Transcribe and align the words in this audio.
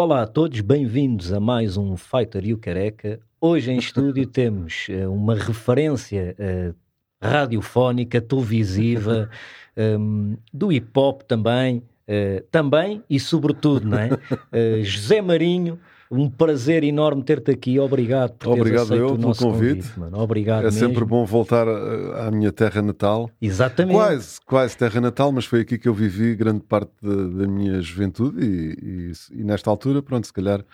Olá 0.00 0.22
a 0.22 0.26
todos, 0.28 0.60
bem-vindos 0.60 1.32
a 1.32 1.40
mais 1.40 1.76
um 1.76 1.96
Fighter 1.96 2.44
e 2.44 2.54
o 2.54 2.56
Careca. 2.56 3.18
Hoje 3.40 3.72
em 3.72 3.78
estúdio 3.78 4.24
temos 4.30 4.86
uh, 4.88 5.12
uma 5.12 5.34
referência 5.34 6.36
uh, 6.38 6.72
radiofónica, 7.20 8.20
televisiva, 8.20 9.28
um, 9.76 10.36
do 10.54 10.70
hip 10.70 10.88
hop 10.94 11.22
também, 11.22 11.78
uh, 11.78 12.40
também 12.48 13.02
e 13.10 13.18
sobretudo, 13.18 13.88
não 13.88 13.98
é? 13.98 14.10
José 14.84 15.20
Marinho, 15.20 15.80
um 16.10 16.28
prazer 16.30 16.82
enorme 16.84 17.22
ter-te 17.22 17.50
aqui. 17.50 17.78
Obrigado 17.78 18.32
por 18.32 18.54
teres 18.54 18.60
Obrigado 18.60 18.94
eu 18.94 19.06
o 19.14 19.18
pelo 19.18 19.34
convite. 19.36 19.88
convite. 19.92 20.14
Obrigado 20.14 20.60
É 20.60 20.64
mesmo. 20.64 20.78
sempre 20.80 21.04
bom 21.04 21.24
voltar 21.24 21.66
à 21.68 22.28
à 22.28 22.30
minha 22.30 22.50
terra 22.52 22.80
natal. 22.82 23.30
Exatamente. 23.40 23.94
Quase, 23.96 24.40
quase 24.46 24.76
terra 24.76 25.00
natal, 25.00 25.30
mas 25.32 25.44
foi 25.44 25.60
aqui 25.60 25.78
que 25.78 25.88
eu 25.88 25.94
vivi 25.94 26.34
grande 26.34 26.60
parte 26.60 26.92
da, 27.02 27.14
da 27.44 27.46
minha 27.48 27.80
juventude 27.80 28.44
e, 28.44 29.12
e- 29.32 29.40
e 29.40 29.44
nesta 29.44 29.70
altura, 29.70 30.02
pronto, 30.02 30.26
se 30.26 30.32
calhar 30.32 30.64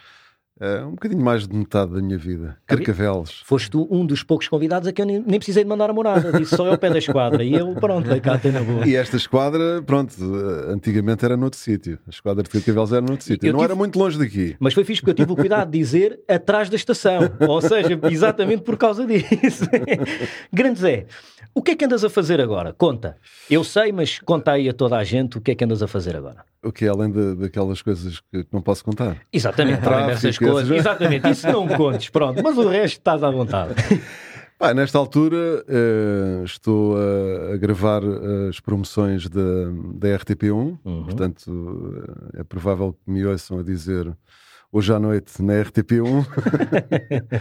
é 0.61 0.85
um 0.85 0.93
bocadinho 0.93 1.21
mais 1.23 1.49
de 1.49 1.57
metade 1.57 1.93
da 1.93 2.01
minha 2.01 2.17
vida. 2.17 2.57
Carcavelos. 2.67 3.43
Foste 3.45 3.71
tu 3.71 3.89
um 3.91 4.07
dos 4.07 4.23
poucos 4.23 4.47
convidados 4.47 4.87
a 4.89 4.93
que 4.93 5.03
eu 5.03 5.07
nem, 5.07 5.21
nem 5.21 5.39
precisei 5.39 5.65
de 5.65 5.69
mandar 5.69 5.91
a 5.91 5.93
morada. 5.93 6.33
Disse 6.39 6.57
só 6.57 6.65
eu 6.67 6.73
ao 6.73 6.79
pé 6.79 6.91
da 6.91 6.99
esquadra. 6.99 7.43
E 7.43 7.55
eu, 7.55 7.75
pronto, 7.75 8.09
vai 8.09 8.21
cá, 8.21 8.39
tem 8.39 8.53
na 8.53 8.61
boa. 8.63 8.87
E 8.87 8.95
esta 8.95 9.17
esquadra, 9.17 9.83
pronto, 9.83 10.15
antigamente 10.69 11.25
era 11.25 11.37
noutro 11.37 11.59
sítio. 11.59 11.99
A 12.07 12.11
esquadra 12.11 12.43
de 12.43 12.49
Carcavelos 12.51 12.93
era 12.93 13.01
noutro 13.01 13.25
sítio. 13.25 13.49
Eu 13.49 13.53
Não 13.53 13.59
tive- 13.61 13.65
era 13.73 13.75
muito 13.77 13.99
longe 13.99 14.19
daqui. 14.19 14.55
Mas 14.61 14.75
foi 14.75 14.85
fixe 14.85 15.01
porque 15.03 15.11
eu 15.11 15.27
tive 15.27 15.33
o 15.33 15.37
cuidado 15.37 15.71
de 15.71 15.79
dizer 15.79 16.21
atrás 16.29 16.71
da 16.71 16.77
estação. 16.77 17.21
Ou 17.49 17.61
seja, 17.61 17.99
exatamente 18.11 18.63
por 18.63 18.77
causa 18.77 19.05
disso. 19.07 19.65
Grande 20.53 20.79
Zé, 20.81 21.07
o 21.55 21.63
que 21.63 21.73
é 21.73 21.77
que 21.77 21.85
andas 21.85 22.05
a 22.05 22.09
fazer 22.11 22.41
agora? 22.41 22.73
Conta. 22.73 23.17
Eu 23.51 23.65
sei, 23.65 23.93
mas 23.93 24.19
conta 24.21 24.53
aí 24.53 24.69
a 24.69 24.73
toda 24.73 24.97
a 24.97 25.05
gente 25.05 25.37
o 25.37 25.41
que 25.41 25.51
é 25.51 25.55
que 25.55 25.65
andas 25.65 25.83
a 25.83 25.89
fazer 25.89 26.17
agora. 26.17 26.45
O 26.65 26.73
que 26.73 26.85
é 26.85 26.89
além 26.89 27.11
de- 27.11 27.35
daquelas 27.37 27.83
coisas 27.83 28.21
que 28.21 28.47
não 28.53 28.61
posso 28.63 28.85
contar. 28.85 29.17
Exatamente, 29.33 29.81
Tráfico, 29.83 30.11
essas 30.11 30.39
coisas. 30.39 30.71
Exatamente, 30.71 31.29
isso 31.31 31.47
não 31.53 31.69
contes, 31.69 32.09
pronto. 32.09 32.43
Mas 32.43 32.57
o 32.59 32.69
resto 32.69 32.99
estás 32.99 33.23
à 33.23 33.31
vontade. 33.31 33.75
Pá, 34.59 34.73
nesta 34.73 34.97
altura 34.99 35.65
eh, 35.69 36.43
estou 36.45 36.97
a, 36.97 37.55
a 37.55 37.57
gravar 37.57 38.03
eh, 38.05 38.49
as 38.49 38.61
promoções 38.61 39.29
da, 39.29 39.41
da 39.97 40.09
RTP1, 40.19 40.79
Uhum. 40.85 41.05
portanto 41.05 42.03
eh, 42.37 42.41
é 42.41 42.45
provável 42.45 42.93
que 42.93 43.11
me 43.11 43.27
ouçam 43.27 43.59
a 43.59 43.63
dizer 43.65 44.17
hoje 44.73 44.93
à 44.93 44.99
noite 45.01 45.43
na 45.43 45.55
RTP1 45.55 46.25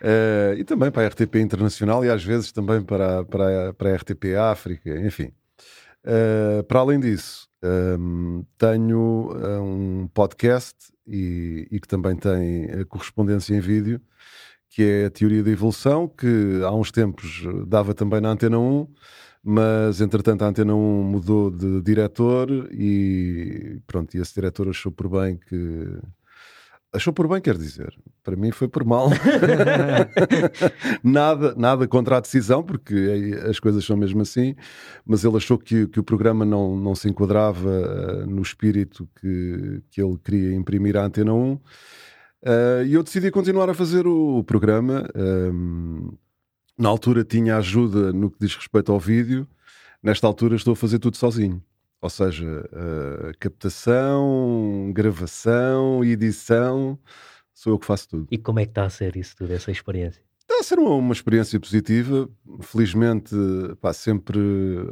Eh, 0.00 0.54
e 0.58 0.64
também 0.64 0.92
para 0.92 1.02
a 1.02 1.08
RTP 1.08 1.36
Internacional 1.40 2.04
e 2.04 2.08
às 2.08 2.22
vezes 2.22 2.52
também 2.52 2.80
para, 2.82 3.20
a- 3.20 3.24
para, 3.24 3.74
para 3.74 3.90
a 3.90 3.96
RTP 3.96 4.36
África, 4.36 4.90
enfim. 5.00 5.32
Eh, 6.04 6.62
para 6.68 6.78
além 6.78 7.00
disso, 7.00 7.47
ehm, 7.62 8.42
tenho 8.56 9.30
eh, 9.42 9.58
um 9.60 10.08
podcast 10.14 10.92
e, 11.06 11.66
e 11.70 11.80
que 11.80 11.88
também 11.88 12.16
tem 12.16 12.84
correspondência 12.86 13.54
em 13.54 13.60
vídeo 13.60 14.00
que 14.70 14.82
é 14.82 15.06
a 15.06 15.10
teoria 15.10 15.42
da 15.42 15.50
evolução, 15.50 16.06
que 16.08 16.60
há 16.64 16.72
uns 16.72 16.92
tempos 16.92 17.42
eh, 17.44 17.64
dava 17.66 17.94
também 17.94 18.20
na 18.20 18.30
Antena 18.30 18.58
1, 18.58 18.86
mas 19.42 20.00
entretanto 20.00 20.42
a 20.42 20.46
Antena 20.48 20.74
1 20.74 21.02
mudou 21.02 21.50
de 21.50 21.80
diretor 21.82 22.48
e 22.72 23.80
pronto, 23.86 24.16
e 24.16 24.20
esse 24.20 24.34
diretor 24.34 24.68
achou 24.68 24.92
por 24.92 25.08
bem 25.08 25.36
que. 25.36 25.98
Achou 26.90 27.12
por 27.12 27.28
bem, 27.28 27.38
quer 27.38 27.56
dizer, 27.56 27.94
para 28.24 28.34
mim 28.34 28.50
foi 28.50 28.66
por 28.66 28.82
mal. 28.82 29.10
nada, 31.04 31.54
nada 31.54 31.86
contra 31.86 32.16
a 32.16 32.20
decisão, 32.20 32.62
porque 32.62 32.94
aí 32.94 33.34
as 33.50 33.60
coisas 33.60 33.84
são 33.84 33.94
mesmo 33.94 34.22
assim, 34.22 34.54
mas 35.04 35.22
ele 35.22 35.36
achou 35.36 35.58
que, 35.58 35.86
que 35.86 36.00
o 36.00 36.02
programa 36.02 36.46
não, 36.46 36.76
não 36.78 36.94
se 36.94 37.06
enquadrava 37.06 37.70
eh, 37.70 38.26
no 38.26 38.40
espírito 38.40 39.06
que, 39.20 39.82
que 39.90 40.02
ele 40.02 40.16
queria 40.16 40.54
imprimir 40.54 40.96
à 40.96 41.04
Antena 41.04 41.34
1. 41.34 41.52
Uh, 41.52 41.60
e 42.86 42.94
eu 42.94 43.02
decidi 43.02 43.30
continuar 43.30 43.68
a 43.68 43.74
fazer 43.74 44.06
o, 44.06 44.38
o 44.38 44.44
programa. 44.44 45.06
Um, 45.14 46.16
na 46.78 46.88
altura 46.88 47.22
tinha 47.22 47.56
ajuda 47.56 48.12
no 48.14 48.30
que 48.30 48.38
diz 48.40 48.54
respeito 48.54 48.92
ao 48.92 49.00
vídeo, 49.00 49.46
nesta 50.02 50.26
altura 50.26 50.56
estou 50.56 50.72
a 50.72 50.76
fazer 50.76 50.98
tudo 51.00 51.18
sozinho. 51.18 51.62
Ou 52.00 52.08
seja, 52.10 52.46
uh, 52.46 53.32
captação, 53.40 54.92
gravação, 54.94 56.04
edição, 56.04 56.98
sou 57.52 57.72
eu 57.74 57.78
que 57.78 57.86
faço 57.86 58.08
tudo. 58.08 58.28
E 58.30 58.38
como 58.38 58.60
é 58.60 58.64
que 58.64 58.70
está 58.70 58.84
a 58.84 58.90
ser 58.90 59.16
isso 59.16 59.34
tudo, 59.36 59.52
essa 59.52 59.70
experiência? 59.70 60.22
Está 60.40 60.60
a 60.60 60.62
ser 60.62 60.78
uma, 60.78 60.94
uma 60.94 61.12
experiência 61.12 61.58
positiva. 61.60 62.28
Felizmente, 62.62 63.34
pá, 63.82 63.92
sempre 63.92 64.38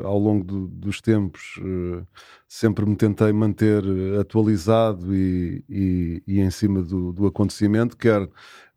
ao 0.05 0.19
longo 0.19 0.45
do- 0.45 0.67
dos 0.69 1.01
tempos, 1.01 1.59
eh, 1.61 2.05
sempre 2.47 2.85
me 2.85 2.95
tentei 2.95 3.33
manter 3.33 3.83
atualizado 4.21 5.15
e, 5.15 5.65
e- 5.69 6.23
e 6.27 6.41
em 6.41 6.51
cima 6.51 6.83
do, 6.83 7.11
do 7.13 7.27
acontecimento, 7.27 7.97
quer 7.97 8.29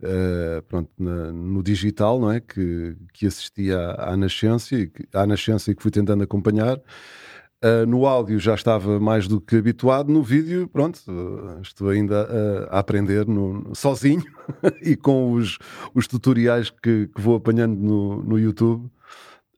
eh, 0.02 0.64
pronto, 0.70 0.90
na- 0.98 1.34
no 1.34 1.62
digital, 1.62 2.18
não 2.20 2.32
é? 2.32 2.40
Que, 2.40 2.96
que 3.14 3.28
assisti 3.28 3.74
à, 3.74 4.12
à 4.14 4.16
nascença 4.18 4.74
e 4.76 4.88
que, 4.88 5.06
à 5.14 5.28
nascença 5.28 5.72
e 5.72 5.76
que 5.76 5.82
fui 5.82 5.92
tentando 5.92 6.24
acompanhar. 6.24 6.80
Uh, 7.62 7.86
no 7.86 8.06
áudio 8.06 8.40
já 8.40 8.56
estava 8.56 9.02
mais 9.02 9.28
do 9.28 9.42
que 9.42 9.58
habituado, 9.58 10.10
no 10.14 10.24
vídeo, 10.24 10.66
pronto, 10.70 10.98
uh, 11.10 11.60
estou 11.62 11.90
ainda 11.90 12.22
a, 12.72 12.78
a 12.78 12.80
aprender 12.80 13.28
no- 13.28 13.76
sozinho 13.76 14.24
e 14.82 14.96
com 14.96 15.34
os, 15.34 15.58
os 15.94 16.08
tutoriais 16.08 16.70
que, 16.70 17.08
que 17.14 17.20
vou 17.20 17.36
apanhando 17.36 17.76
no, 17.78 18.24
no 18.24 18.40
YouTube 18.40 18.90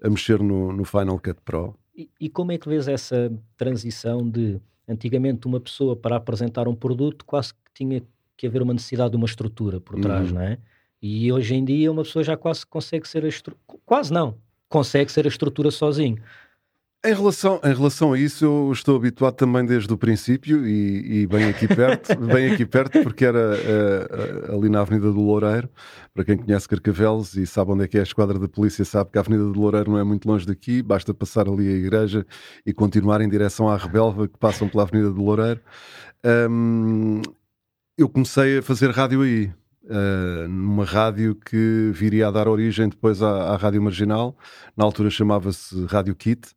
a 0.04 0.10
mexer 0.10 0.42
no, 0.42 0.74
no 0.74 0.84
Final 0.84 1.20
Cut 1.20 1.38
Pro. 1.46 1.76
E, 1.96 2.10
e 2.20 2.28
como 2.28 2.52
é 2.52 2.58
que 2.58 2.68
vês 2.68 2.88
essa 2.88 3.32
transição 3.56 4.28
de 4.28 4.60
antigamente 4.88 5.46
uma 5.46 5.60
pessoa 5.60 5.96
para 5.96 6.16
apresentar 6.16 6.68
um 6.68 6.74
produto 6.74 7.24
quase 7.24 7.54
que 7.54 7.60
tinha 7.76 8.02
que 8.36 8.48
haver 8.48 8.64
uma 8.64 8.74
necessidade 8.74 9.12
de 9.12 9.18
uma 9.18 9.28
estrutura 9.28 9.80
por 9.80 10.00
trás, 10.00 10.30
Uhum. 10.30 10.36
não 10.36 10.42
é? 10.42 10.58
E 11.00 11.32
hoje 11.32 11.54
em 11.54 11.64
dia 11.64 11.92
uma 11.92 12.02
pessoa 12.02 12.24
já 12.24 12.36
quase 12.36 12.66
consegue 12.66 13.08
ser 13.08 13.24
a 13.26 13.28
estrutura, 13.28 13.64
quase 13.86 14.12
não, 14.12 14.36
consegue 14.68 15.12
ser 15.12 15.26
a 15.26 15.30
estrutura 15.30 15.70
sozinho. 15.70 16.18
Em 17.04 17.16
relação, 17.16 17.60
em 17.64 17.74
relação 17.74 18.14
a 18.14 18.20
isso, 18.20 18.46
eu 18.46 18.72
estou 18.72 18.96
habituado 18.96 19.34
também 19.34 19.66
desde 19.66 19.92
o 19.92 19.98
princípio 19.98 20.68
e, 20.68 21.22
e 21.22 21.28
bem 21.28 21.46
aqui 21.46 21.68
perto, 21.68 22.16
bem 22.28 22.52
aqui 22.52 22.64
perto, 22.64 23.02
porque 23.02 23.26
era 23.26 23.56
eh, 23.58 24.54
ali 24.54 24.70
na 24.70 24.82
Avenida 24.82 25.12
do 25.12 25.20
Loureiro. 25.20 25.68
Para 26.14 26.24
quem 26.24 26.38
conhece 26.38 26.68
Carcavelos 26.70 27.34
e 27.36 27.48
sabe 27.48 27.72
onde 27.72 27.86
é 27.86 27.88
que 27.88 27.98
é 27.98 28.02
a 28.02 28.04
esquadra 28.04 28.38
da 28.38 28.48
polícia, 28.48 28.86
sabe 28.86 29.10
que 29.10 29.18
a 29.18 29.22
Avenida 29.22 29.44
do 29.46 29.60
Loureiro 29.60 29.90
não 29.90 29.98
é 29.98 30.04
muito 30.04 30.28
longe 30.28 30.46
daqui, 30.46 30.84
basta 30.84 31.12
passar 31.12 31.48
ali 31.50 31.68
a 31.68 31.72
igreja 31.72 32.24
e 32.64 32.72
continuar 32.72 33.20
em 33.22 33.30
direção 33.30 33.68
à 33.68 33.76
Rebelva, 33.78 34.28
que 34.28 34.38
passam 34.38 34.70
pela 34.70 34.84
Avenida 34.84 35.10
do 35.10 35.24
Loureiro. 35.24 35.60
Hum, 36.24 37.22
eu 37.98 38.08
comecei 38.10 38.60
a 38.60 38.62
fazer 38.62 38.92
rádio 38.92 39.22
aí. 39.22 39.52
eh, 39.90 40.48
numa 40.48 40.86
rádio 40.86 41.36
que 41.36 41.92
viria 41.94 42.28
a 42.28 42.32
dar 42.32 42.48
origem 42.48 42.88
depois 42.90 43.22
à, 43.24 43.54
à 43.54 43.58
Rádio 43.58 43.82
Marginal, 43.82 44.38
na 44.78 44.86
altura 44.86 45.10
chamava-se 45.10 45.86
Rádio 45.88 46.16
Kit, 46.16 46.54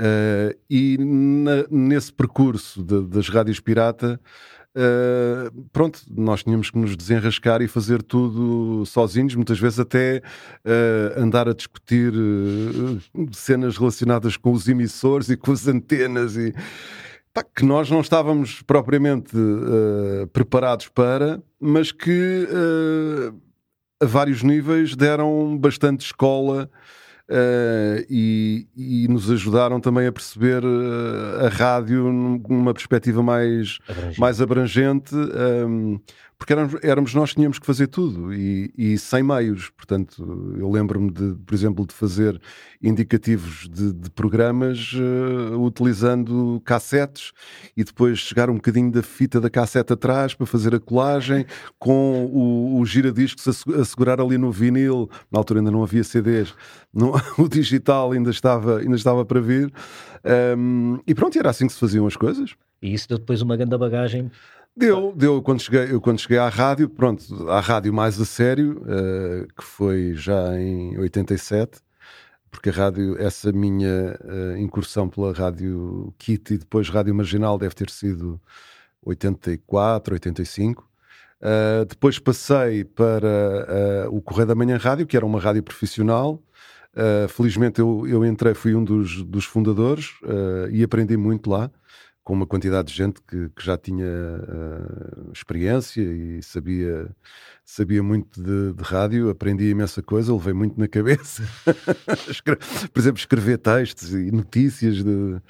Uh, 0.00 0.56
e 0.70 0.96
na- 0.98 1.66
nesse 1.70 2.12
percurso 2.12 2.82
de- 2.84 3.06
das 3.08 3.28
rádios 3.28 3.58
pirata, 3.58 4.20
uh, 4.76 5.62
pronto, 5.72 6.00
nós 6.08 6.44
tínhamos 6.44 6.70
que 6.70 6.78
nos 6.78 6.96
desenrascar 6.96 7.60
e 7.62 7.66
fazer 7.66 8.00
tudo 8.02 8.86
sozinhos, 8.86 9.34
muitas 9.34 9.58
vezes 9.58 9.80
até 9.80 10.22
uh, 10.64 11.20
andar 11.20 11.48
a 11.48 11.52
discutir 11.52 12.12
cenas 13.32 13.76
relacionadas 13.76 14.36
com 14.36 14.52
os 14.52 14.68
emissores 14.68 15.30
e 15.30 15.36
com 15.36 15.50
as 15.50 15.66
antenas 15.66 16.36
e 16.36 16.54
pá, 17.34 17.42
que 17.42 17.64
nós 17.64 17.90
não 17.90 18.00
estávamos 18.00 18.62
propriamente 18.62 19.32
preparados 20.32 20.88
para, 20.88 21.42
mas 21.60 21.90
que 21.90 22.46
a 24.00 24.06
vários 24.06 24.42
níveis 24.44 24.94
deram 24.94 25.58
bastante 25.58 26.04
escola 26.04 26.70
Uh, 27.30 28.06
e, 28.08 28.66
e 28.74 29.06
nos 29.06 29.30
ajudaram 29.30 29.80
também 29.80 30.06
a 30.06 30.12
perceber 30.12 30.64
uh, 30.64 31.44
a 31.44 31.48
rádio 31.50 32.10
numa 32.10 32.72
perspectiva 32.72 33.22
mais, 33.22 33.78
Abrangente. 33.86 34.20
mais 34.20 34.40
abrangente, 34.40 35.14
um, 35.14 36.00
porque 36.38 36.52
éramos, 36.52 36.76
éramos 36.82 37.14
nós 37.14 37.30
que 37.30 37.36
tínhamos 37.36 37.58
que 37.58 37.66
fazer 37.66 37.88
tudo 37.88 38.32
e, 38.32 38.72
e 38.78 38.96
sem 38.96 39.22
meios. 39.24 39.70
Portanto, 39.70 40.54
eu 40.56 40.70
lembro-me, 40.70 41.10
de, 41.10 41.34
por 41.44 41.52
exemplo, 41.54 41.84
de 41.84 41.92
fazer 41.92 42.40
indicativos 42.80 43.68
de, 43.68 43.92
de 43.92 44.08
programas 44.10 44.92
uh, 44.94 45.60
utilizando 45.60 46.62
cassetes 46.64 47.32
e 47.76 47.82
depois 47.82 48.20
chegar 48.20 48.48
um 48.48 48.54
bocadinho 48.54 48.90
da 48.92 49.02
fita 49.02 49.40
da 49.40 49.50
cassete 49.50 49.92
atrás 49.92 50.32
para 50.32 50.46
fazer 50.46 50.74
a 50.74 50.80
colagem 50.80 51.44
com 51.78 52.26
o, 52.32 52.78
o 52.80 52.86
giradiscos 52.86 53.46
a, 53.48 53.52
se- 53.52 53.74
a 53.74 53.84
segurar 53.84 54.20
ali 54.20 54.38
no 54.38 54.52
vinil. 54.52 55.10
Na 55.32 55.38
altura 55.40 55.58
ainda 55.60 55.70
não 55.72 55.82
havia 55.82 56.04
CDs, 56.04 56.54
não- 56.94 57.12
o 57.36 57.48
digital 57.48 58.12
ainda 58.12 58.30
estava, 58.30 58.78
ainda 58.78 58.94
estava 58.96 59.24
para 59.24 59.40
vir. 59.40 59.72
Um, 60.56 61.00
e 61.06 61.14
pronto, 61.14 61.38
era 61.38 61.50
assim 61.50 61.66
que 61.66 61.72
se 61.72 61.80
faziam 61.80 62.06
as 62.06 62.16
coisas. 62.16 62.54
E 62.80 62.94
isso 62.94 63.08
deu 63.08 63.18
depois 63.18 63.42
uma 63.42 63.56
grande 63.56 63.76
bagagem. 63.76 64.30
Deu, 64.78 65.12
deu 65.12 65.42
quando 65.42 65.60
cheguei, 65.60 65.92
eu 65.92 66.00
quando 66.00 66.20
cheguei 66.20 66.38
à 66.38 66.48
rádio, 66.48 66.88
pronto, 66.88 67.50
à 67.50 67.58
rádio 67.58 67.92
mais 67.92 68.20
a 68.20 68.24
sério, 68.24 68.80
eh, 68.86 69.48
que 69.56 69.64
foi 69.64 70.14
já 70.14 70.56
em 70.56 70.96
87, 70.96 71.80
porque 72.48 72.70
a 72.70 72.72
rádio, 72.72 73.20
essa 73.20 73.50
minha 73.50 74.16
eh, 74.24 74.58
incursão 74.60 75.08
pela 75.08 75.32
rádio 75.32 76.14
Kit 76.16 76.54
e 76.54 76.58
depois 76.58 76.88
rádio 76.88 77.12
marginal 77.12 77.58
deve 77.58 77.74
ter 77.74 77.90
sido 77.90 78.40
84, 79.02 80.14
85. 80.14 80.88
Uh, 81.40 81.84
depois 81.84 82.20
passei 82.20 82.84
para 82.84 84.06
uh, 84.08 84.16
o 84.16 84.22
Correio 84.22 84.46
da 84.46 84.54
Manhã 84.54 84.76
Rádio, 84.76 85.08
que 85.08 85.16
era 85.16 85.26
uma 85.26 85.40
rádio 85.40 85.62
profissional. 85.64 86.40
Uh, 86.94 87.28
felizmente 87.28 87.80
eu, 87.80 88.06
eu 88.06 88.24
entrei, 88.24 88.54
fui 88.54 88.76
um 88.76 88.84
dos, 88.84 89.24
dos 89.24 89.44
fundadores 89.44 90.14
e 90.70 90.84
aprendi 90.84 91.16
muito 91.16 91.50
lá, 91.50 91.68
com 92.28 92.34
uma 92.34 92.46
quantidade 92.46 92.88
de 92.88 92.94
gente 92.94 93.22
que, 93.22 93.48
que 93.56 93.64
já 93.64 93.78
tinha 93.78 94.04
experiência 95.32 96.02
e 96.02 96.42
sabia, 96.42 97.08
sabia 97.64 98.02
muito 98.02 98.38
de, 98.38 98.74
de, 98.74 98.82
rádio. 98.82 99.30
Aprendi 99.30 99.70
imensa 99.70 100.02
coisa, 100.02 100.30
levei 100.34 100.52
muito 100.52 100.78
na 100.78 100.86
cabeça. 100.86 101.42
Por 102.92 103.00
exemplo, 103.00 103.18
escrever 103.18 103.56
textos 103.56 104.12
e 104.12 104.30
notícias 104.30 104.96
de 104.96 105.40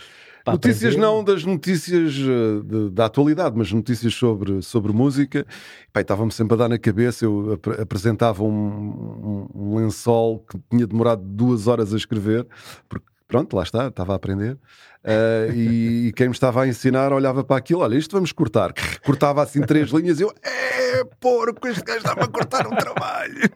notícias 0.47 0.95
aprender. 0.95 1.01
não 1.01 1.25
das 1.25 1.45
notícias 1.45 2.15
eh, 2.15 2.63
de, 2.65 2.91
da 2.91 3.07
atualidade, 3.07 3.57
mas 3.59 3.73
notícias 3.73 4.15
sobre, 4.15 4.63
sobre 4.63 4.93
música. 4.93 5.45
Estava-me 5.93 6.31
sempre 6.31 6.55
a 6.55 6.59
dar 6.59 6.69
na 6.69 6.79
cabeça. 6.79 7.25
Eu 7.25 7.55
ap 7.55 7.81
apresentava 7.81 8.45
um, 8.45 8.49
um, 8.49 9.49
um, 9.53 9.77
lençol 9.79 10.45
que 10.49 10.57
tinha 10.71 10.87
demorado 10.87 11.25
duas 11.25 11.67
horas 11.67 11.93
a 11.93 11.97
escrever, 11.97 12.47
porque 12.89 13.05
pronto, 13.29 13.55
lá 13.55 13.63
está, 13.63 13.89
estava 13.89 14.15
a 14.15 14.17
aprender. 14.17 14.55
Uh, 15.05 15.53
e, 15.55 16.09
e, 16.09 16.13
quem 16.13 16.27
me 16.29 16.35
estava 16.35 16.63
a 16.63 16.67
ensinar 16.67 17.13
olhava 17.13 17.45
para 17.45 17.57
aquilo: 17.57 17.83
olha, 17.83 17.97
isto 17.97 18.17
vamos 18.17 18.33
cortar. 18.33 18.73
Cortava 19.05 19.43
assim 19.43 19.61
três 19.61 19.91
linhas 19.91 20.19
e 20.19 20.25
eu, 20.25 20.35
é 20.43 21.05
porco, 21.21 21.69
este 21.69 21.85
gajo 21.85 21.99
estava 21.99 22.25
a 22.25 22.29
cortar 22.29 22.67
um 22.67 22.75
trabalho. 22.75 23.49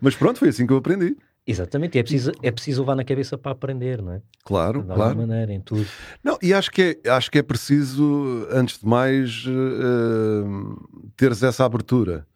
Mas 0.00 0.16
pronto, 0.16 0.38
foi 0.40 0.48
assim 0.48 0.66
que 0.66 0.72
eu 0.72 0.78
aprendi. 0.78 1.16
Exatamente, 1.46 1.96
e 1.96 2.00
é 2.00 2.02
preciso, 2.02 2.32
é 2.42 2.50
preciso 2.50 2.82
levar 2.82 2.96
na 2.96 3.04
cabeça 3.04 3.38
para 3.38 3.52
aprender, 3.52 4.02
não 4.02 4.14
é? 4.14 4.22
Claro, 4.44 4.82
de 4.82 4.92
claro. 4.92 5.16
maneira, 5.16 5.52
em 5.52 5.60
tudo. 5.60 5.86
Não, 6.22 6.36
e 6.42 6.52
acho 6.52 6.72
que 6.72 6.98
é, 7.04 7.10
acho 7.10 7.30
que 7.30 7.38
é 7.38 7.42
preciso, 7.42 8.48
antes 8.50 8.80
de 8.80 8.86
mais, 8.86 9.46
uh, 9.46 11.10
teres 11.16 11.44
essa 11.44 11.64
abertura. 11.64 12.26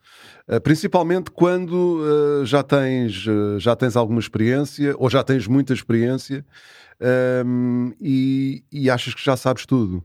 Uh, 0.51 0.61
principalmente 0.61 1.31
quando 1.31 2.01
uh, 2.01 2.45
já, 2.45 2.63
tens, 2.63 3.25
já 3.59 3.77
tens 3.77 3.97
alguma 3.97 4.21
experiência, 4.21 4.95
ou 4.99 5.09
já 5.09 5.23
tens 5.23 5.47
muita 5.47 5.73
experiência, 5.73 6.45
e, 7.99 8.63
e 8.71 8.91
achas 8.91 9.15
que 9.15 9.25
já 9.25 9.35
sabes 9.35 9.65
tudo. 9.65 10.05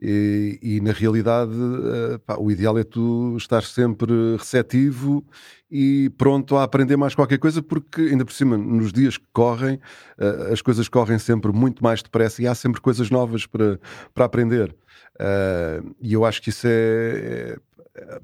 E, 0.00 0.58
e, 0.62 0.80
na 0.80 0.92
realidade, 0.92 1.52
uh, 1.52 2.20
pá, 2.20 2.36
o 2.38 2.52
ideal 2.52 2.78
é 2.78 2.84
tu 2.84 3.36
estar 3.36 3.64
sempre 3.64 4.36
receptivo 4.38 5.24
e 5.68 6.08
pronto 6.10 6.56
a 6.56 6.62
aprender 6.62 6.96
mais 6.96 7.16
qualquer 7.16 7.38
coisa, 7.38 7.60
porque 7.60 8.02
ainda 8.02 8.24
por 8.24 8.32
cima, 8.32 8.56
nos 8.56 8.92
dias 8.92 9.16
que 9.16 9.26
correm, 9.32 9.74
uh, 10.16 10.52
as 10.52 10.62
coisas 10.62 10.88
correm 10.88 11.18
sempre 11.18 11.50
muito 11.50 11.82
mais 11.82 12.00
depressa 12.00 12.40
e 12.40 12.46
há 12.46 12.54
sempre 12.54 12.80
coisas 12.80 13.10
novas 13.10 13.44
para, 13.44 13.80
para 14.14 14.24
aprender. 14.24 14.70
Uh, 15.16 15.92
e 16.00 16.12
eu 16.12 16.24
acho 16.24 16.40
que 16.40 16.50
isso 16.50 16.68
é, 16.68 16.70
é 16.70 17.56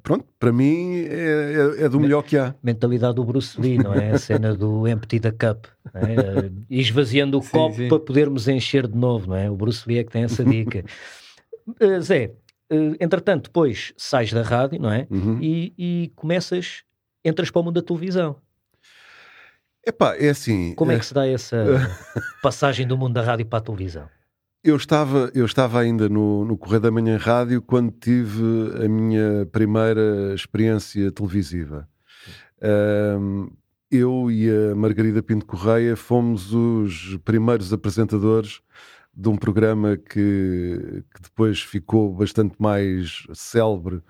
pronto, 0.03 0.27
para 0.39 0.53
mim 0.53 1.05
é, 1.07 1.79
é, 1.81 1.85
é, 1.85 1.89
do 1.89 2.01
melhor 2.01 2.23
que 2.23 2.37
há. 2.37 2.55
Mentalidade 2.63 3.15
do 3.15 3.25
Bruce 3.25 3.61
Lee, 3.61 3.79
não 3.79 3.95
é? 3.95 4.13
A 4.13 4.19
cena 4.19 4.55
do 4.55 4.87
empty 4.89 5.21
the 5.21 5.33
cup, 5.33 5.67
é? 5.95 6.51
esvaziando 6.69 7.39
o 7.39 7.43
sim, 7.43 7.51
copo 7.51 7.77
sim. 7.77 7.89
para 7.89 7.99
podermos 7.99 8.49
encher 8.49 8.87
de 8.87 8.97
novo, 8.97 9.29
não 9.29 9.37
é? 9.37 9.51
O 9.51 9.57
Bruce 9.57 9.89
Lee 9.89 9.99
é 9.99 10.05
que 10.05 10.11
tem 10.11 10.25
essa 10.25 10.45
dica. 10.45 10.85
Uh, 11.67 12.01
Zé, 12.03 12.33
uh, 12.73 12.97
entretanto, 13.01 13.45
depois 13.45 13.93
sais 13.97 14.33
da 14.33 14.43
rádio, 14.43 14.81
não 14.81 14.93
é? 14.93 15.07
Uhum. 15.11 15.39
E, 15.41 15.73
e, 15.79 16.13
começas, 16.15 16.83
entras 17.25 17.51
para 17.51 17.61
o 17.61 17.65
mundo 17.65 17.81
da 17.81 17.87
televisão. 17.87 18.37
Epá, 19.87 20.17
é 20.17 20.31
assim. 20.31 20.75
Como 20.75 20.93
é 20.93 20.99
que 20.99 21.05
se 21.05 21.13
dá 21.13 21.27
essa 21.27 21.57
passagem 22.43 22.87
do 22.87 22.97
mundo 22.97 23.15
da 23.15 23.23
rádio 23.23 23.45
para 23.47 23.59
a 23.59 23.63
televisão? 23.63 24.09
Eu 24.67 24.77
estava, 24.77 25.31
eu 25.35 25.45
estava 25.45 25.79
ainda 25.79 26.09
no, 26.09 26.43
no 26.43 26.57
Correio 26.57 26.81
da 26.81 26.91
Manhã 26.91 27.19
Rádio 27.19 27.61
quando 27.61 27.91
tive 27.91 28.43
a 28.83 28.89
minha 28.89 29.45
primeira 29.53 30.33
experiência 30.35 31.13
televisiva. 31.13 31.87
Um, 33.21 33.51
eu 33.91 34.31
e 34.31 34.49
a 34.49 34.75
Margarida 34.75 35.23
Pinto 35.23 35.45
Correia 35.45 35.95
fomos 35.97 36.55
os 36.55 37.19
primeiros 37.27 37.75
apresentadores 37.75 38.63
de 39.15 39.29
um 39.29 39.37
programa 39.37 39.99
que, 39.99 41.05
que 41.15 41.23
depois 41.23 41.61
ficou 41.61 42.15
bastante 42.15 42.55
mais 42.59 43.27
célebre 43.35 44.01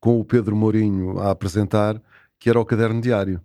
com 0.00 0.18
o 0.18 0.24
Pedro 0.24 0.56
Mourinho 0.56 1.18
a 1.18 1.30
apresentar, 1.32 2.02
que 2.38 2.48
era 2.48 2.58
o 2.58 2.64
Caderno 2.64 3.02
Diário. 3.02 3.42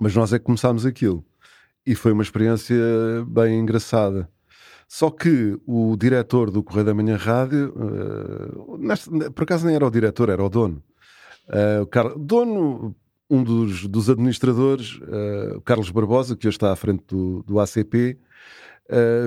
Mas 0.00 0.14
nós 0.14 0.32
é 0.32 0.38
que 0.38 0.44
começámos 0.44 0.86
aquilo. 0.86 1.24
E 1.84 1.96
foi 1.96 2.12
uma 2.12 2.22
experiência 2.22 2.76
bem 3.26 3.58
engraçada. 3.58 4.30
Só 4.88 5.10
que 5.10 5.60
o 5.66 5.94
diretor 5.98 6.50
do 6.50 6.62
Correio 6.62 6.86
da 6.86 6.94
Manhã 6.94 7.16
Rádio, 7.16 7.74
uh, 7.76 8.78
neste, 8.78 9.10
por 9.30 9.42
acaso 9.42 9.66
nem 9.66 9.76
era 9.76 9.86
o 9.86 9.90
diretor, 9.90 10.30
era 10.30 10.42
o 10.42 10.48
dono. 10.48 10.82
Uh, 11.46 11.82
o 11.82 11.86
Car... 11.86 12.18
dono, 12.18 12.96
um 13.28 13.44
dos, 13.44 13.86
dos 13.86 14.08
administradores, 14.08 14.98
uh, 15.02 15.60
Carlos 15.60 15.90
Barbosa, 15.90 16.34
que 16.34 16.48
hoje 16.48 16.56
está 16.56 16.72
à 16.72 16.76
frente 16.76 17.04
do, 17.06 17.42
do 17.42 17.60
ACP, 17.60 18.18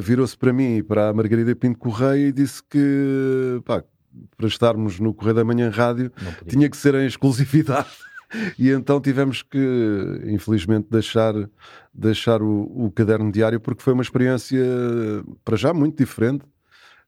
virou-se 0.01 0.35
para 0.35 0.51
mim 0.51 0.77
e 0.77 0.83
para 0.83 1.09
a 1.09 1.13
Margarida 1.13 1.55
Pinto 1.55 1.77
Correia 1.77 2.29
e 2.29 2.31
disse 2.31 2.63
que 2.67 3.61
pá, 3.63 3.83
para 4.35 4.47
estarmos 4.47 4.99
no 4.99 5.13
Correio 5.13 5.35
da 5.35 5.43
Manhã 5.43 5.69
Rádio 5.69 6.11
tinha 6.47 6.67
que 6.67 6.75
ser 6.75 6.95
em 6.95 7.05
exclusividade. 7.05 7.87
E 8.57 8.69
então 8.69 8.99
tivemos 8.99 9.41
que, 9.41 9.59
infelizmente, 10.25 10.87
deixar, 10.89 11.33
deixar 11.93 12.41
o, 12.41 12.85
o 12.85 12.91
caderno 12.91 13.31
diário 13.31 13.59
porque 13.59 13.83
foi 13.83 13.93
uma 13.93 14.03
experiência, 14.03 14.63
para 15.43 15.57
já, 15.57 15.73
muito 15.73 15.97
diferente. 15.97 16.45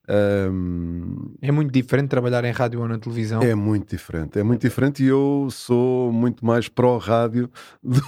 Um, 0.06 1.34
é 1.42 1.50
muito 1.50 1.72
diferente 1.72 2.10
trabalhar 2.10 2.44
em 2.44 2.52
rádio 2.52 2.82
ou 2.82 2.88
na 2.88 3.00
televisão? 3.00 3.42
É 3.42 3.56
muito 3.56 3.90
diferente, 3.90 4.38
é 4.38 4.44
muito 4.44 4.60
diferente 4.60 5.02
e 5.02 5.08
eu 5.08 5.48
sou 5.50 6.12
muito 6.12 6.46
mais 6.46 6.68
pró-rádio 6.68 7.50
do, 7.82 8.02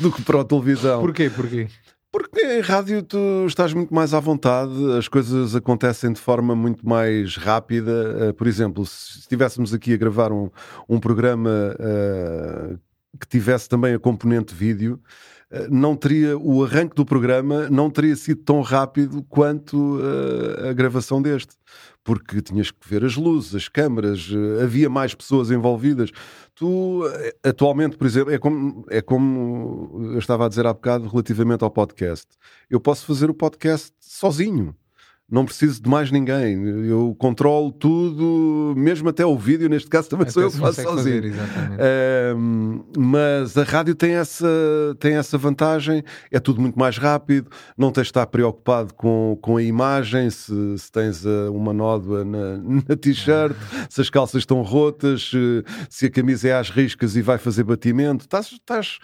do, 0.00 0.12
que 0.12 0.22
pró-televisão. 0.22 1.00
Porquê? 1.00 1.28
Porquê? 1.28 1.66
Porque 2.12 2.40
em 2.40 2.60
rádio 2.60 3.04
tu 3.04 3.46
estás 3.46 3.72
muito 3.72 3.94
mais 3.94 4.12
à 4.12 4.18
vontade, 4.18 4.72
as 4.98 5.06
coisas 5.06 5.54
acontecem 5.54 6.12
de 6.12 6.20
forma 6.20 6.56
muito 6.56 6.86
mais 6.86 7.36
rápida. 7.36 8.30
Uh, 8.30 8.34
por 8.34 8.48
exemplo, 8.48 8.84
se 8.84 9.20
estivéssemos 9.20 9.72
aqui 9.72 9.94
a 9.94 9.96
gravar 9.96 10.32
um, 10.32 10.50
um 10.88 10.98
programa 10.98 11.76
uh, 11.78 12.76
que 13.18 13.28
tivesse 13.28 13.68
também 13.68 13.94
a 13.94 13.98
componente 13.98 14.52
vídeo, 14.52 15.00
não 15.68 15.96
teria 15.96 16.38
o 16.38 16.64
arranque 16.64 16.94
do 16.94 17.04
programa 17.04 17.68
não 17.68 17.90
teria 17.90 18.14
sido 18.14 18.40
tão 18.42 18.60
rápido 18.60 19.24
quanto 19.28 19.98
a 20.68 20.72
gravação 20.72 21.20
deste 21.20 21.54
porque 22.02 22.40
tinhas 22.40 22.70
que 22.70 22.88
ver 22.88 23.04
as 23.04 23.16
luzes, 23.16 23.54
as 23.54 23.68
câmaras, 23.68 24.28
eh, 24.30 24.62
havia 24.62 24.88
mais 24.88 25.14
pessoas 25.14 25.50
envolvidas. 25.50 26.10
Tu, 26.54 27.02
eh, 27.06 27.36
atualmente, 27.44 27.96
por 27.96 28.06
exemplo, 28.06 28.32
é 28.32 28.38
como, 28.38 28.84
é 28.88 29.00
como 29.02 30.12
eu 30.12 30.18
estava 30.18 30.46
a 30.46 30.48
dizer 30.48 30.66
há 30.66 30.72
bocado 30.72 31.08
relativamente 31.08 31.62
ao 31.62 31.70
podcast. 31.70 32.26
Eu 32.68 32.80
posso 32.80 33.04
fazer 33.06 33.30
o 33.30 33.34
podcast 33.34 33.92
sozinho 34.00 34.74
não 35.30 35.44
preciso 35.44 35.80
de 35.80 35.88
mais 35.88 36.10
ninguém. 36.10 36.60
Eu 36.86 37.14
controlo 37.18 37.70
tudo, 37.70 38.74
mesmo 38.76 39.08
até 39.08 39.24
o 39.24 39.38
vídeo, 39.38 39.68
neste 39.68 39.88
caso 39.88 40.08
também 40.08 40.24
até 40.24 40.32
sou 40.32 40.42
eu 40.42 40.50
que 40.50 40.58
faço 40.58 40.82
sozinho. 40.82 41.32
Fazer, 41.32 42.36
mas 42.98 43.56
a 43.56 43.62
rádio 43.62 43.94
tem 43.94 44.12
essa, 44.12 44.48
tem 44.98 45.14
essa 45.14 45.38
vantagem, 45.38 46.02
é 46.30 46.40
tudo 46.40 46.60
muito 46.60 46.78
mais 46.78 46.98
rápido, 46.98 47.48
não 47.78 47.92
tens 47.92 48.04
de 48.04 48.10
estar 48.10 48.26
preocupado 48.26 48.92
com, 48.94 49.38
com 49.40 49.56
a 49.56 49.62
imagem, 49.62 50.30
se, 50.30 50.78
se 50.78 50.90
tens 50.90 51.24
uh, 51.24 51.52
uma 51.52 51.72
nódoa 51.72 52.24
na, 52.24 52.56
na 52.88 52.96
t-shirt, 52.96 53.56
se 53.88 54.00
as 54.00 54.10
calças 54.10 54.42
estão 54.42 54.62
rotas, 54.62 55.30
se, 55.30 55.64
se 55.88 56.06
a 56.06 56.10
camisa 56.10 56.48
é 56.48 56.54
às 56.54 56.70
riscas 56.70 57.14
e 57.14 57.22
vai 57.22 57.38
fazer 57.38 57.62
batimento. 57.62 58.24
Estás, 58.24 58.46
estás, 58.52 58.98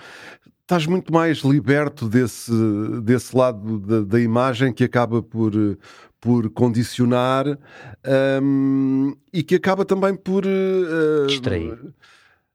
estás 0.62 0.86
muito 0.86 1.12
mais 1.12 1.38
liberto 1.38 2.08
desse, 2.08 2.52
desse 3.02 3.36
lado 3.36 3.78
da, 3.78 4.00
da, 4.02 4.20
imagem 4.20 4.72
que 4.72 4.82
acaba 4.82 5.22
por, 5.22 5.52
por 6.26 6.50
condicionar 6.50 7.46
um, 8.42 9.14
e 9.32 9.44
que 9.44 9.54
acaba 9.54 9.84
também 9.84 10.12
por 10.16 10.44
uh, 10.44 11.26
distrair. 11.28 11.78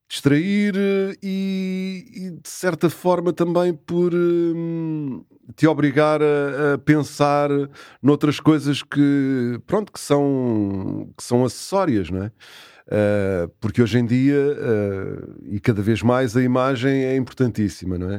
Distrair 0.10 0.76
e, 1.24 2.06
e, 2.14 2.32
de 2.32 2.50
certa 2.50 2.90
forma 2.90 3.32
também 3.32 3.74
por 3.74 4.14
um, 4.14 5.24
te 5.56 5.66
obrigar 5.68 6.22
a, 6.22 6.74
a, 6.74 6.78
pensar 6.80 7.50
noutras 8.04 8.42
coisas 8.42 8.84
que 8.84 9.58
pronto 9.66 9.90
que 9.90 10.02
são 10.02 11.10
que 11.18 11.24
são 11.24 11.46
acessórias, 11.46 12.10
não 12.10 12.24
é? 12.24 12.28
Uh, 12.28 13.48
porque 13.62 13.82
hoje 13.82 14.00
em 14.00 14.06
dia 14.06 14.36
uh, 14.36 15.46
e 15.50 15.62
cada 15.62 15.82
vez 15.82 16.04
mais 16.04 16.36
a 16.36 16.44
imagem 16.44 17.06
é 17.06 17.16
importantíssima, 17.16 17.98
não 17.98 18.12
é? 18.12 18.18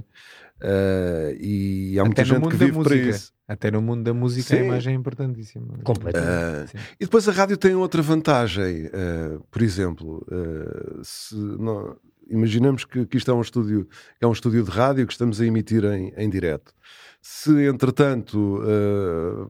Uh, 0.63 1.37
e 1.39 1.99
há 1.99 2.05
muita 2.07 2.25
gente 2.25 2.49
que 2.49 2.57
vive 2.57 2.83
para 2.83 2.97
isso. 2.97 3.35
Até 3.53 3.71
no 3.71 3.83
mundo 3.83 4.03
da 4.03 4.15
música 4.15 4.57
Sim. 4.57 4.63
a 4.63 4.65
imagem 4.65 4.95
é 4.95 4.97
importantíssima. 4.97 5.79
Completamente. 5.85 6.75
Uh, 6.75 6.81
e 6.99 7.05
depois 7.05 7.29
a 7.29 7.33
rádio 7.33 7.57
tem 7.59 7.75
outra 7.75 8.01
vantagem. 8.01 8.87
Uh, 8.87 9.41
por 9.51 9.61
exemplo, 9.61 10.27
uh, 10.27 11.05
se 11.05 11.35
não, 11.37 11.97
imaginamos 12.31 12.87
que, 12.87 13.05
que 13.05 13.19
isto 13.19 13.31
é 13.31 13.35
um 13.35 13.43
estúdio, 13.43 13.87
é 14.21 14.27
um 14.27 14.33
estúdio 14.33 14.65
de 14.65 14.71
rádio 14.71 15.07
que 15.07 15.13
estamos 15.13 15.39
a 15.41 15.45
emitir 15.45 15.85
em, 15.85 16.15
em 16.17 16.31
direto. 16.31 16.73
Se 17.21 17.67
entretanto 17.67 18.61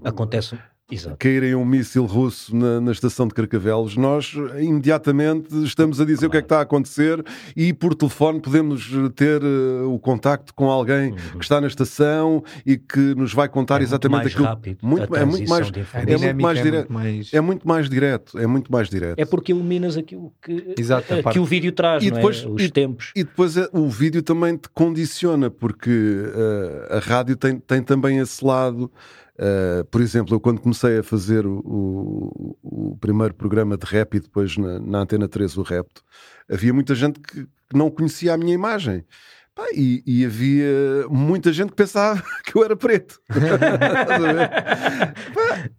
acontece 0.05 0.59
Exato. 0.93 1.17
caírem 1.19 1.55
um 1.55 1.65
míssil 1.65 2.05
russo 2.05 2.55
na, 2.55 2.81
na, 2.81 2.93
estação 2.93 3.27
de 3.27 3.35
Carcavelos, 3.35 3.97
nós 3.97 4.35
imediatamente 4.59 5.55
estamos 5.65 6.01
a 6.01 6.05
dizer 6.05 6.29
claro. 6.29 6.29
o 6.29 6.31
que 6.31 6.37
é 6.37 6.41
que 6.41 6.47
está 6.47 6.59
a 6.59 6.63
acontecer 6.63 7.25
e 7.57 7.73
por 7.73 7.95
telefone 7.95 8.41
podemos 8.41 8.91
ter 9.15 9.43
uh, 9.43 9.93
o 9.93 9.99
contacto 9.99 10.55
com 10.55 10.71
alguém 10.71 11.11
uhum. 11.11 11.39
que 11.39 11.45
está 11.45 11.61
na 11.61 11.67
estação 11.67 12.43
e 12.67 12.77
que 12.77 13.15
nos 13.15 13.33
vai 13.33 13.49
contar 13.49 13.81
é 13.81 13.85
exatamente 13.85 14.23
muito 14.23 14.33
aquilo. 14.33 14.45
Rápido, 14.47 14.79
muito, 14.83 15.17
é 15.17 15.25
muito 15.25 15.49
mais 15.49 15.71
é 15.95 16.17
muito 16.17 16.43
mais 16.43 16.63
direto. 16.63 16.93
É 17.33 17.41
muito 17.41 17.69
mais 17.69 17.89
direto. 17.91 18.39
É 18.39 18.47
muito 18.47 18.73
mais 18.73 18.89
direto. 18.89 19.19
É 19.19 19.25
porque 19.25 19.53
iluminas 19.53 19.97
aquilo 19.97 20.33
que, 20.43 20.75
Exato, 20.79 21.07
que 21.33 21.39
o 21.39 21.45
vídeo 21.45 21.73
traz, 21.73 22.05
e 22.05 22.11
depois, 22.11 22.45
é? 22.45 22.49
os 22.49 22.63
e, 22.63 22.71
tempos. 22.71 23.13
E 23.15 23.25
depois 23.25 23.57
é, 23.57 23.69
o 23.73 23.89
vídeo 23.89 24.23
também 24.23 24.57
te 24.57 24.69
condiciona, 24.73 25.51
porque 25.51 25.91
uh, 25.91 26.97
a 26.97 26.99
rádio 26.99 27.37
tem, 27.37 27.59
tem 27.59 27.83
também 27.83 28.19
esse 28.19 28.45
lado. 28.45 28.91
Uh, 29.35 29.85
por 29.87 30.01
exemplo, 30.01 30.35
eu 30.35 30.41
quando 30.41 30.61
comecei 30.61 30.99
a 30.99 31.03
fazer 31.03 31.47
o, 31.47 31.59
o, 31.65 32.57
o 32.93 32.97
primeiro 32.99 33.33
programa 33.35 33.79
de 33.79 33.87
rap 33.87 34.15
e 34.15 34.21
depois 34.21 34.57
na, 34.59 34.79
na, 34.79 34.99
Antena 34.99 35.27
3 35.27 35.57
o 35.57 35.63
Repto, 35.63 36.03
havia 36.51 36.73
muita 36.75 36.95
gente 36.95 37.19
que, 37.19 37.45
que 37.45 37.77
não 37.77 37.91
conhecia 37.91 38.35
a 38.35 38.37
minha 38.37 38.55
imagem. 38.55 39.05
Pá, 39.55 39.65
e, 39.75 40.03
e, 40.07 40.25
havia 40.25 41.07
muita 41.11 41.53
gente 41.53 41.71
que 41.71 41.77
pensava 41.77 42.23
que 42.45 42.57
eu 42.57 42.65
era 42.65 42.77
preto. 42.77 43.21
Pá, 45.35 45.71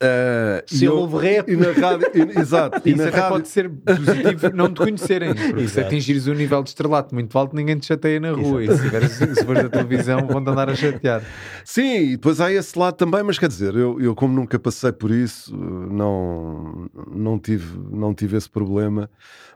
Uh, 0.00 0.62
Se 0.64 0.84
eu, 0.84 0.96
houve 0.96 1.16
rap. 1.18 1.50
E 1.50 1.56
na 1.56 1.72
rádio, 1.72 2.06
e, 2.14 2.38
exato. 2.38 2.80
E 2.88 2.92
Isso 2.92 3.02
até 3.02 3.16
rádio... 3.16 3.28
pode 3.30 3.48
ser 3.48 3.68
positivo 3.68 4.50
não 4.54 4.72
te 4.72 4.76
conhecerem, 4.76 5.34
porque 5.34 5.66
se 5.66 5.80
atingires 5.80 6.28
um 6.28 6.34
nível 6.34 6.62
de 6.62 6.68
estrelato 6.68 7.12
muito 7.12 7.36
alto, 7.36 7.56
ninguém 7.56 7.76
te 7.76 7.86
chateia 7.86 8.20
na 8.20 8.30
rua. 8.30 8.62
Exato. 8.62 9.04
E 9.04 9.34
se 9.34 9.44
fores 9.44 9.64
da 9.64 9.68
televisão, 9.68 10.24
vão-te 10.28 10.50
andar 10.50 10.70
a 10.70 10.74
chatear. 10.76 11.22
Sim, 11.64 11.96
e 11.96 12.10
depois 12.12 12.40
há 12.40 12.52
esse 12.52 12.78
lado 12.78 12.94
também, 12.94 13.24
mas 13.24 13.40
quer 13.40 13.48
dizer, 13.48 13.74
eu, 13.74 14.00
eu 14.00 14.14
como 14.14 14.32
nunca 14.34 14.56
passei 14.56 14.92
por 14.92 15.10
isso, 15.10 15.56
não, 15.56 16.88
não, 17.12 17.36
tive, 17.36 17.76
não 17.90 18.14
tive 18.14 18.36
esse 18.36 18.48
problema. 18.48 19.10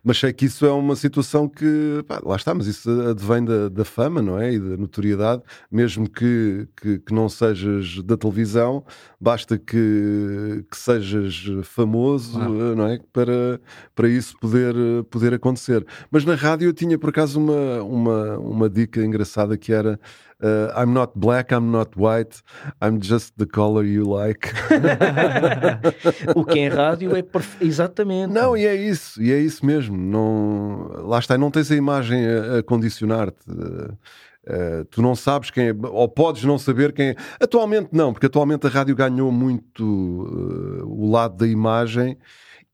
Mas 0.04 0.18
sei 0.18 0.32
que 0.32 0.46
isso 0.46 0.66
é 0.66 0.72
uma 0.72 0.96
situação 0.96 1.48
que, 1.48 2.04
pá, 2.08 2.20
lá 2.24 2.34
está, 2.34 2.52
mas 2.52 2.66
isso 2.66 2.90
advém 3.02 3.44
da, 3.44 3.68
da, 3.68 3.84
fama, 3.84 4.20
não 4.20 4.36
é? 4.38 4.52
E 4.52 4.58
da 4.58 4.76
notoriedade, 4.76 5.42
mesmo 5.70 6.10
que, 6.10 6.66
que, 6.76 6.98
que 6.98 7.14
não 7.14 7.28
sejas 7.28 8.02
da 8.02 8.16
televisão, 8.16 8.84
basta 9.20 9.56
que, 9.56 10.64
que 10.68 10.76
sejas 10.76 11.44
famoso, 11.62 12.40
ah. 12.40 12.74
não 12.74 12.86
é? 12.88 12.98
Para, 13.12 13.60
para 13.94 14.08
isso 14.08 14.36
poder, 14.40 14.74
poder 15.08 15.34
acontecer. 15.34 15.86
Mas 16.10 16.24
na 16.24 16.34
rádio 16.34 16.68
eu 16.68 16.72
tinha 16.72 16.98
por 16.98 17.10
acaso 17.10 17.38
uma, 17.38 17.82
uma, 17.82 18.38
uma 18.38 18.68
dica 18.68 19.04
engraçada 19.04 19.56
que 19.56 19.72
era 19.72 20.00
Uh, 20.42 20.72
I'm 20.76 20.92
not 20.92 21.12
black, 21.14 21.52
I'm 21.52 21.70
not 21.70 21.96
white, 21.96 22.42
I'm 22.80 23.00
just 23.00 23.32
the 23.36 23.46
color 23.46 23.84
you 23.84 24.04
like. 24.04 24.48
o 26.34 26.44
que 26.44 26.58
é 26.58 26.68
rádio 26.68 27.14
é 27.14 27.22
perfe... 27.22 27.64
exatamente. 27.64 28.32
Não, 28.32 28.56
e 28.56 28.66
é 28.66 28.74
isso, 28.74 29.22
e 29.22 29.30
é 29.32 29.38
isso 29.38 29.64
mesmo. 29.64 29.96
Não, 29.96 30.90
lá 31.06 31.20
está, 31.20 31.38
não 31.38 31.50
tens 31.50 31.70
a 31.70 31.76
imagem 31.76 32.26
a, 32.26 32.58
a 32.58 32.62
condicionar-te. 32.62 33.48
Uh, 33.48 34.84
tu 34.90 35.00
não 35.00 35.14
sabes 35.14 35.50
quem 35.50 35.68
é, 35.68 35.74
ou 35.80 36.08
podes 36.08 36.42
não 36.42 36.58
saber 36.58 36.92
quem 36.92 37.10
é. 37.10 37.16
Atualmente 37.40 37.90
não, 37.92 38.12
porque 38.12 38.26
atualmente 38.26 38.66
a 38.66 38.70
rádio 38.70 38.96
ganhou 38.96 39.30
muito 39.30 39.84
uh, 39.84 40.84
o 40.84 41.08
lado 41.08 41.36
da 41.36 41.46
imagem 41.46 42.18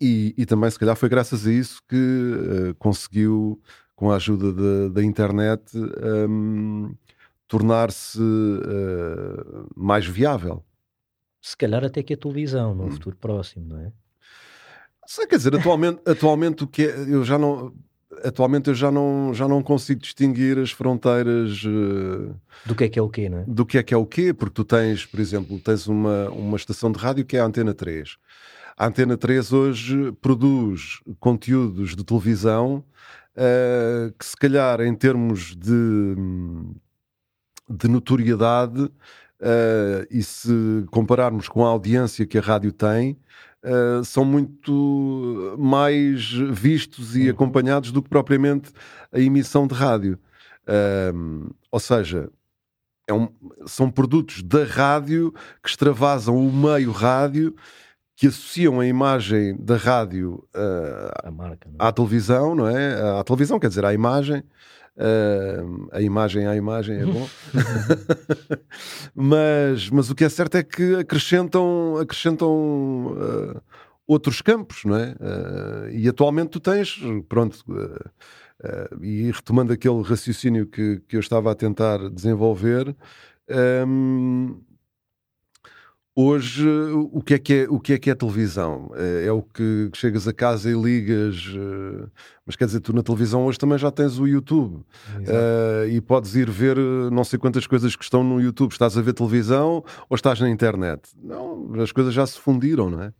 e, 0.00 0.32
e, 0.38 0.46
também, 0.46 0.70
se 0.70 0.78
calhar, 0.78 0.96
foi 0.96 1.08
graças 1.08 1.46
a 1.46 1.52
isso 1.52 1.82
que 1.88 1.96
uh, 1.96 2.74
conseguiu, 2.78 3.60
com 3.96 4.10
a 4.10 4.16
ajuda 4.16 4.88
da 4.90 5.02
internet, 5.02 5.76
um, 5.76 6.94
tornar-se 7.48 8.20
uh, 8.20 9.66
mais 9.74 10.06
viável. 10.06 10.62
Se 11.40 11.56
calhar 11.56 11.82
até 11.82 12.02
que 12.02 12.14
a 12.14 12.16
televisão, 12.16 12.74
no 12.74 12.84
hum. 12.84 12.90
futuro 12.92 13.16
próximo, 13.16 13.66
não 13.66 13.80
é? 13.80 13.92
Sei, 15.06 15.26
quer 15.26 15.38
dizer, 15.38 15.56
atualmente, 15.56 16.02
atualmente 16.04 16.64
o 16.64 16.66
que 16.66 16.82
é, 16.82 16.94
eu 17.08 17.24
já 17.24 17.38
não 17.38 17.72
atualmente 18.24 18.68
eu 18.68 18.74
já 18.74 18.90
não, 18.90 19.32
já 19.32 19.46
não 19.46 19.62
consigo 19.62 20.00
distinguir 20.00 20.58
as 20.58 20.70
fronteiras 20.70 21.62
uh, 21.64 22.34
do 22.66 22.74
que 22.74 22.84
é 22.84 22.88
que 22.88 22.98
é 22.98 23.02
o 23.02 23.08
quê, 23.08 23.28
não 23.28 23.38
é? 23.38 23.44
Do 23.46 23.64
que 23.64 23.78
é 23.78 23.82
que 23.82 23.94
é 23.94 23.96
o 23.96 24.06
quê, 24.06 24.32
porque 24.32 24.54
tu 24.54 24.64
tens, 24.64 25.06
por 25.06 25.20
exemplo, 25.20 25.58
tens 25.58 25.86
uma, 25.86 26.28
uma 26.30 26.56
estação 26.56 26.90
de 26.90 26.98
rádio 26.98 27.24
que 27.24 27.36
é 27.36 27.40
a 27.40 27.44
Antena 27.44 27.74
3. 27.74 28.16
A 28.76 28.86
Antena 28.86 29.16
3 29.16 29.52
hoje 29.52 30.12
produz 30.20 31.00
conteúdos 31.18 31.94
de 31.96 32.04
televisão 32.04 32.84
uh, 33.36 34.12
que 34.18 34.24
se 34.24 34.36
calhar 34.36 34.80
em 34.80 34.94
termos 34.94 35.56
de 35.56 36.14
de 37.68 37.88
notoriedade 37.88 38.82
uh, 38.82 40.06
e 40.10 40.22
se 40.22 40.84
compararmos 40.90 41.48
com 41.48 41.64
a 41.64 41.68
audiência 41.68 42.26
que 42.26 42.38
a 42.38 42.40
rádio 42.40 42.72
tem, 42.72 43.18
uh, 43.64 44.04
são 44.04 44.24
muito 44.24 45.56
mais 45.58 46.32
vistos 46.32 47.16
e 47.16 47.28
acompanhados 47.28 47.92
do 47.92 48.02
que 48.02 48.08
propriamente 48.08 48.70
a 49.12 49.18
emissão 49.18 49.66
de 49.66 49.74
rádio. 49.74 50.18
Uh, 50.64 51.54
ou 51.70 51.80
seja, 51.80 52.30
é 53.06 53.14
um, 53.14 53.28
são 53.66 53.90
produtos 53.90 54.42
da 54.42 54.64
rádio 54.64 55.32
que 55.62 55.68
extravasam 55.70 56.36
o 56.36 56.52
meio 56.52 56.92
rádio 56.92 57.54
que 58.14 58.26
associam 58.26 58.80
a 58.80 58.86
imagem 58.86 59.56
da 59.56 59.76
rádio 59.76 60.44
uh, 60.54 61.32
marca, 61.32 61.68
é? 61.68 61.72
à 61.78 61.92
televisão, 61.92 62.54
não 62.54 62.68
é? 62.68 63.18
À 63.18 63.22
televisão, 63.22 63.60
quer 63.60 63.68
dizer, 63.68 63.84
à 63.84 63.94
imagem, 63.94 64.42
Uh, 64.98 65.88
a 65.92 66.02
imagem 66.02 66.48
à 66.48 66.56
imagem 66.56 66.96
é 66.96 67.06
bom. 67.06 67.28
mas, 69.14 69.88
mas 69.90 70.10
o 70.10 70.14
que 70.14 70.24
é 70.24 70.28
certo 70.28 70.56
é 70.56 70.62
que 70.64 70.96
acrescentam, 70.96 71.96
acrescentam 71.98 72.48
uh, 72.48 73.62
outros 74.08 74.42
campos, 74.42 74.84
não 74.84 74.96
é? 74.96 75.12
Uh, 75.12 75.90
e 75.92 76.08
atualmente 76.08 76.50
tu 76.50 76.58
tens, 76.58 76.98
pronto, 77.28 77.64
e 79.00 79.30
retomando 79.30 79.72
aquele 79.72 80.02
raciocínio 80.02 80.66
que, 80.66 81.00
que 81.06 81.14
eu 81.14 81.20
estava 81.20 81.52
a 81.52 81.54
tentar 81.54 82.10
desenvolver, 82.10 82.94
Hoje, 86.20 86.68
o 87.12 87.22
que, 87.22 87.34
é 87.34 87.38
que 87.38 87.54
é, 87.54 87.66
o 87.70 87.78
que 87.78 87.92
é 87.92 87.98
que 87.98 88.10
é 88.10 88.14
televisão? 88.16 88.90
É, 88.96 89.26
é 89.26 89.32
o 89.32 89.40
que 89.40 89.88
chegas 89.94 90.26
a 90.26 90.32
casa 90.32 90.68
e 90.68 90.74
ligas, 90.74 91.48
eh, 91.54 92.08
mas 92.44 92.56
quer 92.56 92.64
dizer, 92.64 92.80
tu 92.80 92.92
na 92.92 93.04
televisão 93.04 93.46
hoje 93.46 93.56
também 93.56 93.78
já 93.78 93.88
tens 93.92 94.18
o 94.18 94.26
YouTube 94.26 94.78
uh, 94.78 95.88
e 95.88 96.00
podes 96.00 96.34
ir 96.34 96.50
ver 96.50 96.76
eh, 96.76 97.08
não 97.12 97.22
sei 97.22 97.38
quantas 97.38 97.68
coisas 97.68 97.94
que 97.94 98.02
estão 98.02 98.24
no 98.24 98.40
YouTube. 98.40 98.72
Estás 98.72 98.98
a 98.98 99.00
ver 99.00 99.12
televisão 99.12 99.84
ou 100.10 100.16
estás 100.16 100.40
na 100.40 100.50
internet? 100.50 101.08
Não, 101.22 101.72
as 101.80 101.92
coisas 101.92 102.12
já 102.12 102.26
se 102.26 102.36
fundiram, 102.36 102.90
não 102.90 103.00
é? 103.00 103.12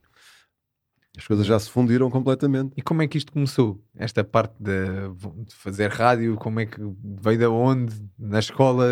As 1.18 1.26
coisas 1.26 1.44
já 1.44 1.58
se 1.58 1.68
fundiram 1.68 2.08
completamente. 2.08 2.72
E 2.76 2.80
como 2.80 3.02
é 3.02 3.08
que 3.08 3.18
isto 3.18 3.32
começou? 3.32 3.82
Esta 3.96 4.22
parte 4.22 4.54
de, 4.60 4.76
fazer 5.48 5.90
rádio, 5.90 6.36
como 6.36 6.60
é 6.60 6.66
que 6.66 6.80
veio 7.20 7.38
de 7.38 7.46
onde? 7.46 7.92
Na 8.16 8.38
escola? 8.38 8.86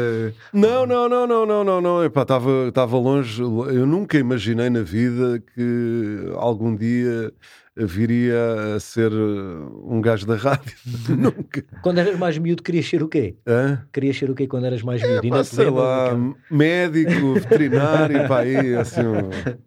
Não, 0.52 0.84
não, 0.84 1.08
não, 1.08 1.24
não, 1.24 1.46
não, 1.46 1.64
não, 1.64 1.80
não. 1.80 2.04
Estava 2.04 2.98
longe. 2.98 3.40
Eu 3.40 3.86
nunca 3.86 4.18
imaginei 4.18 4.68
na 4.68 4.82
vida 4.82 5.40
que 5.54 6.32
algum 6.34 6.74
dia 6.74 7.32
viria 7.76 8.74
a 8.74 8.80
ser 8.80 9.12
um 9.12 10.00
gajo 10.00 10.26
da 10.26 10.34
rádio. 10.34 10.74
Nunca. 11.10 11.62
Quando 11.82 11.98
eras 11.98 12.18
mais 12.18 12.38
miúdo, 12.38 12.62
querias 12.62 12.86
ser 12.86 13.02
o 13.02 13.08
quê? 13.08 13.36
Hã? 13.46 13.86
Querias 13.92 14.16
ser 14.16 14.30
o 14.30 14.34
quê 14.34 14.46
quando 14.46 14.64
eras 14.64 14.82
mais 14.82 15.02
miúdo? 15.02 15.26
É, 15.26 15.30
pá, 15.30 15.44
sei 15.44 15.68
lá, 15.68 16.16
médico, 16.50 17.34
veterinário, 17.34 18.26
pá, 18.26 18.40
aí, 18.40 18.74
assim... 18.76 19.02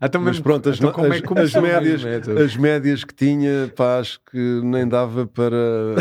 Então, 0.00 0.20
mas 0.20 0.38
pronto, 0.38 0.68
as, 0.68 0.78
então 0.78 0.92
como 0.92 1.12
é 1.12 1.16
as, 1.16 1.54
as 1.54 1.62
médias, 1.62 2.04
as 2.28 2.56
médias 2.56 3.02
que 3.02 3.14
tinha, 3.14 3.72
pá, 3.74 3.98
acho 3.98 4.20
que 4.30 4.60
nem 4.62 4.86
dava 4.86 5.26
para. 5.26 5.56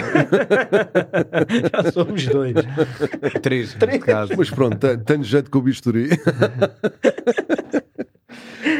Já 1.83 1.91
somos 1.91 2.27
dois. 2.27 2.53
Três, 3.41 3.73
Três. 3.73 4.03
Caso. 4.03 4.33
Mas 4.37 4.51
pronto, 4.51 4.77
tenho 5.05 5.23
jeito 5.23 5.49
com 5.49 5.59
o 5.59 5.61
bisturi. 5.61 6.09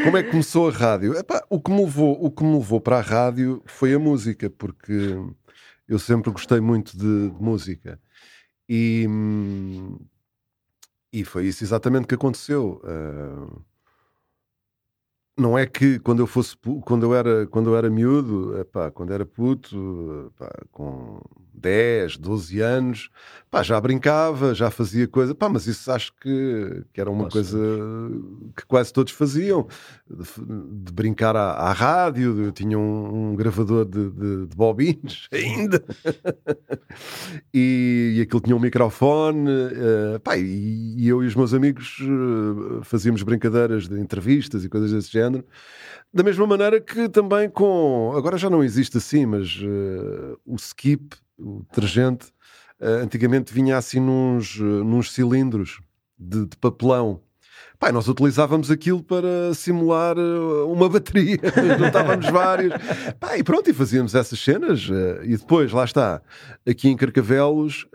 Como 0.04 0.16
é 0.16 0.22
que 0.22 0.30
começou 0.30 0.68
a 0.68 0.72
rádio? 0.72 1.18
Epá, 1.18 1.44
o, 1.50 1.60
que 1.60 1.70
me 1.70 1.80
levou, 1.80 2.24
o 2.24 2.30
que 2.30 2.44
me 2.44 2.54
levou 2.54 2.80
para 2.80 2.98
a 2.98 3.02
rádio 3.02 3.62
foi 3.66 3.92
a 3.94 3.98
música, 3.98 4.48
porque 4.48 5.16
eu 5.88 5.98
sempre 5.98 6.30
gostei 6.30 6.60
muito 6.60 6.96
de, 6.96 7.30
de 7.30 7.42
música. 7.42 7.98
E, 8.68 9.06
e 11.12 11.24
foi 11.24 11.46
isso 11.46 11.64
exatamente 11.64 12.06
que 12.06 12.14
aconteceu. 12.14 12.80
Uh, 12.84 13.60
não 15.38 15.56
é 15.56 15.66
que 15.66 15.98
quando 16.00 16.20
eu 16.20 16.26
fosse 16.26 16.56
quando 16.84 17.04
eu 17.06 17.14
era 17.14 17.46
quando 17.46 17.70
eu 17.70 17.76
era 17.76 17.88
miúdo, 17.90 18.58
epá, 18.58 18.90
quando 18.90 19.12
era 19.12 19.24
puto, 19.24 20.32
epá, 20.34 20.50
com 20.72 21.20
10, 21.58 22.16
12 22.16 22.60
anos, 22.60 23.10
pá, 23.50 23.62
já 23.62 23.80
brincava, 23.80 24.54
já 24.54 24.70
fazia 24.70 25.08
coisa, 25.08 25.34
pá, 25.34 25.48
mas 25.48 25.66
isso 25.66 25.90
acho 25.90 26.12
que, 26.20 26.84
que 26.92 27.00
era 27.00 27.10
uma 27.10 27.24
Nossa. 27.24 27.32
coisa 27.32 27.58
que 28.56 28.66
quase 28.66 28.92
todos 28.92 29.12
faziam, 29.12 29.66
de, 30.08 30.24
de 30.84 30.92
brincar 30.92 31.34
à, 31.34 31.52
à, 31.52 31.72
rádio, 31.72 32.44
eu 32.44 32.52
tinha 32.52 32.78
um, 32.78 33.30
um 33.30 33.36
gravador 33.36 33.84
de, 33.84 34.10
de, 34.10 34.46
de, 34.46 34.56
bobines 34.56 35.28
ainda, 35.32 35.82
e, 37.52 38.14
e 38.16 38.20
aquilo 38.20 38.40
tinha 38.40 38.56
um 38.56 38.60
microfone, 38.60 39.50
uh, 39.50 40.20
pá, 40.20 40.36
e, 40.36 40.94
e, 40.98 41.08
eu 41.08 41.22
e 41.22 41.26
os 41.26 41.34
meus 41.34 41.54
amigos 41.54 41.98
uh, 42.00 42.82
fazíamos 42.82 43.22
brincadeiras 43.22 43.88
de 43.88 43.98
entrevistas 43.98 44.64
e 44.64 44.68
coisas 44.68 44.92
desse 44.92 45.10
género, 45.10 45.44
da 46.12 46.22
mesma 46.22 46.46
maneira 46.46 46.80
que 46.80 47.08
também 47.08 47.48
com, 47.48 48.12
agora 48.16 48.36
já 48.38 48.48
não 48.48 48.62
existe 48.62 48.98
assim, 48.98 49.26
mas 49.26 49.56
uh, 49.62 50.38
o 50.44 50.56
skip 50.56 51.16
o 51.38 51.62
detergente, 51.70 52.26
uh, 52.80 53.02
antigamente 53.02 53.52
vinha 53.52 53.76
assim 53.76 54.00
nos, 54.00 54.58
nos 54.58 55.12
cilindros 55.12 55.80
de, 56.18 56.46
de 56.46 56.56
papelão. 56.56 57.22
Pai, 57.78 57.92
nós 57.92 58.08
utilizávamos 58.08 58.72
aquilo 58.72 59.00
para 59.00 59.54
simular 59.54 60.16
eh, 60.18 60.62
uma 60.66 60.88
bateria, 60.88 61.38
juntávamos 61.78 62.28
vários. 62.28 62.74
Pai, 63.20 63.38
e 63.38 63.44
pronto, 63.44 63.70
e 63.70 63.72
fazíamos 63.72 64.16
essas 64.16 64.40
cenas. 64.40 64.88
E 65.22 65.36
depois, 65.36 65.70
lá 65.70 65.84
está, 65.84 66.20
aqui 66.68 66.88
em 66.88 66.96
Carcavelos, 66.96 67.86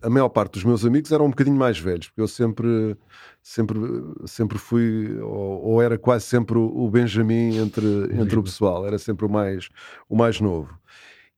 a 0.00 0.08
maior 0.08 0.28
parte 0.28 0.52
dos 0.52 0.62
meus 0.62 0.84
amigos 0.84 1.10
eram 1.10 1.26
um 1.26 1.30
bocadinho 1.30 1.56
mais 1.56 1.80
velhos, 1.80 2.08
porque 2.10 2.20
eu 2.20 2.28
sempre, 2.28 2.96
sempre, 3.42 3.80
sempre 4.24 4.56
fui, 4.56 5.18
ou, 5.20 5.62
ou 5.62 5.82
era 5.82 5.98
quase 5.98 6.24
sempre 6.26 6.56
o 6.56 6.88
Benjamin 6.88 7.56
entre, 7.56 7.86
entre 8.12 8.38
o 8.38 8.42
pessoal, 8.42 8.86
era 8.86 8.98
sempre 8.98 9.26
o 9.26 9.28
mais, 9.28 9.68
o 10.08 10.16
mais 10.16 10.40
novo 10.40 10.78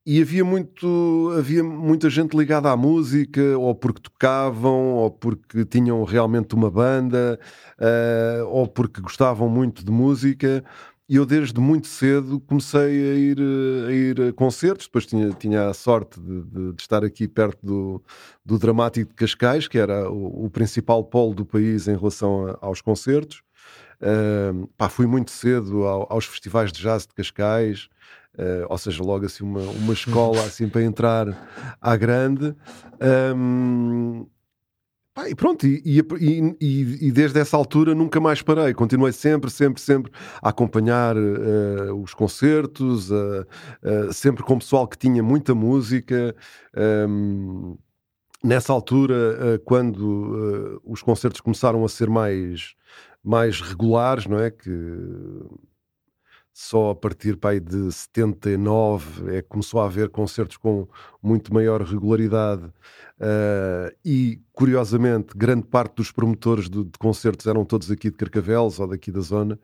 e 0.06 0.20
havia 0.20 0.44
muito 0.44 1.32
havia 1.38 1.64
muita 1.64 2.10
gente 2.10 2.36
ligada 2.36 2.70
à 2.70 2.76
música 2.76 3.56
ou 3.58 3.74
porque 3.74 4.02
tocavam 4.02 4.94
ou 4.94 5.10
porque 5.10 5.64
tinham 5.64 6.04
realmente 6.04 6.54
uma 6.54 6.70
banda 6.70 7.38
uh, 7.78 8.46
ou 8.48 8.68
porque 8.68 9.00
gostavam 9.00 9.48
muito 9.48 9.84
de 9.84 9.90
música. 9.90 10.62
E 11.06 11.16
eu 11.16 11.26
desde 11.26 11.60
muito 11.60 11.86
cedo 11.86 12.40
comecei 12.40 12.80
a 12.80 13.14
ir 13.14 13.38
a, 13.38 13.92
ir 13.92 14.20
a 14.22 14.32
concertos. 14.32 14.86
Depois 14.86 15.06
tinha, 15.06 15.30
tinha 15.32 15.68
a 15.68 15.74
sorte 15.74 16.18
de, 16.20 16.42
de, 16.44 16.72
de, 16.72 16.82
estar 16.82 17.04
aqui 17.04 17.28
perto 17.28 17.64
do, 17.64 18.02
do 18.44 18.58
Dramático 18.58 19.10
de 19.10 19.16
Cascais 19.16 19.68
que 19.68 19.78
era 19.78 20.10
o, 20.10 20.46
o 20.46 20.50
principal 20.50 21.04
polo 21.04 21.34
do 21.34 21.46
país 21.46 21.88
em 21.88 21.96
relação 21.96 22.46
a, 22.48 22.58
aos 22.60 22.80
concertos. 22.80 23.42
Uh, 24.00 24.66
pá, 24.76 24.88
fui 24.88 25.06
muito 25.06 25.30
cedo 25.30 25.84
ao, 25.84 26.12
aos 26.12 26.26
festivais 26.26 26.72
de 26.72 26.82
jazz 26.82 27.06
de 27.06 27.14
Cascais 27.14 27.88
Uh, 28.38 28.66
ou 28.68 28.76
seja, 28.76 29.02
logo 29.02 29.24
assim 29.26 29.44
uma, 29.44 29.60
uma 29.60 29.92
escola 29.92 30.40
assim 30.44 30.68
para 30.68 30.82
entrar 30.82 31.76
à 31.80 31.96
grande. 31.96 32.54
Um, 33.36 34.26
pá, 35.14 35.28
e 35.28 35.34
pronto, 35.36 35.64
e, 35.64 35.80
e, 35.84 36.00
e, 36.60 37.08
e, 37.08 37.12
desde 37.12 37.38
essa 37.38 37.56
altura 37.56 37.94
nunca 37.94 38.20
mais 38.20 38.42
parei. 38.42 38.74
Continuei 38.74 39.12
sempre, 39.12 39.50
sempre, 39.50 39.80
sempre 39.80 40.10
a 40.42 40.48
acompanhar 40.48 41.16
uh, 41.16 41.94
os 42.02 42.12
concertos, 42.12 43.10
uh, 43.10 43.46
sempre 44.12 44.42
com 44.42 44.58
pessoal 44.58 44.88
que 44.88 44.98
tinha 44.98 45.22
muita 45.22 45.54
música. 45.54 46.34
Um, 46.76 47.78
nessa 48.42 48.72
altura, 48.72 49.58
quando 49.64 50.78
os 50.84 51.00
concertos 51.02 51.40
começaram 51.40 51.82
a 51.82 51.88
ser 51.88 52.10
mais, 52.10 52.74
mais 53.22 53.58
regulares, 53.58 54.26
não 54.26 54.38
é? 54.38 54.50
Que 54.50 54.70
só 56.56 56.90
a 56.90 56.94
partir 56.94 57.36
pai, 57.36 57.58
de 57.58 57.90
79 57.90 59.36
é 59.36 59.42
que 59.42 59.48
começou 59.48 59.80
a 59.80 59.86
haver 59.86 60.08
concertos 60.08 60.56
com 60.56 60.86
muito 61.20 61.52
maior 61.52 61.82
regularidade 61.82 62.62
uh, 62.64 63.92
e, 64.04 64.40
curiosamente, 64.52 65.36
grande 65.36 65.66
parte 65.66 65.96
dos 65.96 66.12
promotores 66.12 66.70
de, 66.70 66.84
de, 66.84 66.96
concertos 66.96 67.46
eram 67.46 67.64
todos 67.64 67.90
aqui 67.90 68.08
de 68.08 68.16
Carcavelos 68.16 68.78
ou 68.78 68.86
daqui 68.86 69.10
da 69.10 69.20
zona 69.20 69.58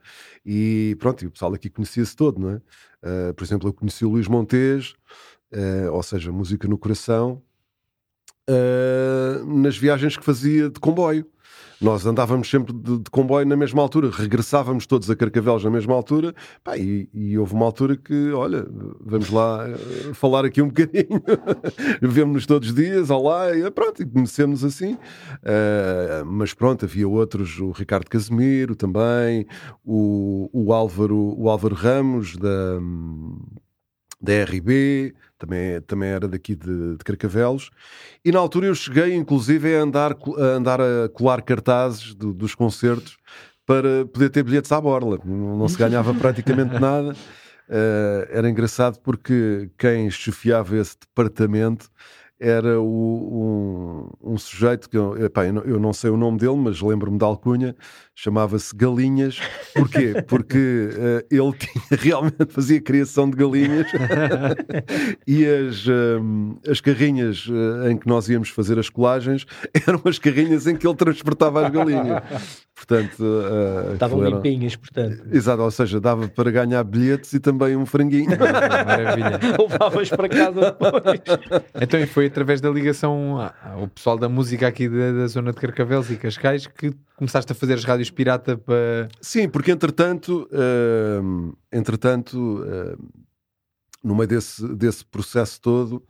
e 0.44 0.96
pronto, 0.98 1.22
e 1.22 1.28
o 1.28 1.30
pessoal 1.30 1.54
aqui 1.54 1.70
conhecia-se 1.70 2.16
todo, 2.16 2.40
não 2.40 2.50
é? 2.50 2.56
Uh, 2.56 3.34
por 3.34 3.44
exemplo, 3.44 3.68
eu 3.68 3.72
conheci 3.72 4.04
o 4.04 4.10
Luís 4.10 4.26
Montes, 4.26 4.94
uh, 5.52 5.92
ou 5.92 6.02
seja, 6.02 6.32
música 6.32 6.66
no 6.66 6.76
coração, 6.76 7.40
nas 9.46 9.78
viagens 9.78 10.16
que 10.16 10.24
fazia 10.24 10.68
de 10.68 10.80
comboio. 10.80 11.24
Nós 11.80 12.04
andávamos 12.04 12.50
sempre 12.50 12.74
de, 12.74 12.98
de, 12.98 13.10
comboio 13.10 13.46
na 13.46 13.56
mesma 13.56 13.80
altura, 13.80 14.10
regressávamos 14.10 14.86
todos 14.86 15.08
a 15.08 15.16
Carcavelos 15.16 15.64
na 15.64 15.70
mesma 15.70 15.94
altura, 15.94 16.34
pá, 16.62 16.76
e, 16.76 17.08
e, 17.14 17.38
houve 17.38 17.54
uma 17.54 17.64
altura 17.64 17.96
que, 17.96 18.32
olha, 18.32 18.66
vamos 19.00 19.30
lá 19.30 19.66
uh, 19.66 20.14
falar 20.14 20.44
aqui 20.44 20.60
um 20.60 20.68
bocadinho, 20.68 21.22
vemos-nos 22.02 22.44
todos 22.44 22.68
os 22.68 22.74
dias, 22.74 23.08
olá, 23.08 23.56
e 23.56 23.70
pronto, 23.70 24.02
e 24.02 24.06
conhecemos 24.06 24.62
assim. 24.62 24.92
Uh, 24.92 26.24
mas 26.26 26.52
pronto, 26.52 26.84
havia 26.84 27.08
outros, 27.08 27.58
o 27.58 27.70
Ricardo 27.70 28.10
Casemiro 28.10 28.76
também, 28.76 29.46
o, 29.82 30.50
o, 30.52 30.74
Álvaro, 30.74 31.34
o 31.38 31.48
Álvaro 31.48 31.74
Ramos 31.74 32.36
da, 32.36 32.78
da 34.20 34.44
RB, 34.44 35.14
também, 35.40 35.80
também 35.80 36.10
era 36.10 36.28
daqui 36.28 36.54
de, 36.54 36.96
de 36.96 37.04
Carcavelos, 37.04 37.70
e 38.24 38.30
na 38.30 38.38
altura 38.38 38.66
eu 38.66 38.74
cheguei 38.74 39.14
inclusive 39.14 39.74
a 39.74 39.80
andar 39.80 40.12
a, 40.12 40.42
andar 40.42 40.80
a 40.80 41.08
colar 41.08 41.42
cartazes 41.42 42.14
do, 42.14 42.32
dos 42.32 42.54
concertos 42.54 43.16
para 43.66 44.04
poder 44.06 44.28
ter 44.30 44.42
bilhetes 44.42 44.70
à 44.70 44.80
borla, 44.80 45.18
não, 45.24 45.56
não 45.56 45.68
se 45.68 45.78
ganhava 45.78 46.14
praticamente 46.14 46.74
nada. 46.78 47.14
Uh, 47.68 48.26
era 48.30 48.50
engraçado 48.50 48.98
porque 48.98 49.70
quem 49.78 50.10
chefiava 50.10 50.76
esse 50.76 50.96
departamento 50.98 51.88
era 52.40 52.80
o, 52.80 54.08
um, 54.24 54.32
um, 54.32 54.38
sujeito 54.38 54.88
que 54.88 54.96
eu, 54.96 55.16
epá, 55.24 55.46
eu, 55.46 55.52
não, 55.52 55.62
eu, 55.62 55.78
não, 55.78 55.92
sei 55.92 56.10
o 56.10 56.16
nome 56.16 56.38
dele, 56.38 56.56
mas 56.56 56.80
lembro-me 56.80 57.18
da 57.18 57.26
alcunha, 57.26 57.76
chamava-se 58.20 58.76
Galinhas. 58.76 59.40
Porquê? 59.74 60.22
Porque 60.28 60.58
uh, 60.58 61.26
ele 61.30 61.52
tinha, 61.56 61.84
realmente 61.98 62.46
fazia 62.50 62.78
criação 62.78 63.30
de 63.30 63.36
galinhas 63.36 63.86
e 65.26 65.46
as, 65.46 65.86
um, 65.86 66.58
as 66.68 66.82
carrinhas 66.82 67.46
uh, 67.46 67.88
em 67.88 67.96
que 67.96 68.06
nós 68.06 68.28
íamos 68.28 68.50
fazer 68.50 68.78
as 68.78 68.90
colagens 68.90 69.46
eram 69.88 70.02
as 70.04 70.18
carrinhas 70.18 70.66
em 70.66 70.76
que 70.76 70.86
ele 70.86 70.96
transportava 70.96 71.66
as 71.66 71.72
galinhas. 71.72 72.22
Portanto, 72.74 73.22
uh, 73.22 73.94
estavam 73.94 74.24
era... 74.24 74.34
limpinhas, 74.34 74.76
portanto. 74.76 75.22
Exato, 75.32 75.62
ou 75.62 75.70
seja, 75.70 76.00
dava 76.00 76.28
para 76.28 76.50
ganhar 76.50 76.82
bilhetes 76.84 77.32
e 77.32 77.40
também 77.40 77.76
um 77.76 77.86
franguinho. 77.86 78.30
Maravilha. 78.38 79.38
Levavas 79.58 80.08
para 80.10 80.28
casa 80.28 80.60
depois. 80.60 81.20
Então, 81.80 82.00
e 82.00 82.06
foi 82.06 82.26
através 82.26 82.60
da 82.60 82.70
ligação 82.70 83.38
ao 83.64 83.88
pessoal 83.88 84.18
da 84.18 84.28
música 84.28 84.66
aqui 84.66 84.88
da, 84.88 85.12
da 85.12 85.26
zona 85.26 85.52
de 85.52 85.58
Carcavelos 85.58 86.10
e 86.10 86.16
Cascais 86.16 86.66
que 86.66 86.94
começaste 87.16 87.52
a 87.52 87.54
fazer 87.54 87.74
as 87.74 87.84
rádios 87.84 88.09
pirata 88.10 88.56
para. 88.56 89.08
Sim, 89.20 89.48
porque 89.48 89.70
entretanto, 89.70 90.48
uh, 90.52 91.56
entretanto, 91.72 92.62
uh, 92.62 93.10
no 94.02 94.14
meio 94.14 94.28
desse, 94.28 94.66
desse 94.74 95.04
processo 95.04 95.60
todo. 95.60 96.04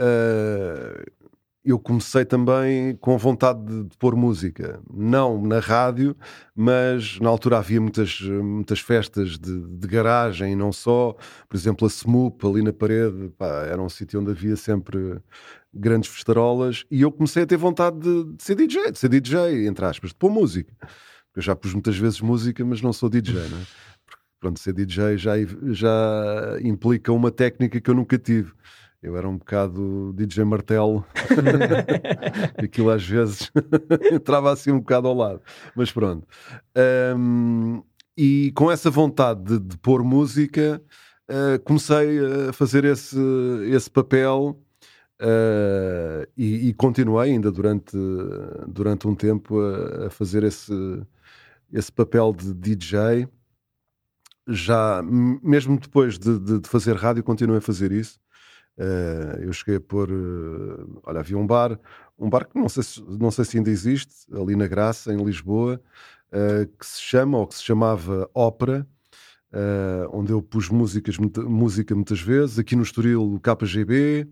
Uh, 0.00 1.18
eu 1.64 1.78
comecei 1.78 2.24
também 2.24 2.96
com 2.96 3.18
vontade 3.18 3.62
de, 3.62 3.84
de, 3.84 3.96
pôr 3.98 4.16
música, 4.16 4.80
não 4.90 5.42
na 5.42 5.58
rádio, 5.58 6.16
mas 6.54 7.20
na 7.20 7.28
altura 7.28 7.58
havia 7.58 7.78
muitas, 7.78 8.20
muitas 8.22 8.80
festas 8.80 9.38
de, 9.38 9.60
de 9.60 9.86
garagem 9.86 10.56
não 10.56 10.72
só. 10.72 11.14
Por 11.46 11.56
exemplo, 11.56 11.86
a 11.86 11.90
Smoop 11.90 12.46
ali 12.46 12.62
na 12.62 12.72
parede, 12.72 13.28
pá, 13.36 13.66
era 13.66 13.82
um 13.82 13.88
sítio 13.88 14.18
onde 14.18 14.30
havia 14.30 14.56
sempre 14.56 15.20
grandes 15.74 16.08
festarolas 16.08 16.86
e 16.90 17.02
eu 17.02 17.12
comecei 17.12 17.42
a 17.42 17.46
ter 17.46 17.58
vontade 17.58 17.98
de, 17.98 18.24
de, 18.36 18.42
ser 18.42 18.54
DJ, 18.54 18.92
de 18.92 18.98
ser 18.98 19.08
DJ, 19.10 19.66
entre 19.66 19.84
aspas, 19.84 20.10
de 20.10 20.16
pôr 20.16 20.30
música. 20.30 20.72
Eu 21.34 21.42
já 21.42 21.54
pus 21.54 21.72
muitas 21.72 21.96
vezes 21.96 22.20
música, 22.20 22.64
mas 22.64 22.82
não 22.82 22.92
sou 22.92 23.08
DJ, 23.08 23.34
não 23.34 23.58
é? 23.58 23.66
Porque, 24.06 24.22
pronto, 24.40 24.58
ser 24.60 24.72
DJ 24.72 25.16
já, 25.16 25.32
já 25.68 26.58
implica 26.62 27.12
uma 27.12 27.30
técnica 27.30 27.80
que 27.80 27.90
eu 27.90 27.94
nunca 27.94 28.18
tive. 28.18 28.52
Eu 29.00 29.16
era 29.16 29.28
um 29.28 29.38
bocado 29.38 30.12
DJ 30.14 30.44
martelo. 30.44 31.04
Aquilo 32.58 32.90
às 32.90 33.06
vezes 33.06 33.50
entrava 34.12 34.52
assim 34.52 34.72
um 34.72 34.80
bocado 34.80 35.06
ao 35.06 35.14
lado. 35.14 35.40
Mas 35.76 35.92
pronto. 35.92 36.26
Um, 37.16 37.82
e 38.16 38.50
com 38.56 38.70
essa 38.70 38.90
vontade 38.90 39.44
de, 39.44 39.60
de 39.60 39.78
pôr 39.78 40.02
música, 40.02 40.82
uh, 41.30 41.62
comecei 41.62 42.18
a 42.48 42.52
fazer 42.52 42.84
esse, 42.84 43.16
esse 43.70 43.88
papel 43.88 44.60
uh, 45.22 46.26
e, 46.36 46.68
e, 46.68 46.74
continuei 46.74 47.30
ainda 47.30 47.52
durante, 47.52 47.96
durante 48.66 49.06
um 49.06 49.14
tempo 49.14 49.60
a, 49.60 50.06
a 50.06 50.10
fazer 50.10 50.42
esse, 50.42 50.72
esse 51.72 51.90
papel 51.92 52.32
de 52.32 52.54
DJ. 52.54 53.28
Já, 54.46 55.02
mesmo 55.02 55.78
depois 55.78 56.18
de, 56.18 56.38
de, 56.38 56.60
de 56.60 56.68
fazer 56.68 56.96
rádio, 56.96 57.22
continuei 57.22 57.58
a 57.58 57.62
fazer 57.62 57.92
isso. 57.92 58.18
Uh, 58.78 59.42
eu 59.42 59.52
cheguei 59.52 59.76
a 59.76 59.80
pôr. 59.80 60.10
Uh, 60.10 61.00
olha, 61.04 61.20
havia 61.20 61.36
um 61.36 61.46
bar, 61.46 61.78
um 62.18 62.30
bar 62.30 62.46
que 62.46 62.58
não 62.58 62.68
sei, 62.68 62.82
se, 62.82 63.02
não 63.02 63.30
sei 63.30 63.44
se 63.44 63.58
ainda 63.58 63.70
existe, 63.70 64.14
ali 64.32 64.56
na 64.56 64.66
Graça, 64.66 65.12
em 65.12 65.22
Lisboa, 65.22 65.80
uh, 66.32 66.66
que 66.78 66.86
se 66.86 67.00
chama, 67.00 67.38
ou 67.38 67.46
que 67.46 67.56
se 67.56 67.62
chamava 67.62 68.30
Ópera, 68.32 68.86
uh, 69.52 70.08
onde 70.12 70.32
eu 70.32 70.42
pus 70.42 70.68
músicas, 70.68 71.16
música 71.18 71.94
muitas 71.94 72.20
vezes, 72.20 72.58
aqui 72.58 72.76
no 72.76 72.82
Estoril 72.82 73.34
o 73.34 73.40
KGB, 73.40 74.28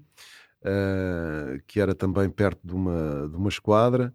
uh, 0.62 1.62
que 1.66 1.80
era 1.80 1.94
também 1.94 2.28
perto 2.30 2.60
de 2.64 2.74
uma, 2.74 3.28
de 3.28 3.36
uma 3.36 3.48
esquadra, 3.48 4.14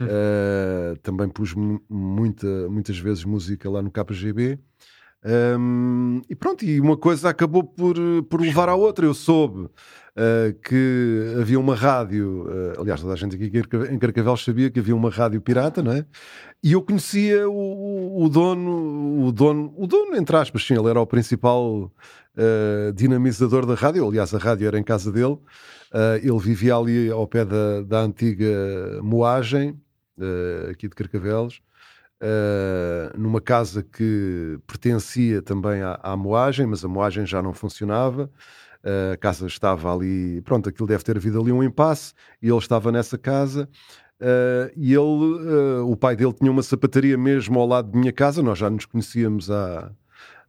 uh, 0.00 0.96
também 1.02 1.28
pus 1.28 1.54
muita, 1.54 2.46
muitas 2.68 2.98
vezes 2.98 3.24
música 3.24 3.68
lá 3.70 3.82
no 3.82 3.90
KGB. 3.90 4.58
Um, 5.24 6.20
e 6.28 6.34
pronto, 6.34 6.64
e 6.64 6.80
uma 6.80 6.96
coisa 6.96 7.28
acabou 7.28 7.62
por, 7.62 7.94
por 8.28 8.40
levar 8.40 8.68
à 8.68 8.74
outra. 8.74 9.06
Eu 9.06 9.14
soube 9.14 9.60
uh, 9.60 9.70
que 10.64 11.34
havia 11.40 11.58
uma 11.58 11.74
rádio, 11.74 12.46
uh, 12.48 12.80
aliás, 12.80 13.00
toda 13.00 13.12
a 13.12 13.16
gente 13.16 13.36
aqui 13.36 13.50
em 13.90 13.98
Carcavelos 13.98 14.44
sabia 14.44 14.70
que 14.70 14.80
havia 14.80 14.96
uma 14.96 15.10
rádio 15.10 15.40
pirata, 15.40 15.82
não 15.82 15.92
é? 15.92 16.04
E 16.62 16.72
eu 16.72 16.82
conhecia 16.82 17.48
o, 17.48 18.24
o 18.24 18.28
dono, 18.28 19.26
o 19.26 19.32
dono, 19.32 19.74
o 19.76 19.86
dono, 19.86 20.16
entre 20.16 20.36
aspas, 20.36 20.64
sim, 20.64 20.74
ele 20.78 20.88
era 20.88 21.00
o 21.00 21.06
principal 21.06 21.90
uh, 22.36 22.92
dinamizador 22.94 23.66
da 23.66 23.74
rádio. 23.74 24.06
Aliás, 24.06 24.32
a 24.32 24.38
rádio 24.38 24.68
era 24.68 24.78
em 24.78 24.84
casa 24.84 25.10
dele. 25.10 25.38
ele 26.22 26.38
vivia 26.38 26.76
ali 26.76 27.10
ao 27.10 27.26
pé 27.26 27.44
da, 27.44 27.82
da 27.82 28.00
antiga 28.00 29.00
moagem, 29.02 29.76
aqui 30.70 30.88
de 30.88 30.94
Carcavelos. 30.94 31.60
Uh, 32.22 33.18
numa 33.18 33.40
casa 33.40 33.82
que 33.82 34.56
pertencia 34.64 35.42
também 35.42 35.82
à, 35.82 35.98
à, 36.00 36.16
moagem, 36.16 36.64
mas 36.66 36.84
a 36.84 36.88
moagem 36.88 37.26
já 37.26 37.42
não 37.42 37.52
funcionava 37.52 38.30
a 39.12 39.16
casa 39.16 39.46
estava 39.46 39.94
ali, 39.94 40.40
pronto, 40.42 40.68
aquilo 40.68 40.88
deve 40.88 41.04
ter 41.04 41.16
havido 41.16 41.40
ali 41.40 41.52
um 41.52 41.62
impasse, 41.62 42.14
e 42.40 42.48
ele 42.48 42.58
estava 42.58 42.90
nessa 42.90 43.16
casa. 43.16 43.68
Uh, 44.22 44.70
e 44.76 44.94
ele, 44.94 45.00
uh, 45.00 45.90
o 45.90 45.96
pai 45.96 46.14
dele 46.14 46.32
tinha 46.32 46.48
uma 46.48 46.62
sapataria 46.62 47.18
mesmo 47.18 47.58
ao 47.58 47.66
lado 47.66 47.90
de 47.90 47.98
minha 47.98 48.12
casa, 48.12 48.40
nós 48.40 48.56
já 48.56 48.70
nos 48.70 48.84
conhecíamos 48.84 49.50
há, 49.50 49.90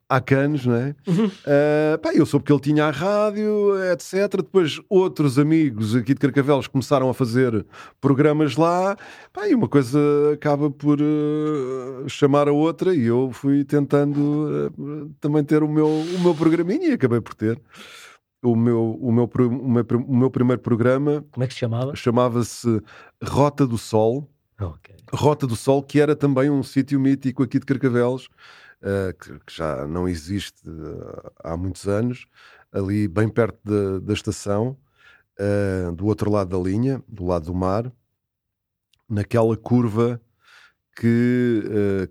há 0.07 0.21
canos, 0.21 0.63
não 0.63 0.75
é? 0.75 0.95
Uhum. 1.07 1.25
Uh, 1.25 1.97
pá, 1.99 2.13
eu 2.13 2.23
soube 2.23 2.45
que 2.45 2.53
ele 2.53 2.61
tinha 2.61 2.85
a 2.85 2.91
rádio, 2.91 3.73
etc. 3.91 4.37
Depois 4.37 4.79
outros 4.87 5.39
amigos 5.39 5.95
aqui 5.95 6.13
de 6.13 6.19
Carcavelos 6.19 6.67
começaram 6.67 7.09
a 7.09 7.15
fazer 7.15 7.65
programas 7.99 8.55
lá, 8.57 8.95
pá, 9.33 9.47
e 9.47 9.55
uma 9.55 9.67
coisa 9.67 9.97
acaba 10.31 10.69
por 10.69 11.01
uh, 11.01 12.07
chamar 12.07 12.47
a 12.47 12.51
outra, 12.51 12.93
e 12.93 13.05
eu 13.05 13.31
fui 13.33 13.63
tentando 13.63 14.71
uh, 14.77 15.11
também 15.19 15.43
ter 15.43 15.63
o 15.63 15.67
meu, 15.67 15.87
o 15.87 16.19
meu 16.21 16.35
programinha 16.35 16.89
e 16.89 16.93
acabei 16.93 17.21
por 17.21 17.33
ter 17.33 17.59
o 18.43 18.55
meu, 18.55 18.97
o, 19.01 19.11
meu, 19.11 19.25
o, 19.25 19.69
meu, 19.69 19.85
o 20.07 20.15
meu 20.15 20.29
primeiro 20.29 20.61
programa. 20.61 21.23
Como 21.31 21.43
é 21.43 21.47
que 21.47 21.53
se 21.53 21.61
chamava? 21.61 21.95
Chamava-se 21.95 22.81
Rota 23.23 23.65
do 23.65 23.77
Sol. 23.77 24.29
Okay. 24.59 24.95
Rota 25.11 25.47
do 25.47 25.55
Sol, 25.55 25.81
que 25.81 25.99
era 25.99 26.15
também 26.15 26.49
um 26.49 26.61
sítio 26.61 26.99
mítico 26.99 27.43
aqui 27.43 27.59
de 27.59 27.65
Carcavelos, 27.65 28.27
uh, 28.81 29.13
que, 29.19 29.39
que, 29.39 29.55
já 29.55 29.87
não 29.87 30.07
existe 30.07 30.67
uh, 30.67 31.31
há 31.43 31.55
muitos 31.55 31.87
anos, 31.87 32.25
ali 32.71 33.07
bem 33.07 33.29
perto 33.29 33.59
da, 33.63 33.99
da 33.99 34.13
estação, 34.13 34.77
uh, 35.39 35.91
do 35.93 36.05
outro 36.05 36.29
lado 36.29 36.49
da 36.49 36.69
linha, 36.69 37.01
do 37.07 37.25
lado 37.25 37.45
do 37.45 37.55
mar, 37.55 37.91
naquela 39.09 39.55
curva 39.55 40.21
que, 40.95 41.63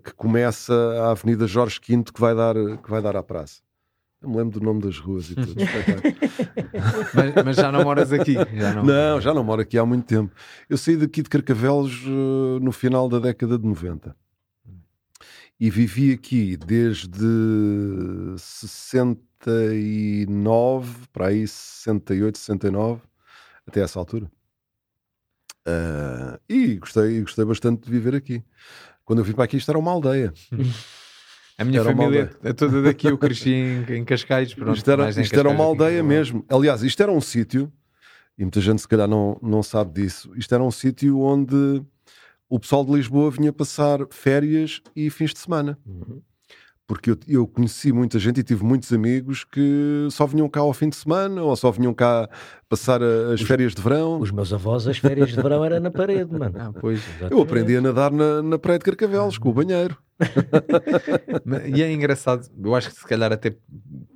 que 0.03 0.13
começa 0.13 0.73
a 0.73 1.11
Avenida 1.11 1.47
Jorge 1.47 1.79
V, 1.85 2.03
que 2.03 2.19
vai 2.19 2.35
dar, 2.35 2.53
que 2.55 2.89
vai 2.89 3.01
dar 3.01 3.15
à 3.15 3.23
praça. 3.23 3.61
Eu 4.23 4.29
me 4.29 4.37
lembro 4.37 4.57
do 4.57 4.65
nome 4.65 4.81
das 4.81 4.97
ruas 4.97 5.29
e 5.29 5.35
tudo. 5.35 5.53
mas, 7.13 7.35
mas, 7.43 7.57
já 7.57 7.69
não 7.69 7.83
moras 7.83 8.13
aqui? 8.13 8.35
Já 8.35 8.73
não... 8.73 8.85
não, 8.85 9.19
já 9.19 9.33
não 9.33 9.43
moro 9.43 9.61
aqui 9.61 9.77
há 9.77 9.85
muito 9.85 10.05
tempo. 10.05 10.33
Eu 10.69 10.77
saí 10.77 10.95
daqui 10.95 11.21
de 11.21 11.27
Carcavelos 11.29 12.01
uh, 12.05 12.57
no 12.61 12.71
final 12.71 13.09
da 13.09 13.19
década 13.19 13.59
de 13.59 13.67
90. 13.67 14.15
E 15.59 15.69
vivi 15.69 16.13
aqui 16.13 16.55
desde 16.55 17.19
69, 18.37 21.07
para 21.11 21.27
aí 21.27 21.45
68, 21.45 22.37
69, 22.37 23.01
até 23.67 23.81
essa 23.81 23.99
altura. 23.99 24.31
Uh, 25.67 26.39
e 26.47 26.77
gostei, 26.77 27.19
gostei 27.21 27.43
bastante 27.43 27.83
de 27.83 27.91
viver 27.91 28.15
aqui. 28.15 28.41
Quando 29.03 29.19
eu 29.19 29.25
vim 29.25 29.33
para 29.33 29.43
aqui, 29.43 29.57
isto 29.57 29.69
era 29.69 29.77
uma 29.77 29.91
aldeia. 29.91 30.31
A 31.57 31.63
minha 31.63 31.83
família 31.83 32.31
é 32.43 32.53
toda 32.53 32.81
daqui, 32.81 33.07
eu 33.07 33.17
cresci 33.17 33.51
em, 33.51 33.97
em 33.97 34.05
Cascais. 34.05 34.53
Pronto, 34.53 34.75
isto 34.75 34.89
era, 34.89 35.09
isto 35.09 35.39
era 35.39 35.49
uma 35.49 35.63
aldeia 35.63 36.03
mesmo. 36.03 36.45
Aliás, 36.49 36.81
isto 36.83 37.01
era 37.01 37.11
um 37.11 37.21
sítio, 37.21 37.71
e 38.37 38.43
muita 38.43 38.59
gente 38.59 38.81
se 38.81 38.87
calhar 38.87 39.07
não, 39.07 39.39
não 39.41 39.61
sabe 39.61 40.01
disso, 40.01 40.31
isto 40.35 40.53
era 40.53 40.63
um 40.63 40.71
sítio 40.71 41.19
onde 41.19 41.83
o 42.49 42.59
pessoal 42.59 42.83
de 42.83 42.91
Lisboa 42.93 43.31
vinha 43.31 43.53
passar 43.53 43.99
férias 44.09 44.81
e 44.95 45.09
fins 45.09 45.31
de 45.31 45.39
semana. 45.39 45.77
Uhum 45.85 46.21
porque 46.85 47.11
eu, 47.11 47.17
eu, 47.27 47.47
conheci 47.47 47.91
muita 47.91 48.19
gente 48.19 48.41
e 48.41 48.43
tive 48.43 48.63
muitos 48.63 48.91
amigos 48.91 49.43
que 49.43 50.07
só 50.11 50.25
vinham 50.25 50.49
cá 50.49 50.59
ao 50.59 50.73
fim 50.73 50.89
de 50.89 50.95
semana 50.95 51.41
ou 51.41 51.55
só 51.55 51.71
vinham 51.71 51.93
cá 51.93 52.29
passar 52.67 53.01
as 53.01 53.41
os, 53.41 53.47
férias 53.47 53.73
de 53.73 53.81
verão. 53.81 54.19
Os 54.19 54.31
meus 54.31 54.51
avós, 54.51 54.87
as 54.87 54.97
férias 54.97 55.29
de 55.29 55.41
verão 55.41 55.63
era 55.63 55.79
na 55.79 55.89
parede, 55.89 56.31
mano. 56.31 56.53
Ah, 56.59 56.73
pois, 56.79 57.01
eu 57.31 57.41
aprendi 57.41 57.77
a 57.77 57.81
nadar 57.81 58.11
na, 58.11 58.41
na 58.41 58.59
praia 58.59 58.77
de 58.77 58.85
Carcavelos 58.85 59.37
com 59.37 59.49
o 59.49 59.53
banheiro. 59.53 59.97
e 61.75 61.81
é 61.81 61.91
engraçado, 61.91 62.47
eu 62.63 62.75
acho 62.75 62.89
que 62.89 62.95
se 62.95 63.07
calhar 63.07 63.31
até 63.31 63.55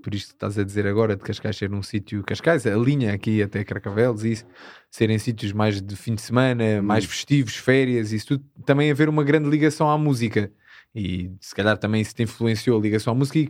por 0.04 0.14
isto 0.14 0.30
que 0.30 0.36
estás 0.36 0.58
a 0.58 0.64
dizer 0.64 0.88
agora, 0.88 1.16
de 1.16 1.24
Cascais 1.24 1.58
ser 1.58 1.74
um 1.74 1.82
sítio, 1.82 2.24
Cascais, 2.24 2.66
a 2.66 2.76
linha 2.76 3.14
aqui 3.14 3.42
até 3.42 3.64
Carcavelos, 3.64 4.24
e 4.24 4.32
isso, 4.34 4.46
serem 4.90 5.18
sítios 5.20 5.52
mais 5.52 5.82
de 5.82 5.96
fim 5.96 6.16
de 6.16 6.22
semana, 6.22 6.82
mais 6.82 7.06
hum. 7.06 7.08
festivos, 7.08 7.56
férias, 7.56 8.12
isso 8.12 8.28
tudo, 8.28 8.46
também 8.66 8.92
haver 8.92 9.10
uma 9.10 9.24
grande 9.24 9.50
ligação 9.50 9.90
à 9.90 9.98
música 9.98 10.52
e 10.96 11.32
se 11.40 11.54
calhar 11.54 11.78
também 11.78 12.02
isso 12.02 12.16
te 12.16 12.24
influenciou 12.24 12.80
a 12.80 12.82
ligação 12.82 13.14
à 13.14 13.16
música 13.16 13.40
e, 13.40 13.50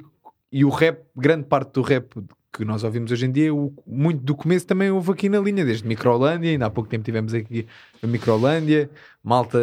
e 0.51 0.65
o 0.65 0.69
rap, 0.69 1.01
grande 1.15 1.45
parte 1.45 1.73
do 1.73 1.81
rap 1.81 2.13
que 2.51 2.65
nós 2.65 2.83
ouvimos 2.83 3.11
hoje 3.11 3.25
em 3.25 3.31
dia, 3.31 3.53
o, 3.53 3.73
muito 3.85 4.23
do 4.23 4.35
começo 4.35 4.65
também 4.65 4.89
houve 4.89 5.11
aqui 5.11 5.29
na 5.29 5.39
linha, 5.39 5.63
desde 5.63 5.87
Microlândia, 5.87 6.49
ainda 6.49 6.65
há 6.65 6.69
pouco 6.69 6.89
tempo 6.89 7.03
tivemos 7.03 7.33
aqui 7.33 7.67
a 8.01 8.07
Microlândia, 8.07 8.89
Malta, 9.23 9.59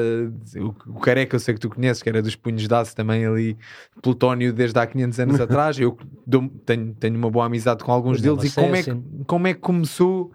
o, 0.56 0.90
o 0.90 1.00
Careca, 1.00 1.34
eu 1.34 1.40
sei 1.40 1.54
que 1.54 1.60
tu 1.60 1.70
conheces, 1.70 2.02
que 2.02 2.08
era 2.08 2.22
dos 2.22 2.36
punhos 2.36 2.66
de 2.68 2.74
aço 2.74 2.94
também 2.94 3.26
ali, 3.26 3.56
Plutónio 4.02 4.52
desde 4.52 4.78
há 4.78 4.86
500 4.86 5.20
anos 5.20 5.40
atrás, 5.40 5.78
eu 5.78 5.96
dou, 6.26 6.48
tenho, 6.64 6.94
tenho 6.94 7.16
uma 7.16 7.30
boa 7.30 7.46
amizade 7.46 7.82
com 7.82 7.90
alguns 7.90 8.20
deles, 8.20 8.44
e 8.44 8.54
como 8.54 8.76
é, 8.76 8.82
que, 8.82 9.02
como 9.26 9.46
é 9.46 9.54
que 9.54 9.60
começou 9.60 10.32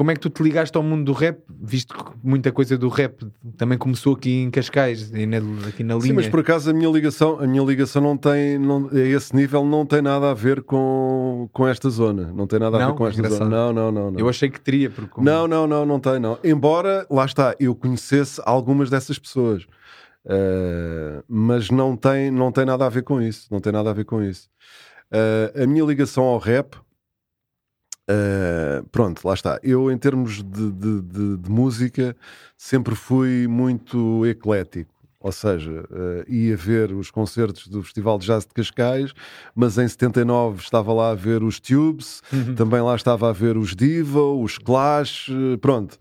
como 0.00 0.10
é 0.10 0.14
que 0.14 0.20
tu 0.20 0.30
te 0.30 0.42
ligaste 0.42 0.74
ao 0.78 0.82
mundo 0.82 1.04
do 1.04 1.12
rap, 1.12 1.42
visto 1.60 1.92
que 1.94 2.12
muita 2.22 2.50
coisa 2.50 2.78
do 2.78 2.88
rap 2.88 3.22
também 3.58 3.76
começou 3.76 4.14
aqui 4.14 4.32
em 4.40 4.50
Cascais, 4.50 5.12
aqui 5.12 5.84
na 5.84 5.94
linha? 5.96 6.00
Sim, 6.00 6.12
mas 6.14 6.26
por 6.26 6.40
acaso 6.40 6.70
a 6.70 6.72
minha 6.72 6.88
ligação, 6.88 7.38
a 7.38 7.46
minha 7.46 7.62
ligação 7.62 8.00
não 8.00 8.16
tem, 8.16 8.58
não, 8.58 8.88
a 8.90 8.98
esse 8.98 9.36
nível 9.36 9.62
não 9.62 9.84
tem 9.84 10.00
nada 10.00 10.30
a 10.30 10.32
ver 10.32 10.62
com, 10.62 11.50
com 11.52 11.68
esta 11.68 11.90
zona. 11.90 12.32
Não 12.32 12.46
tem 12.46 12.58
nada 12.58 12.78
a 12.78 12.80
não, 12.80 12.86
ver 12.92 12.96
com 12.96 13.06
esta 13.06 13.20
engraçado. 13.20 13.44
zona. 13.44 13.54
Não, 13.54 13.72
não, 13.74 13.92
não, 13.92 14.10
não. 14.12 14.18
Eu 14.18 14.26
achei 14.26 14.48
que 14.48 14.58
teria. 14.58 14.88
Porque... 14.88 15.20
Não, 15.20 15.46
não, 15.46 15.66
não, 15.66 15.84
não 15.84 16.00
tem, 16.00 16.18
não. 16.18 16.38
Embora, 16.42 17.06
lá 17.10 17.26
está, 17.26 17.54
eu 17.60 17.74
conhecesse 17.74 18.40
algumas 18.46 18.88
dessas 18.88 19.18
pessoas. 19.18 19.64
Uh, 20.24 21.22
mas 21.28 21.68
não 21.68 21.94
tem, 21.94 22.30
não 22.30 22.50
tem 22.50 22.64
nada 22.64 22.86
a 22.86 22.88
ver 22.88 23.02
com 23.02 23.20
isso. 23.20 23.48
Não 23.50 23.60
tem 23.60 23.70
nada 23.70 23.90
a 23.90 23.92
ver 23.92 24.06
com 24.06 24.22
isso. 24.22 24.48
Uh, 25.12 25.62
a 25.62 25.66
minha 25.66 25.84
ligação 25.84 26.24
ao 26.24 26.38
rap 26.38 26.74
Uh, 28.10 28.82
pronto, 28.90 29.26
lá 29.26 29.34
está. 29.34 29.60
Eu, 29.62 29.90
em 29.90 29.96
termos 29.96 30.42
de, 30.42 30.72
de, 30.72 31.00
de, 31.00 31.36
de 31.36 31.50
música, 31.50 32.16
sempre 32.56 32.96
fui 32.96 33.46
muito 33.46 34.26
eclético. 34.26 34.92
Ou 35.22 35.30
seja, 35.30 35.84
uh, 35.90 36.32
ia 36.32 36.56
ver 36.56 36.92
os 36.92 37.10
concertos 37.10 37.68
do 37.68 37.82
Festival 37.82 38.18
de 38.18 38.26
Jazz 38.26 38.46
de 38.46 38.54
Cascais, 38.54 39.12
mas 39.54 39.76
em 39.76 39.86
79 39.86 40.62
estava 40.62 40.94
lá 40.94 41.10
a 41.10 41.14
ver 41.14 41.42
os 41.42 41.60
Tubes, 41.60 42.22
uhum. 42.32 42.54
também 42.54 42.80
lá 42.80 42.96
estava 42.96 43.28
a 43.28 43.32
ver 43.32 43.58
os 43.58 43.76
Diva, 43.76 44.22
os 44.22 44.56
Clash, 44.56 45.28
uh, 45.28 45.58
pronto. 45.58 45.98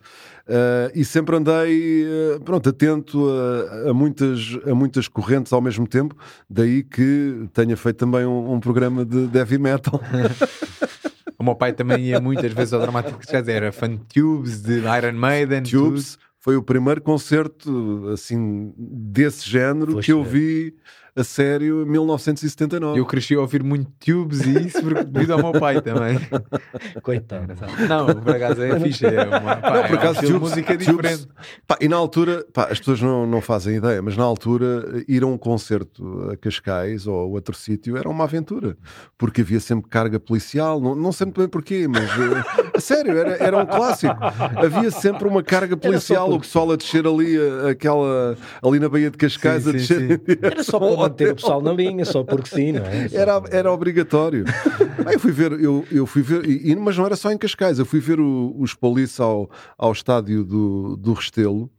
Uh, 0.48 0.89
e 0.95 1.06
sempre 1.06 1.36
andei 1.36 2.08
pronto, 2.43 2.69
atento 2.69 3.24
a, 3.30 3.89
a, 3.89 3.93
muitas, 3.93 4.58
a 4.65 4.74
muitas 4.74 5.08
correntes 5.08 5.54
ao 5.54 5.62
mesmo 5.62 5.86
tempo, 5.86 6.15
daí 6.50 6.82
que 6.82 7.48
tenha 7.54 7.78
feito 7.78 7.98
também 7.98 8.26
um, 8.26 8.54
um 8.54 8.60
programa 8.60 9.06
de 9.06 9.38
heavy 9.38 9.60
metal. 9.60 10.02
O 11.39 11.43
meu 11.43 11.56
pai 11.56 11.71
também 11.71 12.04
ia 12.08 12.19
muitas 12.19 12.52
vezes 12.52 12.73
ao 12.73 12.82
Dramático 12.82 13.19
de 13.19 13.32
Jazz, 13.32 13.47
era 13.47 13.71
fan 13.71 13.91
de 13.95 14.04
Tubes, 14.13 14.62
de 14.62 14.80
Iron 14.80 15.13
Maiden. 15.13 15.63
Tubes 15.63 16.15
tudo. 16.15 16.23
foi 16.38 16.58
o 16.58 16.62
primeiro 16.62 17.02
concerto 17.02 18.10
assim 18.13 18.73
desse 18.78 19.49
género 19.49 19.93
Poxa. 19.93 20.06
que 20.06 20.12
eu 20.12 20.21
vi 20.21 20.75
a 21.20 21.24
sério 21.24 21.86
1979. 21.86 23.00
Eu 23.00 23.06
cresci 23.06 23.36
a 23.36 23.40
ouvir 23.42 23.64
muito 23.64 23.90
tubes 24.00 24.42
e 24.42 24.68
isso 24.68 24.82
porque- 24.82 25.04
devido 25.04 25.32
ao 25.34 25.40
meu 25.40 25.52
pai 25.60 25.82
também. 25.82 26.20
Coitado. 27.04 27.54
Não, 27.88 28.06
por 28.22 28.36
acaso 28.36 28.62
é 28.64 28.80
fixe. 28.80 29.06
É 29.06 29.24
uma, 29.24 29.40
pá, 29.58 29.72
Não, 29.74 29.82
por 29.84 29.90
é 29.90 29.92
um 29.92 29.96
acaso, 29.96 30.20
de 30.22 30.28
Tubes- 30.28 30.40
música 30.42 30.74
Tubes- 30.78 30.88
diferente. 30.88 31.28
Pá, 31.68 31.78
e 31.82 31.88
na 31.88 31.96
altura, 31.98 32.46
pá, 32.54 32.68
as 32.72 32.80
pessoas 32.80 33.02
não, 33.02 33.26
não 33.26 33.42
fazem 33.42 33.76
ideia, 33.78 34.02
mas 34.02 34.16
na 34.16 34.24
altura 34.24 35.04
ir 35.08 35.24
a 35.24 35.28
um 35.28 35.38
concerto 35.38 36.30
a 36.32 36.38
Cascais 36.38 37.08
ou 37.08 37.20
a 37.22 37.26
outro 37.26 37.56
sítio 37.56 37.98
era 37.98 38.08
uma 38.10 38.24
aventura, 38.26 38.78
porque 39.18 39.42
havia 39.42 39.60
sempre 39.60 39.90
carga 39.90 40.20
policial, 40.20 40.80
não, 40.80 40.96
não 40.96 41.12
sei 41.12 41.26
muito 41.26 41.40
bem 41.40 41.48
porquê, 41.48 41.88
mas 41.88 42.04
eh, 42.04 42.70
a 42.76 42.80
sério, 42.80 43.18
era, 43.18 43.32
era 43.44 43.58
um 43.58 43.66
clássico. 43.66 44.16
Havia 44.58 44.92
sempre 44.92 45.28
uma 45.28 45.44
carga 45.44 45.76
policial, 45.78 46.32
o 46.32 46.40
pessoal 46.40 46.72
a 46.72 46.76
descer 46.76 47.06
ali, 47.06 47.38
a- 47.38 47.70
aquela, 47.72 48.38
ali 48.64 48.80
na 48.80 48.90
Baía 48.90 49.10
de 49.12 49.18
Cascais, 49.18 49.64
Sim, 49.64 49.70
a 49.70 49.74
sim, 49.74 49.78
descer. 49.80 50.00
sim. 50.26 50.32
em 50.34 50.38
Era 50.46 50.64
só 50.64 50.78
ao 51.10 51.12
manter 51.12 51.32
o 51.32 51.36
pessoal 51.36 51.62
na 51.62 51.74
linha, 51.74 52.06
só 52.06 52.24
porque 52.24 52.50
sim, 52.50 52.72
não 52.74 52.86
é? 52.86 53.08
Só- 53.10 53.17
Era, 53.19 53.43
era 53.52 53.72
obrigatório. 53.72 54.45
Eu 55.12 55.19
fui 55.19 55.32
ver, 55.32 55.54
eu, 55.54 55.86
eu 55.91 56.06
fui 56.06 56.22
ver, 56.22 56.45
e- 56.48 56.76
mas 56.76 56.95
não 56.98 57.06
era 57.06 57.15
só 57.15 57.32
em 57.32 57.38
Cascais, 57.38 57.80
eu 57.80 57.86
fui 57.86 58.00
ver 58.00 58.19
o- 58.19 58.54
os 58.60 58.74
Police 58.76 59.19
ao, 59.22 59.50
ao 59.78 59.91
estádio 59.91 60.43
do, 60.43 60.95
do 60.98 61.13
Restelo, 61.13 61.69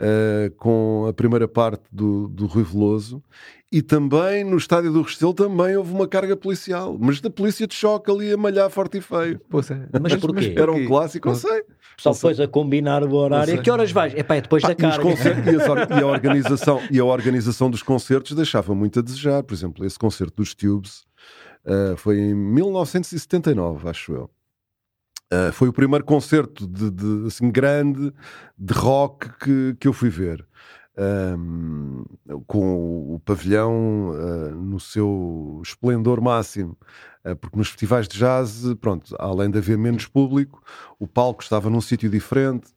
eh, 0.00 0.50
com 0.56 1.06
a 1.08 1.12
primeira 1.12 1.46
parte 1.46 1.82
do, 1.92 2.26
do 2.28 2.46
Rui 2.46 2.64
Veloso, 2.64 3.22
e 3.72 3.82
também 3.82 4.42
no 4.42 4.56
estádio 4.56 4.92
do 4.92 5.02
Restelo 5.02 5.32
também 5.32 5.76
houve 5.76 5.92
uma 5.92 6.08
carga 6.08 6.36
policial, 6.36 6.96
mas 6.98 7.20
da 7.20 7.30
polícia 7.30 7.66
de 7.68 7.74
choque 7.74 8.10
ali 8.10 8.32
a 8.32 8.36
malhar 8.36 8.68
forte 8.70 8.98
e 8.98 9.00
feio. 9.00 9.38
Poxa, 9.48 9.88
Mas 10.00 10.16
porquê? 10.16 10.54
Era 10.56 10.72
um 10.72 10.84
clássico, 10.86 11.28
não 11.28 11.36
sei. 11.36 11.62
Pessoal 11.96 12.14
depois 12.14 12.40
a 12.40 12.48
combinar 12.48 13.04
o 13.04 13.14
horário. 13.14 13.54
A 13.54 13.58
que 13.62 13.70
horas 13.70 13.92
vais? 13.92 14.12
É 14.16 14.22
pá, 14.24 14.34
é 14.36 14.40
depois 14.40 14.62
da 14.62 14.72
E, 14.72 14.74
carga. 14.74 15.02
concertos- 15.02 15.46
e 15.52 15.98
e 15.98 16.02
a 16.02 16.06
organização, 16.06 16.80
e 16.90 16.98
a 16.98 17.04
organização 17.04 17.70
dos 17.70 17.82
concertos 17.82 18.32
deixava 18.34 18.74
muito 18.74 18.98
a 18.98 19.02
desejar. 19.02 19.42
Por 19.44 19.54
exemplo, 19.54 19.84
esse 19.84 19.98
concerto 19.98 20.36
dos 20.36 20.52
Tubes 20.54 21.04
eh, 21.64 21.94
foi 21.96 22.18
em 22.18 22.34
1979, 22.34 23.88
acho 23.88 24.12
eu. 24.12 24.30
Eh, 25.32 25.52
foi 25.52 25.68
o 25.68 25.72
primeiro 25.72 26.04
concerto 26.04 26.66
de, 26.66 26.90
de, 26.90 27.26
assim, 27.26 27.50
grande 27.50 28.12
de 28.58 28.74
rock 28.74 29.28
que, 29.38 29.76
que 29.78 29.88
eu 29.88 29.92
fui 29.92 30.10
ver. 30.10 30.46
Ahm, 30.98 32.04
com 32.46 33.14
o 33.14 33.20
pavilhão 33.20 34.12
eh, 34.14 34.50
no 34.54 34.78
seu 34.80 35.60
esplendor 35.64 36.20
máximo, 36.20 36.76
Eh, 37.24 37.34
porque 37.34 37.58
nos 37.58 37.68
festivais 37.68 38.08
de 38.08 38.18
jazz, 38.18 38.62
pronto, 38.80 39.14
além 39.18 39.50
de 39.50 39.58
haver 39.58 39.76
menos 39.76 40.06
público, 40.06 40.62
o 40.98 41.06
palco 41.06 41.42
estava 41.42 41.68
num 41.68 41.80
sítio 41.82 42.08
diferente. 42.10 42.68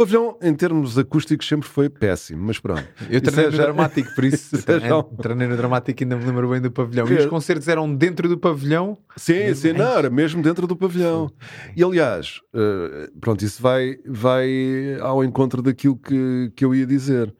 O 0.00 0.02
pavilhão, 0.02 0.38
em 0.40 0.54
termos 0.54 0.96
acústicos, 0.96 1.46
sempre 1.46 1.68
foi 1.68 1.90
péssimo, 1.90 2.42
mas 2.46 2.58
pronto. 2.58 2.82
Eu 3.10 3.20
treinei 3.20 3.44
é 3.44 3.50
no 3.50 3.56
já- 3.58 3.62
dramático, 3.64 4.14
por 4.14 4.24
isso 4.24 4.56
é 4.66 4.80
já- 4.80 5.02
treinei 5.20 5.46
no 5.46 5.58
dramático 5.58 6.02
e 6.02 6.04
ainda 6.04 6.16
me 6.16 6.24
lembro 6.24 6.48
bem 6.48 6.58
do 6.58 6.70
pavilhão. 6.70 7.06
E 7.06 7.16
É. 7.16 7.18
os 7.18 7.26
concertos 7.26 7.68
eram 7.68 7.94
dentro 7.94 8.26
do 8.26 8.38
pavilhão. 8.38 8.96
Sim, 9.14 9.54
sim, 9.54 9.74
não, 9.74 9.98
era 9.98 10.08
mesmo 10.08 10.42
dentro 10.42 10.66
do 10.66 10.74
pavilhão. 10.74 11.30
E 11.76 11.84
aliás, 11.84 12.40
eh, 12.54 13.10
pronto, 13.20 13.44
isso 13.44 13.60
vai, 13.60 13.98
vai 14.06 14.96
ao 15.02 15.22
encontro 15.22 15.60
daquilo 15.60 15.98
que, 15.98 16.50
que 16.56 16.64
eu 16.64 16.74
ia 16.74 16.86
dizer. 16.86 17.34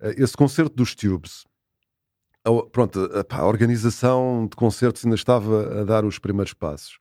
Eh, 0.00 0.14
esse 0.16 0.34
concerto 0.34 0.74
dos 0.74 0.94
Tubes, 0.94 1.44
a, 2.46 2.50
pronto, 2.72 2.98
a, 3.12 3.24
pá, 3.24 3.40
a 3.40 3.46
organização 3.46 4.46
de 4.50 4.56
concertos 4.56 5.04
ainda 5.04 5.16
estava 5.16 5.82
a 5.82 5.84
dar 5.84 6.02
os 6.02 6.18
primeiros 6.18 6.54
passos. 6.54 6.98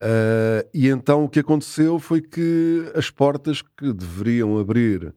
Eh, 0.00 0.66
e 0.74 0.88
então 0.88 1.24
o 1.24 1.28
que 1.28 1.40
aconteceu 1.40 1.98
foi 1.98 2.20
que 2.20 2.90
as 2.94 3.10
portas 3.10 3.62
que 3.62 3.92
deveriam 3.92 4.58
abrir 4.58 5.14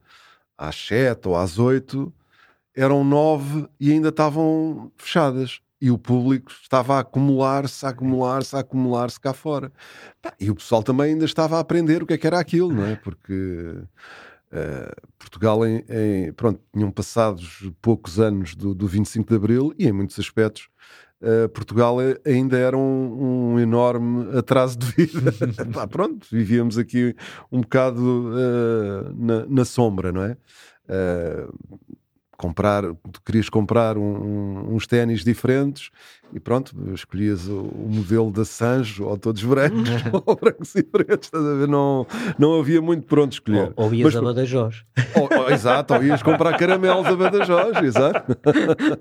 às 0.58 0.76
sete 0.76 1.28
ou 1.28 1.36
às 1.36 1.60
oito 1.60 2.14
eram 2.76 3.04
nove 3.04 3.68
e 3.80 3.92
ainda 3.92 4.10
estavam 4.10 4.92
fechadas. 4.98 5.60
E 5.80 5.92
o 5.92 5.98
público 5.98 6.52
estava 6.52 6.96
a 6.96 7.00
acumular-se, 7.02 7.86
a 7.86 7.90
acumular-se, 7.90 8.56
a 8.56 8.60
acumular-se 8.60 9.20
cá 9.20 9.32
fora. 9.34 9.72
E 10.40 10.50
o 10.50 10.56
pessoal 10.56 10.82
também 10.82 11.12
ainda 11.14 11.26
estava 11.26 11.58
a 11.58 11.60
aprender 11.60 12.02
o 12.02 12.06
que 12.08 12.14
é 12.14 12.18
que 12.18 12.26
era 12.26 12.40
aquilo, 12.40 12.74
não 12.74 12.84
é? 12.86 12.96
Porque 12.96 13.76
eh, 14.52 14.92
Portugal, 15.20 15.66
em, 15.68 15.84
em- 15.90 16.34
pronto, 16.34 16.60
tinham 16.74 16.90
passados 16.92 17.70
poucos 17.82 18.20
anos 18.20 18.56
do, 18.56 18.74
do 18.74 18.88
25 18.88 19.30
de 19.30 19.36
Abril 19.36 19.74
e 19.78 19.88
em 19.88 19.92
muitos 19.92 20.18
aspectos 20.20 20.68
eh, 21.22 21.48
Portugal 21.50 22.00
eh, 22.02 22.20
ainda 22.26 22.58
era 22.58 22.78
um, 22.78 23.54
um 23.54 23.60
enorme 23.60 24.38
atraso 24.38 24.78
de 24.78 24.86
vida. 24.88 25.32
Pá, 25.74 25.88
pronto, 25.88 26.28
vivíamos 26.32 26.78
aqui 26.78 27.16
um 27.52 27.62
bocado 27.62 28.32
eh, 28.38 29.12
na, 29.16 29.46
na 29.48 29.66
sombra, 29.66 30.12
não 30.12 30.24
é? 30.24 30.38
Eh, 30.90 31.48
comprar, 32.38 32.84
tu 33.12 33.22
querias 33.26 33.50
comprar 33.50 33.98
um- 33.98 34.02
um- 34.04 34.76
uns 34.76 34.86
ténis 34.86 35.24
diferentes 35.24 35.90
e 36.34 36.40
pronto, 36.40 36.76
escolhias 36.94 37.48
o, 37.48 37.62
o 37.62 37.88
modelo 37.90 38.32
da 38.32 38.44
Sanjo 38.46 39.06
ou 39.06 39.18
todos 39.18 39.44
brancos 39.44 39.90
ou 40.26 40.36
brancos 40.36 40.76
e 40.76 40.84
pretos, 40.84 41.28
estás 41.28 41.46
a 41.46 41.54
ver? 41.56 41.68
Não, 41.68 42.06
não 42.38 42.60
havia 42.60 42.82
muito 42.82 43.04
por 43.06 43.20
onde 43.20 43.36
escolher. 43.36 43.72
Ou, 43.76 43.86
ou 43.86 43.94
ias 43.94 44.14
Mas- 44.14 44.16
a 44.16 44.22
Badajoz. 44.22 44.84
Ou- 45.16 45.30
ou- 45.40 45.50
exato, 45.50 45.94
ou 45.94 46.04
ias 46.04 46.22
comprar 46.24 46.58
caramelos 46.58 47.06
a 47.08 47.16
Badajoz, 47.16 47.82
exato. 47.84 48.38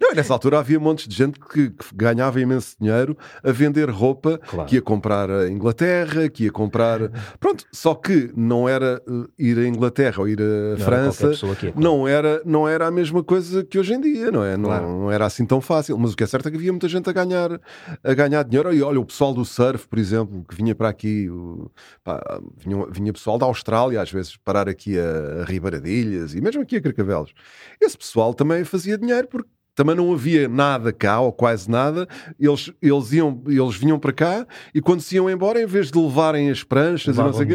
Não, 0.00 0.10
e 0.12 0.14
nessa 0.16 0.32
altura 0.32 0.58
havia 0.58 0.80
montes 0.80 1.06
de 1.06 1.14
gente 1.14 1.38
que, 1.38 1.70
que 1.70 1.84
ganhava 1.94 2.40
imenso 2.40 2.74
dinheiro 2.80 3.16
a 3.42 3.52
vender 3.52 3.88
roupa, 3.90 4.38
Claro. 4.38 4.68
que 4.68 4.76
ia 4.76 4.82
comprar 4.82 5.30
a 5.30 5.48
Inglaterra, 5.48 6.28
que 6.28 6.44
ia 6.44 6.50
comprar. 6.52 6.98
Pronto, 7.38 7.64
só 7.72 7.94
que 7.94 8.30
não 8.36 8.68
era 8.68 9.00
eh, 9.06 9.12
ir 9.38 9.58
a 9.58 9.66
Inglaterra 9.66 10.20
ou 10.20 10.28
ir 10.28 10.38
Não 10.40 10.74
era 10.74 10.78
França. 10.78 11.30
que 11.30 11.66
ia, 11.66 11.72
claro. 11.72 11.72
Não 11.76 12.08
era, 12.08 12.42
não 12.44 12.68
era 12.68 12.86
a 12.86 12.90
mesma 12.90 13.22
coisa 13.22 13.64
que 13.64 13.78
hoje 13.78 13.94
em 13.94 14.00
dia, 14.00 14.30
não 14.30 14.44
é? 14.44 14.56
Não, 14.56 14.68
Claro. 14.70 14.86
não 14.88 15.10
era 15.12 15.26
assim 15.26 15.46
tão 15.46 15.60
fácil. 15.60 15.96
Mas 15.98 16.12
o 16.12 16.16
que 16.16 16.24
é 16.24 16.26
certo 16.26 16.48
é 16.48 16.50
que 16.52 16.58
havia 16.58 16.72
muita 16.72 16.88
gente 16.88 17.08
a 17.10 17.12
ganhar, 17.12 17.60
a 18.04 18.14
ganhar 18.14 18.44
dinheiro. 18.44 18.72
E 18.72 18.82
olha, 18.82 19.00
o 19.00 19.04
pessoal 19.04 19.34
do 19.34 19.44
surf, 19.44 19.88
por 19.88 19.98
exemplo, 19.98 20.44
que 20.48 20.54
vinha 20.54 20.74
para 20.74 20.88
aqui, 20.88 21.28
o- 21.28 21.70
pá, 22.04 22.22
vinha, 22.56 22.86
vinha 22.90 23.12
pessoal 23.12 23.38
da 23.38 23.46
Austrália, 23.46 24.00
às 24.00 24.12
vezes, 24.12 24.36
parar 24.36 24.68
aqui 24.68 24.98
a, 24.98 25.42
a 25.42 25.44
Ribeiradilhas 25.44 26.34
e 26.34 26.40
mesmo 26.40 26.62
aqui 26.62 26.76
a 26.76 26.80
Carcavelos. 26.80 27.32
Esse 27.80 27.98
pessoal 27.98 28.32
também 28.34 28.62
fazia 28.64 28.96
dinheiro 28.96 29.26
porque 29.26 29.48
também 29.74 29.94
não 29.94 30.12
havia 30.12 30.48
nada 30.48 30.92
cá, 30.92 31.20
ou 31.20 31.32
quase 31.32 31.70
nada. 31.70 32.06
Eles, 32.38 32.72
eles, 32.80 33.12
iam, 33.12 33.42
eles 33.46 33.74
vinham 33.74 33.98
para 33.98 34.12
cá 34.12 34.46
e 34.74 34.80
quando 34.80 35.00
se 35.00 35.16
iam 35.16 35.30
embora, 35.30 35.60
em 35.60 35.66
vez 35.66 35.90
de 35.90 35.98
levarem 35.98 36.50
as 36.50 36.62
pranchas 36.62 37.16
e 37.16 37.18
não 37.18 37.32
sei 37.32 37.44
o 37.44 37.48
quê, 37.48 37.54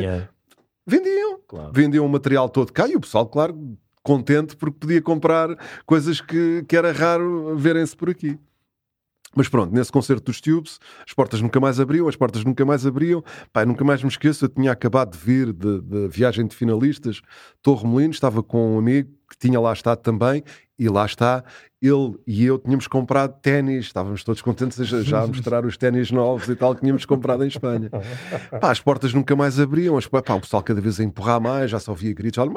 vendiam 0.86 1.39
claro. 1.47 1.71
vendiam 1.73 2.05
o 2.05 2.10
material 2.10 2.49
todo 2.49 2.73
cá 2.73 2.88
e 2.88 2.95
o 2.95 2.99
pessoal, 2.99 3.27
claro, 3.27 3.77
contente 4.03 4.55
porque 4.55 4.77
podia 4.79 5.01
comprar 5.01 5.49
coisas 5.86 6.21
que, 6.21 6.63
que 6.67 6.75
era 6.77 6.91
raro 6.91 7.55
verem-se 7.57 7.95
por 7.95 8.10
aqui. 8.10 8.39
Mas 9.38 9.47
pronto, 9.47 9.71
nesse 9.71 9.91
concerto 9.91 10.26
dos 10.26 10.41
Tubes, 10.41 10.80
as 11.08 11.13
portas 11.13 11.39
nunca 11.41 11.60
mais 11.60 11.80
abriam, 11.80 12.08
as 12.08 12.15
portas 12.15 12.43
nunca 12.43 12.65
mais 12.65 12.88
abriam. 12.88 13.23
Eu 13.56 13.65
nunca 13.67 13.86
mais 13.86 14.02
me 14.02 14.10
esqueço, 14.10 14.45
eu 14.45 14.50
tinha 14.50 14.71
acabado 14.71 15.12
de 15.12 15.17
vir 15.23 15.54
de, 15.54 16.08
viagem 16.08 16.47
de 16.47 16.56
finalistas, 16.56 17.21
Torre 17.62 17.86
Molino, 17.86 18.12
estava 18.12 18.41
com 18.41 18.76
um 18.76 18.80
amigo 18.80 19.10
que 19.30 19.38
tinha 19.38 19.60
lá 19.60 19.73
estado 19.73 20.00
também, 20.00 20.43
e 20.80 20.88
lá 20.89 21.06
está, 21.06 21.43
ele 21.82 22.15
e 22.26 22.45
eu 22.45 22.58
tínhamos 22.58 22.88
comprado 22.88 23.39
ténis, 23.41 23.86
estávamos 23.86 24.23
todos 24.23 24.41
contentes 24.41 24.88
já, 24.88 25.21
a 25.21 25.28
mostrar 25.28 25.65
os 25.65 25.76
ténis 25.78 26.12
novos 26.12 26.47
e 26.47 26.56
tal 26.56 26.73
que 26.73 26.82
tínhamos 26.82 27.06
comprado 27.06 27.43
em 27.43 27.47
Espanha. 27.47 27.89
Pá, 28.60 28.71
as 28.71 28.80
portas 28.80 29.13
nunca 29.13 29.36
mais 29.36 29.60
abriam, 29.60 29.97
as, 29.97 30.08
pá, 30.08 30.19
o 30.19 30.41
pessoal 30.41 30.63
cada 30.63 30.80
vez 30.80 31.00
a 31.00 31.04
empurrar 31.04 31.41
mais, 31.41 31.69
já 31.71 31.80
só 31.80 31.91
ouvia 31.91 32.13
gritos, 32.13 32.43
mãe, 32.45 32.54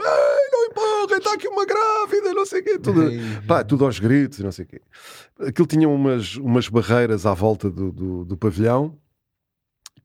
não 0.52 0.64
empurrem, 0.66 1.18
está 1.18 1.34
aqui 1.34 1.48
uma 1.48 1.66
grávida, 1.66 2.19
sei 2.50 2.60
o 2.60 2.64
quê, 2.64 2.78
tudo, 2.78 3.02
pá, 3.46 3.64
tudo 3.64 3.84
aos 3.84 3.98
gritos 3.98 4.38
e 4.40 4.42
não 4.42 4.52
sei 4.52 4.64
o 4.64 4.68
quê. 4.68 4.80
Aquilo 5.46 5.66
tinha 5.66 5.88
umas, 5.88 6.36
umas 6.36 6.68
barreiras 6.68 7.24
à 7.24 7.32
volta 7.32 7.70
do, 7.70 7.92
do, 7.92 8.24
do 8.24 8.36
pavilhão 8.36 8.98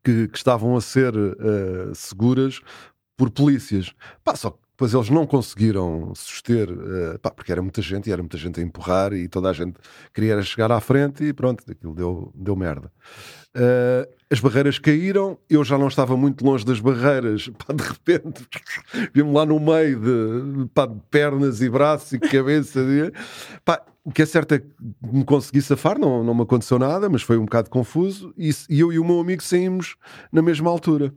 que, 0.03 0.27
que 0.27 0.37
estavam 0.37 0.77
a 0.77 0.81
ser 0.81 1.13
eh, 1.15 1.91
seguras 1.93 2.61
por 3.17 3.31
polícias. 3.31 3.93
Pá, 4.23 4.35
só 4.35 4.51
que 4.51 4.59
depois 4.71 4.93
eles 4.93 5.09
não 5.09 5.25
conseguiram 5.25 6.13
suster, 6.15 6.69
eh, 6.69 7.17
pá, 7.17 7.31
porque 7.31 7.51
era 7.51 7.61
muita 7.61 7.81
gente 7.81 8.09
e 8.09 8.13
era 8.13 8.21
muita 8.21 8.37
gente 8.37 8.59
a 8.59 8.63
empurrar 8.63 9.13
e 9.13 9.27
toda 9.27 9.49
a 9.49 9.53
gente 9.53 9.77
queria 10.13 10.41
chegar 10.43 10.71
à 10.71 10.79
frente 10.79 11.23
e 11.23 11.33
pronto, 11.33 11.63
aquilo 11.69 11.95
deu, 11.95 12.31
deu 12.35 12.55
merda. 12.55 12.91
Eh, 13.55 14.09
as 14.31 14.39
barreiras 14.39 14.79
caíram, 14.79 15.37
eu 15.49 15.63
já 15.63 15.77
não 15.77 15.87
estava 15.87 16.17
muito 16.17 16.43
longe 16.43 16.65
das 16.65 16.79
barreiras, 16.79 17.47
pá, 17.57 17.73
de 17.73 17.83
repente 17.83 18.47
vi-me 19.13 19.31
lá 19.31 19.45
no 19.45 19.59
meio 19.59 19.99
de, 19.99 20.67
pá, 20.69 20.85
de 20.85 20.99
pernas 21.09 21.61
e 21.61 21.69
braços 21.69 22.13
e 22.13 22.19
cabeça. 22.19 22.79
e- 22.81 23.11
pá, 23.63 23.85
o 24.03 24.11
que 24.11 24.21
é 24.21 24.25
certo 24.25 24.53
é 24.53 24.59
que 24.59 24.67
me 25.01 25.23
consegui 25.25 25.61
safar, 25.61 25.97
não, 25.97 26.23
não 26.23 26.35
me 26.35 26.43
aconteceu 26.43 26.77
nada, 26.77 27.09
mas 27.09 27.23
foi 27.23 27.37
um 27.37 27.45
bocado 27.45 27.69
confuso. 27.71 28.33
E, 28.37 28.51
e 28.69 28.79
eu 28.79 28.93
e 28.93 28.99
o 28.99 29.05
meu 29.05 29.19
amigo 29.19 29.41
saímos 29.41 29.95
na 30.31 30.43
mesma 30.43 30.69
altura. 30.69 31.13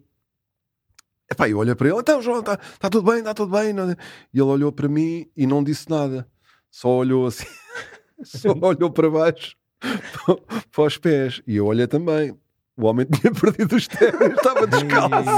Epá, 1.31 1.47
eu 1.49 1.59
olhei 1.59 1.75
para 1.75 1.89
ele, 1.89 1.99
então 1.99 2.23
João, 2.23 2.41
está 2.41 2.57
tá 2.57 2.89
tudo 2.89 3.11
bem, 3.11 3.19
está 3.19 3.35
tudo 3.35 3.53
bem. 3.53 3.69
é? 3.69 3.97
E 4.33 4.39
ele 4.41 4.49
olhou 4.49 4.73
para 4.73 4.89
mim 4.89 5.31
e 5.37 5.47
não 5.47 5.63
disse 5.63 5.91
nada. 5.91 6.27
Só 6.71 6.89
olhou 6.89 7.27
assim, 7.27 7.47
só 8.25 8.53
olhou 8.53 8.91
para 8.91 9.11
baixo, 9.11 9.55
para 10.73 10.85
os 10.85 10.97
pés. 10.97 11.43
E 11.47 11.57
eu 11.57 11.67
olhei 11.67 11.87
também. 11.87 12.35
O 12.79 12.87
homem 12.87 13.07
tinha 13.07 13.33
perdido 13.35 13.75
os 13.77 13.89
ténis, 13.89 14.37
estava 14.37 14.67
descalço. 14.67 15.31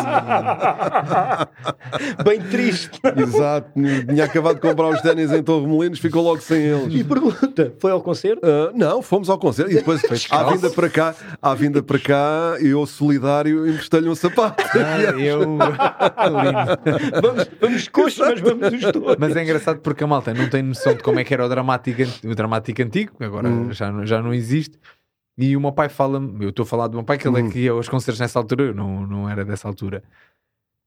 Bem 2.24 2.40
triste. 2.42 3.00
Exato, 3.16 3.70
tinha 4.08 4.24
acabado 4.24 4.56
de 4.56 4.60
comprar 4.60 4.88
os 4.88 5.00
ténis 5.00 5.32
em 5.32 5.42
Torremolinos, 5.42 5.98
ficou 5.98 6.22
logo 6.22 6.40
sem 6.40 6.62
eles. 6.62 6.94
E 6.94 7.02
pergunta, 7.04 7.72
foi 7.78 7.90
ao 7.90 8.00
concerto? 8.02 8.40
Uh, 8.46 8.70
não, 8.76 9.00
fomos 9.02 9.30
ao 9.30 9.38
concerto 9.38 9.70
e 9.72 9.76
depois 9.76 10.02
à 10.30 10.44
vinda 10.44 10.70
para 10.70 10.90
cá, 10.90 11.14
à 11.40 11.54
vinda 11.54 11.82
para 11.82 11.98
cá, 11.98 12.56
eu 12.60 12.84
solidário 12.86 13.66
emprestei-lhe 13.68 14.08
um 14.08 14.14
sapato. 14.14 14.62
Ah, 14.74 15.00
eu. 15.18 15.40
vamos, 17.22 17.50
vamos 17.60 17.88
coxos, 17.88 18.18
mas 18.18 18.40
vamos 18.40 18.68
os 18.72 18.92
dois. 18.92 19.16
Mas 19.18 19.34
é 19.36 19.42
engraçado 19.42 19.80
porque 19.80 20.04
a 20.04 20.06
malta 20.06 20.34
não 20.34 20.48
tem 20.48 20.62
noção 20.62 20.94
de 20.94 21.02
como 21.02 21.18
é 21.18 21.24
que 21.24 21.32
era 21.32 21.44
o 21.44 21.48
dramático, 21.48 22.02
o 22.24 22.34
dramático 22.34 22.82
antigo, 22.82 23.12
que 23.16 23.24
agora 23.24 23.48
Hum. 23.48 23.72
já, 23.72 23.90
já 24.04 24.22
não 24.22 24.32
existe. 24.34 24.78
E 25.38 25.56
o 25.56 25.60
meu 25.60 25.72
pai 25.72 25.88
fala-me, 25.88 26.44
eu 26.44 26.50
estou 26.50 26.64
a 26.64 26.66
falar 26.66 26.86
do 26.88 26.94
meu 26.96 27.04
pai, 27.04 27.16
que 27.18 27.26
ele 27.26 27.38
é 27.38 27.42
Hum. 27.42 27.50
que 27.50 27.58
ia 27.60 27.72
aos 27.72 27.88
concertos 27.88 28.20
nessa 28.20 28.38
altura, 28.38 28.64
eu 28.64 28.74
não, 28.74 29.06
não 29.06 29.28
era 29.28 29.44
dessa 29.44 29.66
altura. 29.68 30.02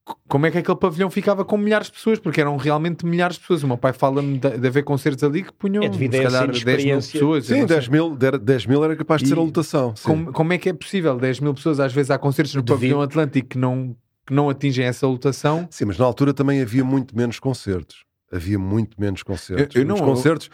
C- 0.07 0.13
Como 0.27 0.45
é 0.45 0.51
que 0.51 0.57
aquele 0.57 0.77
pavilhão 0.77 1.09
ficava 1.09 1.43
com 1.45 1.57
milhares 1.57 1.87
de 1.87 1.93
pessoas? 1.93 2.19
Porque 2.19 2.39
eram 2.41 2.55
realmente 2.57 3.05
milhares 3.05 3.35
de 3.37 3.41
pessoas. 3.41 3.63
O 3.63 3.67
meu 3.67 3.77
pai 3.77 3.93
fala-me 3.93 4.37
de, 4.37 4.57
de 4.57 4.67
haver 4.67 4.83
concertos 4.83 5.23
ali 5.23 5.43
que 5.43 5.53
punham 5.53 5.81
É 5.83 5.89
devido 5.89 6.11
se 6.15 6.21
calhar 6.23 6.31
10 6.31 6.41
mil 6.41 6.49
inexperiência. 6.51 7.11
pessoas. 7.13 7.45
Sim, 7.45 7.61
não 7.61 7.67
sei. 7.67 7.77
10 7.77 7.87
mil, 7.87 8.15
der- 8.15 8.37
10 8.37 8.65
mil 8.67 8.83
era 8.83 8.95
capaz 8.95 9.21
de 9.23 9.29
ser 9.29 9.37
a 9.37 9.41
lotação. 9.41 9.93
Como, 10.03 10.31
como 10.33 10.53
é 10.53 10.57
que 10.57 10.69
é 10.69 10.73
possível 10.73 11.17
10 11.17 11.39
mil 11.39 11.53
pessoas? 11.53 11.79
Às 11.79 11.93
vezes 11.93 12.11
há 12.11 12.17
concertos 12.19 12.53
no 12.53 12.61
Devido- 12.61 12.75
pavilhão 12.77 13.01
Atlântico 13.01 13.47
que 13.49 13.57
não, 13.57 13.95
que 14.27 14.33
não 14.33 14.49
atingem 14.49 14.85
essa 14.85 15.07
lotação. 15.07 15.67
Sim, 15.71 15.85
mas 15.85 15.97
na 15.97 16.05
altura 16.05 16.33
também 16.33 16.61
havia 16.61 16.83
muito 16.83 17.15
menos 17.17 17.39
concertos. 17.39 18.03
Havia 18.33 18.57
muito 18.57 18.99
menos 18.99 19.21
concertos. 19.23 19.75
Eu- 19.75 19.81
eu 19.83 19.87
não- 19.87 19.97
concertos, 19.97 20.49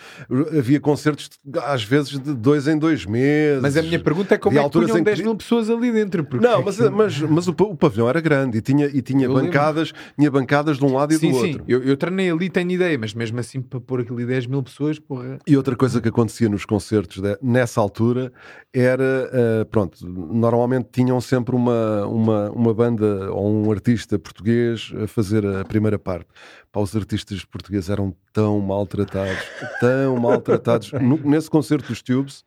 havia 0.57 0.79
concertos 0.79 1.29
às 1.63 1.83
vezes 1.83 2.19
de 2.19 2.33
dois 2.33 2.67
em 2.67 2.77
dois 2.77 3.05
meses. 3.05 3.61
Mas 3.61 3.77
a 3.77 3.81
minha 3.81 3.99
pergunta 3.99 4.35
é 4.35 4.37
como 4.37 4.57
é 4.59 4.63
que 4.63 4.69
punham 4.69 4.89
em 4.97 4.99
que- 4.99 5.03
10 5.05 5.21
mil 5.21 5.35
pessoas 5.35 5.69
ali 5.69 5.91
dentro? 5.91 6.23
Porque 6.23 6.45
Não, 6.45 6.63
mas, 6.63 6.77
mas, 6.79 7.19
mas 7.21 7.47
o, 7.47 7.51
o 7.51 7.75
pavilhão 7.77 8.09
era 8.09 8.19
grande 8.19 8.57
e 8.57 8.61
tinha, 8.61 8.85
e 8.87 9.01
tinha 9.01 9.25
Eu 9.25 9.33
lembro. 9.33 9.45
bancadas, 9.45 9.93
tinha 10.17 10.29
bancadas 10.29 10.77
de 10.77 10.85
um 10.85 10.93
lado 10.93 11.13
e 11.13 11.17
sim, 11.17 11.31
do 11.31 11.37
sim, 11.39 11.45
outro. 11.51 11.63
eu, 11.67 11.81
eu 11.83 11.95
treinei 11.97 12.29
ali, 12.31 12.49
tenho 12.49 12.71
ideia, 12.71 12.97
mas 12.97 13.13
mesmo 13.13 13.39
assim 13.39 13.61
para 13.61 13.79
pôr 13.79 14.01
aquili 14.01 14.25
10 14.25 14.45
mil 14.45 14.61
pessoas, 14.61 14.99
porra. 14.99 15.39
E 15.47 15.55
outra 15.55 15.75
coisa 15.75 16.01
que 16.01 16.09
acontecia 16.09 16.49
nos 16.49 16.65
concertos 16.65 17.21
de- 17.21 17.37
nessa 17.41 17.79
altura 17.79 18.31
era, 18.73 19.29
eh, 19.33 19.65
pronto, 19.65 19.97
normalmente 20.05 20.89
tinham 20.91 21.19
sempre 21.21 21.55
uma, 21.55 22.05
uma, 22.05 22.51
uma 22.51 22.73
banda 22.73 23.31
ou 23.31 23.49
um 23.51 23.71
artista 23.71 24.17
português 24.19 24.91
a 25.01 25.07
fazer 25.07 25.45
a 25.45 25.63
primeira 25.65 25.97
parte. 25.97 26.27
Pá, 26.71 26.79
os 26.81 26.95
artistas 26.95 27.43
portugueses 27.45 27.68
eram 27.89 28.15
tão 28.33 28.59
maltratados, 28.59 29.43
tão 29.79 30.17
maltratados. 30.17 30.91
No- 31.01 31.17
nesse 31.17 31.49
concerto 31.49 31.87
dos 31.89 32.01
Tubes, 32.01 32.43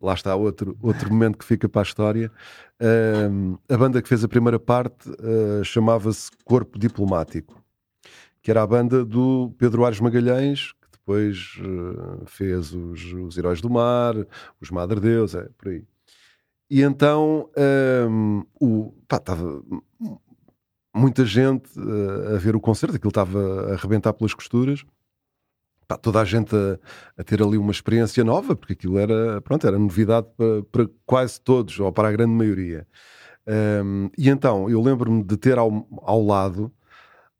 lá 0.00 0.14
está 0.14 0.34
outro, 0.36 0.76
outro 0.82 1.10
momento 1.10 1.38
que 1.38 1.44
fica 1.44 1.68
para 1.68 1.82
a 1.82 1.84
história, 1.84 2.30
eh, 2.80 3.28
a 3.68 3.76
banda 3.76 4.00
que 4.02 4.08
fez 4.08 4.22
a 4.22 4.28
primeira 4.28 4.58
parte 4.58 5.10
eh, 5.10 5.62
chamava-se 5.64 6.30
Corpo 6.44 6.78
Diplomático, 6.78 7.62
que 8.42 8.50
era 8.50 8.62
a 8.62 8.66
banda 8.66 9.04
do 9.04 9.52
Pedro 9.58 9.84
Ares 9.84 10.00
Magalhães, 10.00 10.72
que 10.72 10.88
depois 10.98 11.58
eh, 11.60 12.24
fez 12.26 12.72
os, 12.72 13.12
os 13.12 13.36
Heróis 13.36 13.60
do 13.60 13.68
Mar, 13.70 14.14
os 14.60 14.70
Madre 14.70 15.00
Deus, 15.00 15.34
é 15.34 15.48
por 15.58 15.68
aí. 15.68 15.84
E 16.70 16.82
então 16.82 17.48
ehm, 17.56 18.42
o, 18.60 18.92
pá, 19.08 19.16
estava 19.16 19.62
muita 20.94 21.24
gente 21.24 21.70
eh, 21.78 22.36
a 22.36 22.38
ver 22.38 22.56
o 22.56 22.60
concerto, 22.60 22.96
aquilo 22.96 23.10
estava 23.10 23.70
a 23.70 23.74
arrebentar 23.74 24.12
pelas 24.12 24.34
costuras. 24.34 24.84
Pá, 25.86 25.96
toda 25.96 26.20
a 26.20 26.24
gente 26.24 26.54
a, 26.54 26.78
a 27.16 27.24
ter 27.24 27.42
ali 27.42 27.56
uma 27.56 27.72
experiência 27.72 28.22
nova, 28.22 28.54
porque 28.54 28.74
aquilo 28.74 28.98
era, 28.98 29.40
pronto, 29.40 29.66
era 29.66 29.78
novidade 29.78 30.26
para, 30.36 30.62
para 30.64 30.90
quase 31.06 31.40
todos, 31.40 31.80
ou 31.80 31.90
para 31.92 32.08
a 32.08 32.12
grande 32.12 32.32
maioria. 32.32 32.86
Ehm, 33.46 34.08
e 34.18 34.28
então, 34.28 34.68
eu 34.68 34.82
lembro-me 34.82 35.22
de 35.24 35.36
ter 35.38 35.58
ao, 35.58 35.88
ao 36.02 36.22
lado 36.22 36.72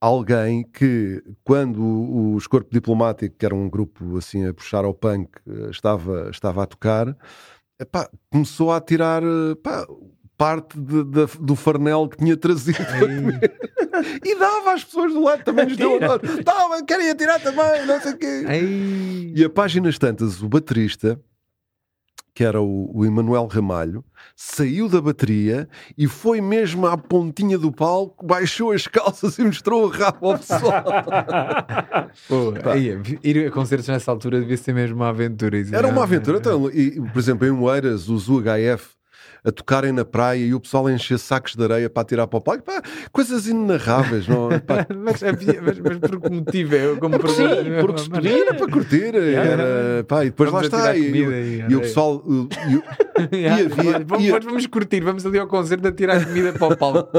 alguém 0.00 0.64
que, 0.64 1.22
quando 1.44 2.34
os 2.34 2.46
Corpo 2.46 2.70
Diplomático, 2.72 3.36
que 3.36 3.44
era 3.46 3.54
um 3.54 3.68
grupo 3.68 4.16
assim 4.18 4.46
a 4.46 4.54
puxar 4.54 4.84
ao 4.84 4.94
punk, 4.94 5.30
eh, 5.46 5.70
estava, 5.70 6.30
estava 6.30 6.62
a 6.62 6.66
tocar, 6.66 7.16
epá, 7.80 8.08
começou 8.30 8.72
a 8.72 8.80
tirar 8.80 9.22
eh, 9.22 9.54
pá, 9.62 9.86
parte 10.38 10.78
de- 10.80 11.04
da- 11.04 11.28
do 11.40 11.56
farnel 11.56 12.08
que 12.08 12.16
tinha 12.16 12.36
trazido 12.36 12.78
e 14.24 14.38
dava 14.38 14.72
às 14.72 14.84
pessoas 14.84 15.12
do 15.12 15.20
lado 15.22 15.42
também 15.42 15.66
nos 15.66 15.76
deu 15.76 15.96
agora. 15.96 16.20
Tava, 16.44 16.82
querem 16.84 17.10
atirar 17.10 17.40
também, 17.42 17.84
não 17.84 18.00
sei 18.00 18.12
o 18.12 18.16
quê. 18.16 18.44
Ei. 18.48 19.32
E 19.36 19.44
a 19.44 19.50
páginas 19.50 19.98
tantas, 19.98 20.40
o 20.40 20.48
baterista, 20.48 21.20
que 22.32 22.44
era 22.44 22.62
o, 22.62 22.96
o 22.96 23.04
Emanuel 23.04 23.46
Ramalho, 23.46 24.04
saiu 24.36 24.88
da 24.88 25.00
bateria 25.00 25.68
e 25.98 26.06
foi 26.06 26.40
mesmo 26.40 26.86
à 26.86 26.96
pontinha 26.96 27.58
do 27.58 27.72
palco, 27.72 28.24
baixou 28.24 28.70
as 28.70 28.86
calças 28.86 29.36
e 29.38 29.42
mostrou 29.42 29.86
o 29.86 29.88
rabo 29.88 30.30
ao 30.30 30.38
pessoal. 30.38 30.84
Pô, 32.28 32.54
aí, 32.70 32.96
ir 33.24 33.46
a 33.48 33.50
concertos 33.50 33.88
nessa 33.88 34.12
altura 34.12 34.38
devia 34.40 34.56
ser 34.56 34.72
mesmo 34.72 34.94
uma 34.96 35.08
aventura. 35.08 35.58
Era 35.72 35.88
uma 35.88 36.02
é- 36.02 36.04
aventura. 36.04 36.38
Então, 36.38 36.70
e, 36.70 37.00
por 37.12 37.18
exemplo, 37.18 37.44
em 37.46 37.50
Moeiras, 37.50 38.08
os 38.08 38.28
UHF 38.28 38.96
a 39.48 39.52
tocarem 39.52 39.92
na 39.92 40.04
praia 40.04 40.44
e 40.44 40.54
o 40.54 40.60
pessoal 40.60 40.86
a 40.86 40.92
encher 40.92 41.18
sacos 41.18 41.54
de 41.56 41.62
areia 41.64 41.88
para 41.90 42.04
tirar 42.04 42.26
para 42.26 42.38
o 42.38 42.40
palco. 42.40 42.62
Pá, 42.62 42.82
coisas 43.12 43.46
inenarráveis, 43.46 44.28
não? 44.28 44.48
Pá, 44.60 44.86
mas, 44.94 45.20
mas, 45.22 45.78
mas 45.80 45.98
por 45.98 46.20
que 46.20 46.30
motivo? 46.30 46.74
É 46.76 46.96
como 46.96 47.18
Porque 47.18 47.34
sim, 47.34 47.48
porque 47.80 48.00
se 48.02 48.10
podia. 48.10 48.40
era 48.42 48.54
para 48.54 48.70
curtir. 48.70 49.14
Era, 49.38 50.04
pá, 50.04 50.24
e 50.24 50.30
depois 50.30 50.50
Vamos 50.50 50.68
lá 50.68 50.78
está. 50.78 50.96
E, 50.96 51.00
e 51.10 51.64
e 51.68 51.76
o 51.76 51.80
pessoal. 51.80 52.22
e 53.32 53.36
Yeah, 53.36 53.64
havia- 53.64 54.04
vamos, 54.06 54.24
e- 54.24 54.30
vamos- 54.30 54.66
curtir, 54.66 55.00
vamos 55.00 55.26
ali 55.26 55.38
ao 55.40 55.46
concerto 55.48 55.88
a 55.88 55.92
tirar 55.92 56.24
comida 56.24 56.52
para 56.52 56.66
o 56.72 56.76
palco. 56.76 57.10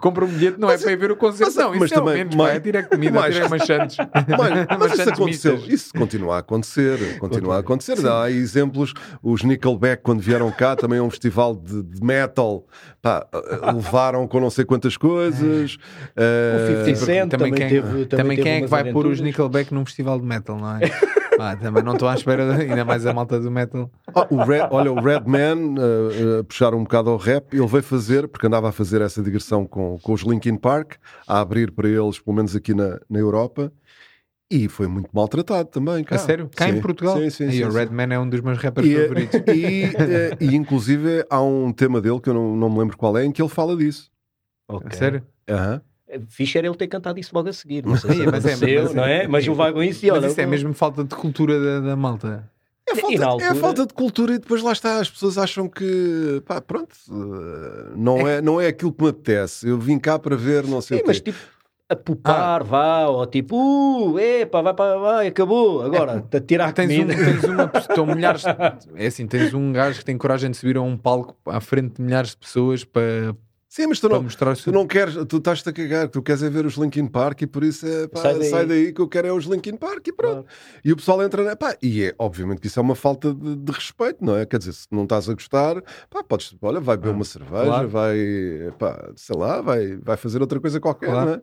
Compra 0.00 0.24
um 0.24 0.28
bilhete, 0.28 0.58
não 0.60 0.70
é 0.70 0.76
para 0.78 0.92
ir 0.92 0.96
ver 0.96 1.10
o 1.12 1.16
concerto, 1.16 1.52
mas- 1.54 1.64
não. 1.64 1.70
Isso 1.72 1.80
mas 1.80 1.92
é 1.92 1.94
o 1.94 1.98
também 2.00 2.14
menos, 2.18 2.34
mais- 2.36 2.50
pá, 2.50 2.56
é 2.56 2.60
tirar 2.60 2.82
comida, 2.84 3.12
mais- 3.20 3.34
tirar 3.34 3.48
machantes. 3.48 3.96
Mas, 3.96 4.78
mas 4.78 4.98
isso 4.98 5.10
aconteceu, 5.10 5.56
isso 5.68 5.90
continua 5.94 6.36
a 6.36 6.38
acontecer, 6.38 7.18
continua 7.18 7.56
a 7.56 7.58
acontecer. 7.60 7.96
Há 8.06 8.30
exemplos, 8.30 8.92
os 9.22 9.42
Nickelback, 9.42 10.02
quando 10.02 10.20
vieram 10.20 10.50
cá, 10.56 10.74
também 10.76 10.98
é 10.98 11.02
um 11.02 11.10
festival 11.10 11.54
de, 11.54 11.82
de 11.82 12.02
metal, 12.04 12.64
pá, 13.02 13.26
levaram 13.74 14.26
com 14.26 14.40
não 14.40 14.50
sei 14.50 14.64
quantas 14.64 14.96
coisas. 14.96 15.76
eh, 16.16 16.80
O 16.82 16.84
50 16.84 16.96
Cent 16.96 17.30
também, 17.30 17.52
quem, 17.52 17.68
teve. 17.68 17.88
Também, 17.88 18.06
também 18.06 18.36
teve 18.36 18.42
quem 18.42 18.52
é 18.52 18.60
que 18.62 18.66
vai 18.66 18.82
pôr 18.84 18.88
os 18.88 19.04
aventuras. 19.04 19.20
Nickelback 19.20 19.74
num 19.74 19.84
festival 19.84 20.18
de 20.20 20.26
metal, 20.26 20.56
não 20.58 20.76
é? 20.76 20.80
Pá, 21.36 21.54
também 21.54 21.82
não 21.82 21.92
estou 21.92 22.08
à 22.08 22.14
espera, 22.14 22.56
de- 22.56 22.62
ainda 22.62 22.82
mais 22.82 23.04
a 23.04 23.12
malta 23.12 23.38
do 23.38 23.50
metal. 23.50 23.90
Ah, 24.14 24.26
o 24.30 24.36
Red- 24.42 24.68
olha, 24.70 24.90
o 24.90 24.98
Redman, 24.98 25.74
uh, 25.78 26.40
uh, 26.40 26.44
puxar 26.44 26.72
um 26.74 26.82
bocado 26.82 27.10
ao 27.10 27.18
rap, 27.18 27.52
ele 27.54 27.66
veio 27.66 27.82
fazer, 27.82 28.26
porque 28.26 28.46
andava 28.46 28.70
a 28.70 28.72
fazer 28.72 29.02
essa 29.02 29.22
digressão 29.22 29.66
com, 29.66 29.98
com 30.02 30.14
os 30.14 30.22
Linkin 30.22 30.56
Park, 30.56 30.94
a 31.28 31.38
abrir 31.40 31.70
para 31.72 31.86
eles, 31.90 32.18
pelo 32.18 32.34
menos 32.34 32.56
aqui 32.56 32.72
na, 32.72 32.98
na 33.10 33.18
Europa, 33.18 33.70
e 34.50 34.68
foi 34.68 34.86
muito 34.86 35.08
maltratado 35.12 35.68
também. 35.68 36.04
Cá. 36.04 36.16
A 36.16 36.18
sério? 36.18 36.48
Cá 36.54 36.66
Sim, 36.70 36.78
em 36.78 36.80
Portugal? 36.80 37.16
Sim, 37.18 37.30
sim, 37.30 37.50
sim, 37.50 37.64
o 37.64 37.70
sim. 37.70 37.76
Redman 37.78 38.12
é 38.14 38.18
um 38.18 38.28
dos 38.28 38.40
meus 38.40 38.58
rappers 38.58 38.86
E, 38.86 38.94
favoritos. 38.94 39.34
e, 39.48 39.92
eh, 39.98 40.36
e, 40.40 40.54
inclusive 40.54 41.24
há 41.28 41.42
um 41.42 41.72
tema 41.72 42.00
dele 42.00 42.20
que 42.20 42.28
eu 42.28 42.34
não, 42.34 42.56
não 42.56 42.70
me 42.70 42.78
lembro 42.78 42.96
qual 42.96 43.16
é, 43.18 43.24
em 43.24 43.32
que 43.32 43.42
ele 43.42 43.48
fala 43.48 43.76
disso. 43.76 44.10
Ok. 44.68 44.88
A 44.88 44.94
sério? 44.94 45.26
Aham. 45.48 45.80
Fixe 46.28 46.56
era 46.56 46.68
ele 46.68 46.76
ter 46.76 46.86
cantado 46.86 47.18
isso 47.18 47.32
logo 47.34 47.48
a 47.48 47.52
seguir. 47.52 47.84
Não 47.84 47.96
sei 47.96 48.10
se 48.10 48.16
Sim, 48.18 48.26
mas 48.26 48.46
é- 48.46 48.56
mas 48.56 48.62
é- 48.92 48.94
não 48.94 49.04
é? 49.04 49.26
Mas 49.26 49.44
ele 49.44 49.54
vai 49.56 49.72
com 49.72 49.82
isso 49.82 50.06
e 50.06 50.10
Mas 50.10 50.22
olha. 50.22 50.30
isso 50.30 50.40
é 50.40 50.46
mesmo 50.46 50.72
falta 50.72 51.02
de 51.02 51.14
cultura 51.14 51.60
da, 51.60 51.80
da 51.80 51.96
malta. 51.96 52.48
É 52.88 52.92
E 52.92 52.96
falta, 53.00 53.16
é 53.22 53.24
altura- 53.26 53.54
falta 53.56 53.86
de 53.86 53.92
cultura 53.92 54.34
e 54.34 54.38
depois 54.38 54.62
lá 54.62 54.70
está, 54.70 55.00
as 55.00 55.10
pessoas 55.10 55.36
acham 55.36 55.68
que 55.68 56.40
pá, 56.46 56.60
pronto, 56.60 56.94
eh, 57.10 57.92
não 57.96 58.28
é, 58.28 58.40
não 58.40 58.60
é 58.60 58.68
aquilo 58.68 58.92
que 58.92 59.02
me 59.02 59.10
apetece. 59.10 59.68
Eu 59.68 59.76
vim 59.80 59.98
cá 59.98 60.16
para 60.16 60.36
ver, 60.36 60.64
não 60.64 60.80
sei 60.80 60.98
Sim, 60.98 61.00
o 61.00 61.04
quê. 61.04 61.08
mas 61.08 61.20
tipo, 61.20 61.38
a 61.88 61.94
pupar, 61.94 62.64
vá, 62.64 63.06
ou 63.06 63.24
tipo, 63.26 63.56
uh, 63.56 64.18
epa, 64.18 64.60
vai 64.60 64.74
para 64.74 64.98
vai, 64.98 65.26
acabou. 65.28 65.82
Agora, 65.82 66.24
a 66.32 66.40
tirar 66.40 66.72
Tens, 66.72 66.90
um, 66.90 67.02
comida. 67.02 67.14
tens 67.14 67.44
uma 67.44 67.68
pessoa, 67.68 67.90
estão 67.90 68.06
milhares, 68.06 68.44
é 68.96 69.06
assim, 69.06 69.26
tens 69.26 69.54
um 69.54 69.72
gajo 69.72 70.00
que 70.00 70.04
tem 70.04 70.18
coragem 70.18 70.50
de 70.50 70.56
subir 70.56 70.76
a 70.76 70.82
um 70.82 70.96
palco 70.96 71.36
à 71.46 71.60
frente 71.60 71.94
de 71.96 72.02
milhares 72.02 72.30
de 72.30 72.38
pessoas 72.38 72.82
para, 72.82 73.36
Sim, 73.76 73.88
mas 73.88 74.00
tu 74.00 74.08
não, 74.08 74.24
tu 74.64 74.72
não 74.72 74.86
queres, 74.86 75.14
tu 75.28 75.36
estás-te 75.36 75.68
a 75.68 75.72
cagar, 75.72 76.08
tu 76.08 76.22
queres 76.22 76.42
é 76.42 76.48
ver 76.48 76.64
os 76.64 76.76
Linkin 76.76 77.06
Park 77.06 77.42
e 77.42 77.46
por 77.46 77.62
isso 77.62 77.86
é 77.86 78.08
pá, 78.08 78.22
Sai 78.22 78.42
sai, 78.44 78.64
daí. 78.64 78.84
daí. 78.84 78.92
que 78.94 79.02
eu 79.02 79.06
quero 79.06 79.28
é 79.28 79.32
os 79.32 79.44
Linkin 79.44 79.76
Park 79.76 80.06
e 80.06 80.12
pronto. 80.14 80.44
Claro. 80.44 80.46
E 80.82 80.92
o 80.92 80.96
pessoal 80.96 81.22
entra 81.22 81.44
na. 81.44 81.54
Pá, 81.54 81.76
e 81.82 82.04
é 82.04 82.14
obviamente 82.18 82.62
que 82.62 82.68
isso 82.68 82.80
é 82.80 82.82
uma 82.82 82.94
falta 82.94 83.34
de, 83.34 83.54
de 83.54 83.70
respeito, 83.72 84.24
não 84.24 84.34
é? 84.34 84.46
Quer 84.46 84.56
dizer, 84.60 84.72
se 84.72 84.86
não 84.90 85.02
estás 85.02 85.28
a 85.28 85.34
gostar, 85.34 85.82
pá, 86.08 86.24
podes, 86.24 86.56
olha, 86.62 86.80
vai 86.80 86.96
beber 86.96 87.10
uma 87.14 87.24
cerveja, 87.24 87.64
Ah, 87.64 87.66
claro. 87.66 87.88
vai, 87.90 88.16
pá, 88.78 89.10
sei 89.14 89.36
lá, 89.36 89.60
vai, 89.60 89.98
vai 89.98 90.16
fazer 90.16 90.40
outra 90.40 90.58
coisa 90.58 90.80
qualquer, 90.80 91.10
Claro. 91.10 91.26
não 91.26 91.34
é? 91.36 91.42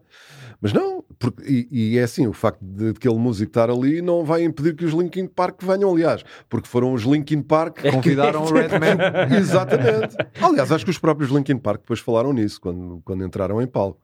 Mas 0.59 0.71
não, 0.73 1.03
porque, 1.19 1.43
e, 1.45 1.67
e 1.93 1.97
é 1.99 2.03
assim, 2.03 2.25
o 2.25 2.33
facto 2.33 2.61
de, 2.63 2.85
de 2.93 2.97
aquele 2.97 3.15
músico 3.17 3.49
estar 3.49 3.69
ali 3.69 4.01
não 4.01 4.23
vai 4.23 4.43
impedir 4.43 4.75
que 4.75 4.85
os 4.85 4.93
Linkin 4.93 5.27
Park 5.27 5.61
venham, 5.61 5.91
aliás, 5.91 6.23
porque 6.49 6.67
foram 6.67 6.93
os 6.93 7.03
Linkin 7.03 7.41
Park 7.41 7.79
Convidaram 7.91 8.43
o 8.43 8.51
Redman. 8.51 8.97
Exatamente. 9.37 10.15
Aliás, 10.41 10.71
acho 10.71 10.85
que 10.85 10.91
os 10.91 10.97
próprios 10.97 11.29
Linkin 11.29 11.57
Park 11.57 11.81
depois 11.81 11.99
falaram 11.99 12.22
nisso 12.31 12.61
quando, 12.61 13.01
quando 13.03 13.25
entraram 13.25 13.61
em 13.61 13.67
palco. 13.67 13.99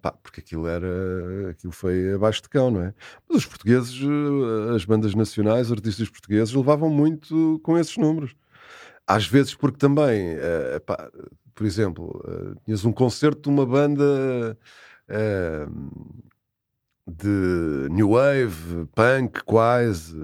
Pá, 0.00 0.12
porque 0.12 0.40
aquilo 0.40 0.66
era 0.66 1.50
aquilo 1.50 1.72
foi 1.72 2.14
abaixo 2.14 2.42
de 2.42 2.48
cão, 2.48 2.70
não 2.70 2.82
é? 2.82 2.94
Mas 3.28 3.38
os 3.38 3.46
portugueses, 3.46 3.94
eh, 4.02 4.74
as 4.74 4.84
bandas 4.84 5.14
nacionais, 5.14 5.66
os 5.66 5.72
artistas 5.72 6.08
portugueses 6.08 6.54
levavam 6.54 6.88
muito 6.90 7.60
com 7.62 7.76
esses 7.78 7.96
números. 7.96 8.34
às 9.06 9.26
vezes 9.26 9.54
porque 9.54 9.78
também, 9.78 10.36
uh, 10.36 10.80
pá, 10.86 11.10
por 11.54 11.66
exemplo, 11.66 12.22
uh, 12.26 12.54
tinhas 12.64 12.84
um 12.84 12.92
concerto 12.92 13.42
de 13.42 13.48
uma 13.48 13.64
banda 13.66 14.56
uh, 15.10 16.18
de 17.06 17.88
New 17.90 18.10
Wave, 18.10 18.86
punk, 18.94 19.42
quase, 19.44 20.14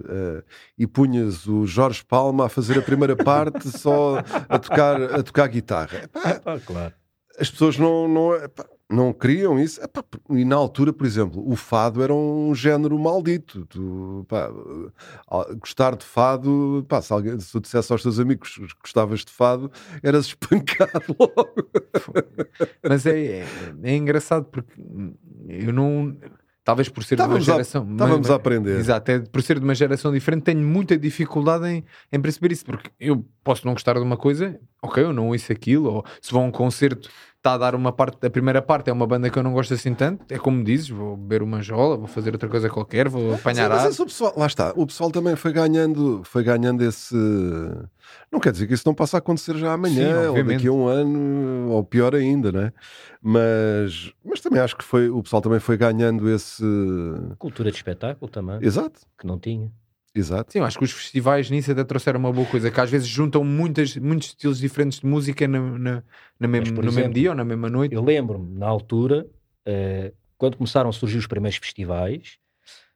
e 0.78 0.86
punhas 0.86 1.46
o 1.46 1.66
Jorge 1.66 2.04
Palma 2.04 2.44
a 2.46 2.48
fazer 2.50 2.78
a 2.78 2.82
primeira 2.82 3.16
parte 3.16 3.70
só 3.70 4.18
a 4.48 4.58
tocar, 4.58 5.00
a 5.14 5.22
tocar 5.22 5.48
guitarra. 5.48 6.02
Epá, 6.04 6.42
Ah, 6.44 6.60
claro. 6.60 6.94
As 7.38 7.50
pessoas 7.50 7.78
não, 7.78 8.06
não, 8.08 8.34
epá, 8.34 8.64
não 8.88 9.12
queriam 9.12 9.58
isso. 9.58 9.82
Epá, 9.82 10.04
e 10.30 10.44
na 10.44 10.56
altura, 10.56 10.92
por 10.92 11.06
exemplo, 11.06 11.42
o 11.46 11.56
fado 11.56 12.02
era 12.02 12.14
um 12.14 12.54
género 12.54 12.98
maldito. 12.98 13.66
Tu, 13.66 14.24
pá, 14.28 14.50
ah, 15.28 15.54
gostar 15.54 15.96
de 15.96 16.04
fado, 16.04 16.84
pá, 16.88 17.00
se, 17.02 17.12
alguém, 17.12 17.38
se 17.38 17.50
tu 17.50 17.60
dissesse 17.60 17.92
aos 17.92 18.02
teus 18.02 18.18
amigos 18.18 18.54
que 18.54 18.66
gostavas 18.82 19.24
de 19.24 19.32
fado, 19.32 19.70
eras 20.02 20.26
espancado 20.28 21.16
logo. 21.18 21.68
Mas 22.82 23.06
é, 23.06 23.40
é, 23.40 23.46
é 23.82 23.96
engraçado 23.96 24.44
porque 24.46 24.80
eu 25.48 25.72
não. 25.72 26.16
Talvez 26.64 26.88
por 26.88 27.04
ser 27.04 27.16
Estávamos 27.16 27.44
de 27.44 27.50
a- 27.50 27.52
uma 27.54 27.58
geração. 27.58 27.82
estávamos 27.92 28.20
mas- 28.26 28.30
a 28.30 28.34
aprender. 28.36 28.78
Exato, 28.78 29.10
é 29.10 29.18
por 29.20 29.42
ser 29.42 29.58
de 29.58 29.64
uma 29.64 29.74
geração 29.74 30.10
diferente, 30.10 30.44
tenho 30.44 30.60
muita 30.66 30.96
dificuldade 30.96 31.66
em, 31.68 31.84
em 32.10 32.20
perceber 32.20 32.52
isso. 32.52 32.64
Porque 32.64 32.90
eu 32.98 33.22
posso 33.42 33.66
não 33.66 33.74
gostar 33.74 33.92
de 33.94 34.00
uma 34.00 34.16
coisa, 34.16 34.58
ok, 34.82 35.02
eu 35.04 35.12
não 35.12 35.28
ouço 35.28 35.52
aquilo. 35.52 35.92
Ou 35.92 36.04
se 36.22 36.32
vou 36.32 36.42
a 36.42 36.44
um 36.46 36.50
concerto, 36.50 37.10
está 37.44 37.52
a 37.52 37.58
dar 37.58 37.74
uma 37.74 37.92
parte, 37.92 38.26
a 38.26 38.30
primeira 38.30 38.62
parte 38.62 38.88
é 38.88 38.92
uma 38.92 39.06
banda 39.06 39.28
que 39.28 39.38
eu 39.38 39.42
não 39.42 39.52
gosto 39.52 39.74
assim 39.74 39.94
tanto. 39.94 40.24
É 40.32 40.38
como 40.38 40.64
dizes, 40.64 40.88
vou 40.88 41.14
beber 41.14 41.42
uma 41.42 41.60
jola, 41.60 41.94
vou 41.94 42.06
fazer 42.06 42.32
outra 42.32 42.48
coisa 42.48 42.70
qualquer, 42.70 43.06
vou 43.06 43.34
apanhar 43.34 43.64
Sim, 43.64 43.68
mas 43.68 43.82
ar. 43.82 43.90
esse 43.90 44.00
o 44.00 44.06
pessoal, 44.06 44.32
lá 44.34 44.46
está, 44.46 44.72
o 44.74 44.86
pessoal 44.86 45.10
também 45.10 45.36
foi 45.36 45.52
ganhando, 45.52 46.22
foi 46.24 46.42
ganhando 46.42 46.82
esse. 46.82 47.14
Não 48.32 48.40
quer 48.40 48.50
dizer 48.50 48.66
que 48.66 48.72
isso 48.72 48.84
não 48.86 48.94
possa 48.94 49.18
acontecer 49.18 49.58
já 49.58 49.74
amanhã, 49.74 50.22
Sim, 50.22 50.28
ou 50.28 50.44
daqui 50.44 50.68
a 50.68 50.72
um 50.72 50.86
ano, 50.86 51.70
ou 51.70 51.84
pior 51.84 52.14
ainda, 52.14 52.50
né? 52.50 52.72
Mas, 53.20 54.10
mas 54.24 54.40
também 54.40 54.60
acho 54.60 54.74
que 54.74 54.84
foi, 54.84 55.10
o 55.10 55.22
pessoal 55.22 55.42
também 55.42 55.60
foi 55.60 55.76
ganhando 55.76 56.30
esse. 56.30 56.64
Cultura 57.38 57.70
de 57.70 57.76
espetáculo 57.76 58.30
também, 58.30 58.58
Exato, 58.62 59.00
que 59.18 59.26
não 59.26 59.38
tinha. 59.38 59.70
Exato. 60.14 60.52
Sim, 60.52 60.60
eu 60.60 60.64
acho 60.64 60.78
que 60.78 60.84
os 60.84 60.92
festivais 60.92 61.50
nisso 61.50 61.72
até 61.72 61.82
trouxeram 61.84 62.20
uma 62.20 62.32
boa 62.32 62.46
coisa, 62.46 62.70
que 62.70 62.80
às 62.80 62.90
vezes 62.90 63.06
juntam 63.06 63.42
muitas, 63.42 63.96
muitos 63.96 64.28
estilos 64.28 64.58
diferentes 64.58 65.00
de 65.00 65.06
música 65.06 65.46
na, 65.48 65.60
na, 65.78 66.02
na 66.38 66.48
mesmo, 66.48 66.74
por 66.74 66.84
no 66.84 66.90
mesmo 66.90 67.00
exemplo, 67.00 67.14
dia 67.14 67.30
ou 67.30 67.36
na 67.36 67.44
mesma 67.44 67.68
noite. 67.68 67.94
Eu 67.94 68.02
lembro-me, 68.02 68.58
na 68.58 68.66
altura, 68.66 69.26
eh, 69.66 70.12
quando 70.38 70.56
começaram 70.56 70.90
a 70.90 70.92
surgir 70.92 71.18
os 71.18 71.26
primeiros 71.26 71.58
festivais, 71.58 72.38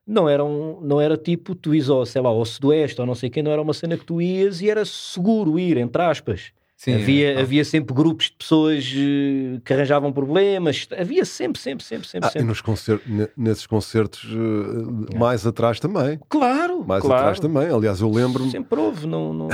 não, 0.07 0.29
eram, 0.29 0.81
não 0.83 1.01
era 1.01 1.17
tipo 1.17 1.55
tu 1.55 1.71
ao, 1.93 2.07
sei 2.07 2.23
lá, 2.23 2.31
ao 2.31 2.45
Sudoeste 2.45 3.01
ou 3.01 3.07
não 3.07 3.15
sei 3.15 3.29
quem, 3.29 3.43
não 3.43 3.53
era 3.53 3.61
uma 3.61 3.75
cena 3.75 3.97
que 3.97 4.05
tu 4.07 4.23
ias 4.23 4.63
e 4.63 4.71
era 4.71 4.85
seguro 4.85 5.59
ir, 5.59 5.77
entre 5.77 6.01
aspas. 6.01 6.53
Sim, 6.81 6.95
havia, 6.95 7.33
é. 7.33 7.41
havia 7.41 7.65
sempre 7.65 7.93
grupos 7.93 8.27
de 8.27 8.33
pessoas 8.39 8.85
eh, 8.97 9.61
que 9.65 9.73
arranjavam 9.73 10.13
problemas, 10.13 10.87
havia 10.97 11.25
sempre, 11.25 11.61
sempre, 11.61 11.85
sempre, 11.85 12.07
sempre, 12.07 12.27
Ah, 12.29 12.31
e 12.31 12.33
sempre. 12.35 12.47
nos 12.47 12.61
concer- 12.61 13.01
ne- 13.05 13.29
nesses 13.37 13.67
concertos 13.67 14.25
eh, 14.33 15.17
mais 15.19 15.45
atrás 15.45 15.81
também. 15.81 16.21
Claro, 16.29 16.85
Mais 16.87 17.03
claro. 17.03 17.21
atrás 17.21 17.41
também. 17.41 17.69
Aliás, 17.69 18.01
eu 18.01 18.09
lembro-me. 18.09 18.53
Sempre 18.53 18.79
houve, 18.79 19.09
não, 19.09 19.35
não- 19.35 19.49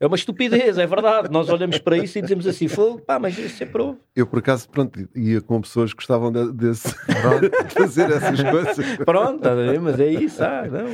É 0.00 0.06
uma 0.06 0.16
estupidez, 0.16 0.76
é 0.78 0.86
verdade. 0.86 1.30
Nós 1.30 1.48
olhamos 1.50 1.78
para 1.78 1.96
isso 1.98 2.18
e 2.18 2.22
dizemos 2.22 2.46
assim, 2.46 2.66
fogo, 2.66 3.00
pá, 3.00 3.18
mas 3.18 3.36
isso 3.38 3.56
sempre 3.58 3.80
houve. 3.82 3.98
Eu, 4.16 4.26
por 4.26 4.38
acaso, 4.38 4.68
pronto, 4.68 5.06
ia 5.14 5.40
com 5.42 5.60
pessoas 5.60 5.90
que 5.92 5.96
gostavam 5.96 6.32
de, 6.32 6.50
desse, 6.52 6.88
de 7.68 7.74
fazer 7.74 8.10
essas 8.10 8.42
coisas. 8.42 8.96
Pronto, 9.04 9.42
ver? 9.42 9.80
mas 9.80 10.00
é 10.00 10.08
isso, 10.10 10.42
ah, 10.42 10.64
não. 10.66 10.86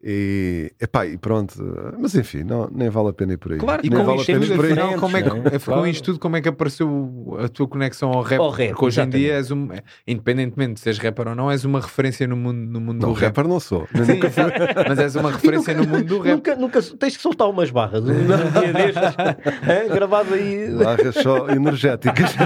E, 0.00 0.72
epá, 0.80 1.04
e 1.06 1.18
pronto, 1.18 1.54
mas 1.98 2.14
enfim, 2.14 2.44
não, 2.44 2.68
nem 2.70 2.88
vale 2.88 3.08
a 3.08 3.12
pena 3.12 3.32
ir 3.32 3.36
por 3.36 3.50
aí. 3.52 3.58
Claro, 3.58 3.82
e 3.84 3.90
nem 3.90 3.98
com 3.98 4.04
vale 4.06 4.18
a 4.18 4.20
isto 4.20 4.30
é 4.30 4.34
pena 4.38 4.44
ir 4.46 4.56
por 4.56 4.64
aí. 4.64 4.72
Afinal, 4.72 4.94
como 5.00 5.16
é 5.16 5.22
que, 5.22 5.28
é? 5.28 5.32
é, 5.56 5.58
Claro. 5.58 5.80
com 5.80 5.86
isto 5.88 6.04
tudo, 6.04 6.18
como 6.20 6.36
é 6.36 6.40
que 6.40 6.48
apareceu 6.48 7.36
a 7.42 7.48
tua 7.48 7.66
conexão 7.66 8.12
ao 8.12 8.22
rap? 8.22 8.38
Ao 8.38 8.48
rap, 8.50 8.68
Porque 8.68 8.84
hoje 8.84 9.00
em 9.00 9.08
dia 9.08 9.32
és 9.34 9.50
um, 9.50 9.68
independentemente 10.06 10.74
de 10.74 10.80
seres 10.80 10.98
rapper 11.00 11.26
ou 11.26 11.34
não, 11.34 11.50
és 11.50 11.64
uma 11.64 11.80
referência 11.80 12.28
no 12.28 12.36
mundo, 12.36 12.58
no 12.70 12.80
mundo 12.80 13.02
Não, 13.02 13.08
do 13.08 13.14
rap. 13.14 13.24
rapper 13.30 13.48
não 13.48 13.58
sou. 13.58 13.88
Sim, 13.92 14.12
nunca 14.12 14.30
mas 14.88 14.98
és 15.00 15.16
uma 15.16 15.32
referência 15.32 15.74
no 15.74 15.84
mundo 15.84 16.04
do 16.04 16.20
rap. 16.20 16.34
Nunca, 16.36 16.54
nunca, 16.54 16.80
tens 16.96 17.16
que 17.16 17.22
soltar 17.22 17.50
umas 17.50 17.70
barras. 17.72 18.04
Um 18.04 18.14
dia 18.60 18.72
destes, 18.72 19.16
é, 19.68 19.88
gravado 19.88 20.32
aí. 20.32 20.76
Barras 20.76 21.14
só 21.16 21.48
energéticas. 21.50 22.36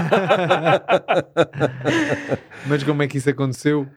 Mas 2.65 2.83
como 2.83 3.03
é 3.03 3.07
que 3.07 3.19
isso 3.19 3.29
aconteceu? 3.29 3.87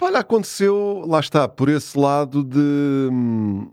Olha, 0.00 0.18
aconteceu, 0.20 1.04
lá 1.06 1.20
está, 1.20 1.48
por 1.48 1.68
esse 1.68 1.98
lado 1.98 2.42
de, 2.44 2.58
hum, 3.10 3.70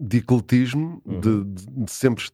de 0.00 0.18
ecletismo, 0.18 1.02
Uhum. 1.04 1.20
de, 1.20 1.44
de- 1.44 1.66
de 1.84 1.90
sempre 1.90 2.24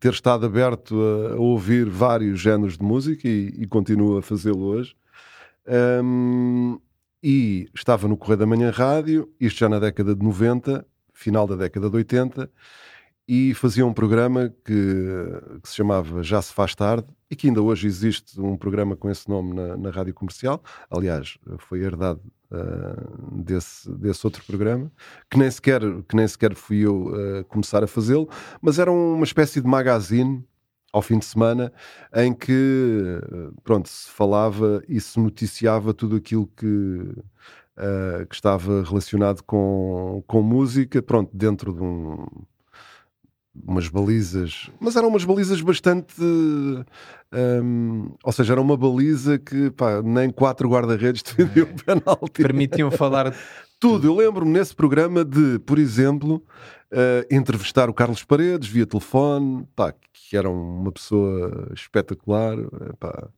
ter 0.00 0.12
estado 0.12 0.46
aberto 0.46 0.94
a, 1.00 1.34
a 1.34 1.36
ouvir 1.36 1.88
vários 1.88 2.40
géneros 2.40 2.78
de 2.78 2.84
música 2.84 3.28
e, 3.28 3.48
e 3.58 3.66
continuo 3.66 4.16
a 4.18 4.22
fazê-lo 4.22 4.62
hoje. 4.64 4.94
Hum, 6.02 6.78
e 7.22 7.68
estava 7.74 8.06
no 8.08 8.16
Correio 8.16 8.38
da 8.38 8.46
Manhã 8.46 8.70
Rádio, 8.70 9.30
isto 9.40 9.58
já 9.60 9.68
na 9.68 9.78
década 9.78 10.14
de 10.14 10.22
90, 10.24 10.86
final 11.12 11.46
da 11.46 11.56
década 11.56 11.88
de 11.88 11.96
80, 11.96 12.50
e 13.26 13.54
fazia 13.54 13.86
um 13.86 13.92
programa 13.92 14.52
que, 14.64 14.72
que 15.62 15.68
se 15.68 15.76
chamava 15.76 16.22
Já 16.22 16.42
se 16.42 16.52
faz 16.52 16.74
tarde 16.74 17.06
e 17.30 17.36
que 17.36 17.48
ainda 17.48 17.62
hoje 17.62 17.86
existe 17.86 18.40
um 18.40 18.56
programa 18.56 18.96
com 18.96 19.10
esse 19.10 19.28
nome 19.28 19.54
na, 19.54 19.76
na 19.76 19.90
rádio 19.90 20.12
comercial. 20.12 20.62
Aliás, 20.90 21.38
foi 21.58 21.80
herdado 21.80 22.20
ah, 22.50 22.94
desse, 23.32 23.90
desse 23.90 24.26
outro 24.26 24.44
programa, 24.44 24.92
que 25.30 25.38
nem 25.38 25.50
sequer, 25.50 25.80
que 26.08 26.14
nem 26.14 26.28
sequer 26.28 26.54
fui 26.54 26.86
eu 26.86 27.12
a 27.40 27.44
começar 27.44 27.82
a 27.82 27.86
fazê-lo, 27.86 28.28
mas 28.60 28.78
era 28.78 28.92
uma 28.92 29.24
espécie 29.24 29.60
de 29.60 29.66
magazine 29.66 30.44
ao 30.92 31.02
fim 31.02 31.18
de 31.18 31.24
semana 31.24 31.72
em 32.14 32.32
que 32.32 32.52
eh, 32.52 33.50
pronto, 33.64 33.88
se 33.88 34.08
falava 34.08 34.80
e 34.88 35.00
se 35.00 35.18
noticiava 35.18 35.92
tudo 35.92 36.14
aquilo 36.14 36.46
que, 36.56 37.16
ah, 37.76 38.24
que 38.28 38.34
estava 38.34 38.84
relacionado 38.84 39.42
com, 39.42 40.22
com 40.26 40.42
música, 40.42 41.02
pronto, 41.02 41.36
dentro 41.36 41.72
de 41.72 41.82
um 41.82 42.26
umas 43.54 43.88
balizas, 43.88 44.70
mas 44.80 44.96
eram 44.96 45.08
umas 45.08 45.24
balizas 45.24 45.60
bastante. 45.60 46.14
hum, 46.22 48.10
ou 48.22 48.32
seja, 48.32 48.54
era 48.54 48.60
uma 48.60 48.76
baliza 48.76 49.38
que 49.38 49.70
pá, 49.70 50.02
nem 50.02 50.30
quatro 50.30 50.68
guarda-redes 50.68 51.22
defendiam 51.24 51.66
o 51.66 51.84
penalti. 51.84 52.42
Permitiam 52.42 52.90
falar. 52.90 53.34
Tudo. 53.78 54.06
Eu 54.06 54.14
lembro-me 54.14 54.50
nesse 54.50 54.74
programa 54.74 55.24
de, 55.24 55.58
por 55.58 55.78
exemplo, 55.78 56.42
eh, 56.90 57.26
entrevistar 57.30 57.90
o 57.90 57.94
Carlos 57.94 58.22
Paredes 58.22 58.68
via 58.68 58.86
telefone, 58.86 59.66
pá, 59.74 59.92
que 60.12 60.36
era 60.36 60.48
uma 60.48 60.92
pessoa 60.92 61.68
espetacular, 61.74 62.56
eh, 62.56 62.92
pá, 62.98 63.28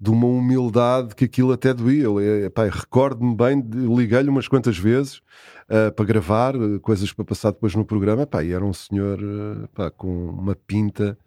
de 0.00 0.10
uma 0.10 0.26
humildade 0.26 1.14
que 1.14 1.24
aquilo 1.24 1.52
até 1.52 1.74
doía. 1.74 2.04
Eu, 2.04 2.20
eh, 2.20 2.50
Recordo-me 2.70 3.34
bem, 3.34 3.60
liguei-lhe 3.96 4.28
umas 4.28 4.46
quantas 4.46 4.78
vezes 4.78 5.20
eh, 5.68 5.90
para 5.90 6.04
gravar, 6.04 6.54
eh, 6.54 6.78
coisas 6.80 7.12
para 7.12 7.24
passar 7.24 7.50
depois 7.50 7.74
no 7.74 7.84
programa, 7.84 8.26
pá, 8.26 8.42
e 8.44 8.52
era 8.52 8.64
um 8.64 8.72
senhor 8.72 9.18
eh, 9.20 9.68
pá, 9.74 9.90
com 9.90 10.08
uma 10.30 10.54
pinta, 10.54 11.18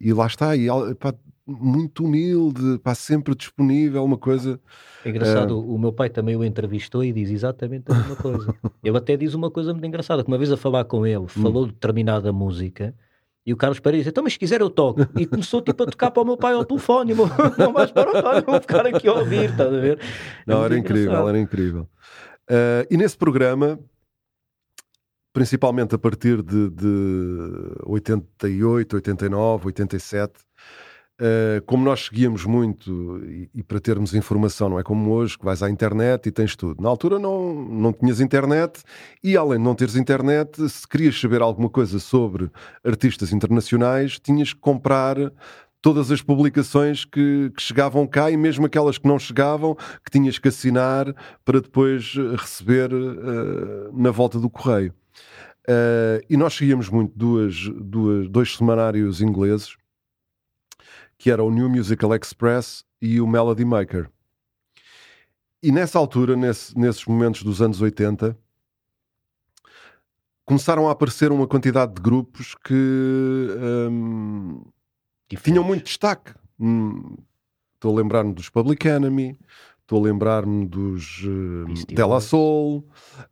e 0.00 0.12
lá 0.12 0.26
está, 0.26 0.56
e, 0.56 0.68
al- 0.68 0.94
pá, 0.94 1.14
muito 1.46 2.04
humilde, 2.04 2.78
pá, 2.82 2.94
sempre 2.94 3.34
disponível, 3.34 4.02
uma 4.04 4.16
coisa. 4.18 4.58
É 5.04 5.10
engraçado, 5.10 5.60
o 5.60 5.78
meu 5.78 5.92
pai 5.92 6.08
também 6.10 6.34
o 6.34 6.42
entrevistou 6.44 7.04
e 7.04 7.12
diz 7.12 7.30
exatamente 7.30 7.92
a 7.92 7.94
mesma 7.94 8.16
coisa. 8.16 8.52
Ele 8.82 8.96
até 8.98 9.16
diz 9.16 9.34
uma 9.34 9.50
coisa 9.50 9.72
muito 9.72 9.86
engraçada, 9.86 10.24
que 10.24 10.28
uma 10.28 10.38
vez 10.38 10.50
a 10.50 10.56
falar 10.56 10.84
com 10.86 11.06
ele, 11.06 11.28
falou 11.28 11.66
de 11.66 11.72
determinada 11.72 12.32
música, 12.32 12.92
e 13.46 13.52
o 13.52 13.56
Carlos 13.56 13.78
Paredes 13.78 14.02
disse, 14.04 14.10
então 14.10 14.24
mas 14.24 14.32
se 14.32 14.38
quiser 14.38 14.60
eu 14.60 14.68
toco. 14.68 15.06
E 15.16 15.24
começou 15.26 15.62
tipo 15.62 15.82
a 15.82 15.86
tocar 15.86 16.10
para 16.10 16.22
o 16.22 16.26
meu 16.26 16.36
pai 16.36 16.52
ao 16.54 16.64
telefone, 16.64 17.14
meu- 17.14 17.28
não 17.58 17.72
vais 17.72 17.90
para 17.92 18.12
o 18.12 18.16
António, 18.18 18.44
vou 18.44 18.60
ficar 18.60 18.84
aqui 18.86 19.06
a 19.08 19.12
ouvir, 19.12 19.50
estás 19.50 19.72
a 19.72 19.78
ver? 19.80 19.98
É 20.00 20.02
Não, 20.46 20.56
muito 20.60 20.72
era 20.72 20.78
incrível, 20.78 21.02
engraçado. 21.04 21.28
era 21.28 21.38
incrível. 21.38 21.88
Eh, 22.50 22.86
e 22.90 22.96
nesse 22.96 23.16
programa, 23.16 23.78
principalmente 25.32 25.94
a 25.94 25.98
partir 25.98 26.42
de, 26.42 26.70
de 26.70 27.72
88, 27.84 28.96
89, 28.96 29.66
87, 29.66 30.32
eh, 31.20 31.62
como 31.66 31.84
nós 31.84 32.06
seguíamos 32.06 32.44
muito 32.44 33.20
e, 33.24 33.48
e 33.54 33.62
para 33.62 33.80
termos 33.80 34.14
informação, 34.14 34.68
não 34.68 34.78
é 34.78 34.82
como 34.82 35.10
hoje 35.12 35.38
que 35.38 35.44
vais 35.44 35.62
à 35.62 35.70
internet 35.70 36.28
e 36.28 36.32
tens 36.32 36.54
tudo. 36.54 36.82
Na 36.82 36.88
altura 36.88 37.18
não, 37.18 37.54
não 37.54 37.92
tinhas 37.92 38.20
internet 38.20 38.82
e 39.22 39.36
além 39.36 39.58
de 39.58 39.64
não 39.64 39.74
teres 39.74 39.96
internet, 39.96 40.68
se 40.68 40.86
querias 40.86 41.18
saber 41.18 41.40
alguma 41.40 41.70
coisa 41.70 41.98
sobre 41.98 42.50
artistas 42.84 43.32
internacionais, 43.32 44.18
tinhas 44.18 44.52
que 44.52 44.60
comprar 44.60 45.16
todas 45.80 46.10
as 46.10 46.20
publicações 46.20 47.04
que, 47.04 47.52
que 47.56 47.62
chegavam 47.62 48.06
cá 48.06 48.30
e 48.30 48.36
mesmo 48.36 48.66
aquelas 48.66 48.98
que 48.98 49.06
não 49.06 49.18
chegavam, 49.18 49.76
que 50.04 50.10
tinhas 50.10 50.38
que 50.38 50.48
assinar 50.48 51.14
para 51.44 51.60
depois 51.60 52.14
eh, 52.16 52.36
receber 52.36 52.90
eh, 52.92 53.90
na 53.92 54.10
volta 54.10 54.38
do 54.40 54.50
correio. 54.50 54.92
Eh, 55.68 56.22
e 56.28 56.36
nós 56.36 56.54
seguíamos 56.54 56.88
muito 56.88 57.16
duas, 57.16 57.68
duas, 57.80 58.28
dois 58.28 58.56
semanários 58.56 59.20
ingleses, 59.20 59.76
que 61.18 61.30
era 61.30 61.42
o 61.42 61.50
New 61.50 61.68
Musical 61.68 62.14
Express 62.14 62.84
e 63.00 63.20
o 63.20 63.26
Melody 63.26 63.64
Maker. 63.64 64.10
E 65.62 65.72
nessa 65.72 65.98
altura, 65.98 66.36
nesse- 66.36 66.76
nesses 66.78 67.04
momentos 67.06 67.42
dos 67.42 67.60
anos 67.62 67.80
80, 67.80 68.36
começaram 70.44 70.88
a 70.88 70.92
aparecer 70.92 71.32
uma 71.32 71.46
quantidade 71.46 71.94
de 71.94 72.00
grupos 72.02 72.54
que 72.54 72.74
hum, 73.90 74.62
tinham 75.42 75.64
muito 75.64 75.84
destaque. 75.84 76.32
Hum, 76.58 77.16
Estou 77.74 77.92
a 77.94 78.00
lembrar-me 78.00 78.32
dos 78.32 78.48
Public 78.48 78.88
Enemy, 78.88 79.36
estou 79.82 80.00
a 80.00 80.08
lembrar-me 80.08 80.64
dos 80.66 81.22
uh, 81.24 81.66
Beastie 81.66 81.94
Della. 81.94 82.20
Soul, 82.22 82.88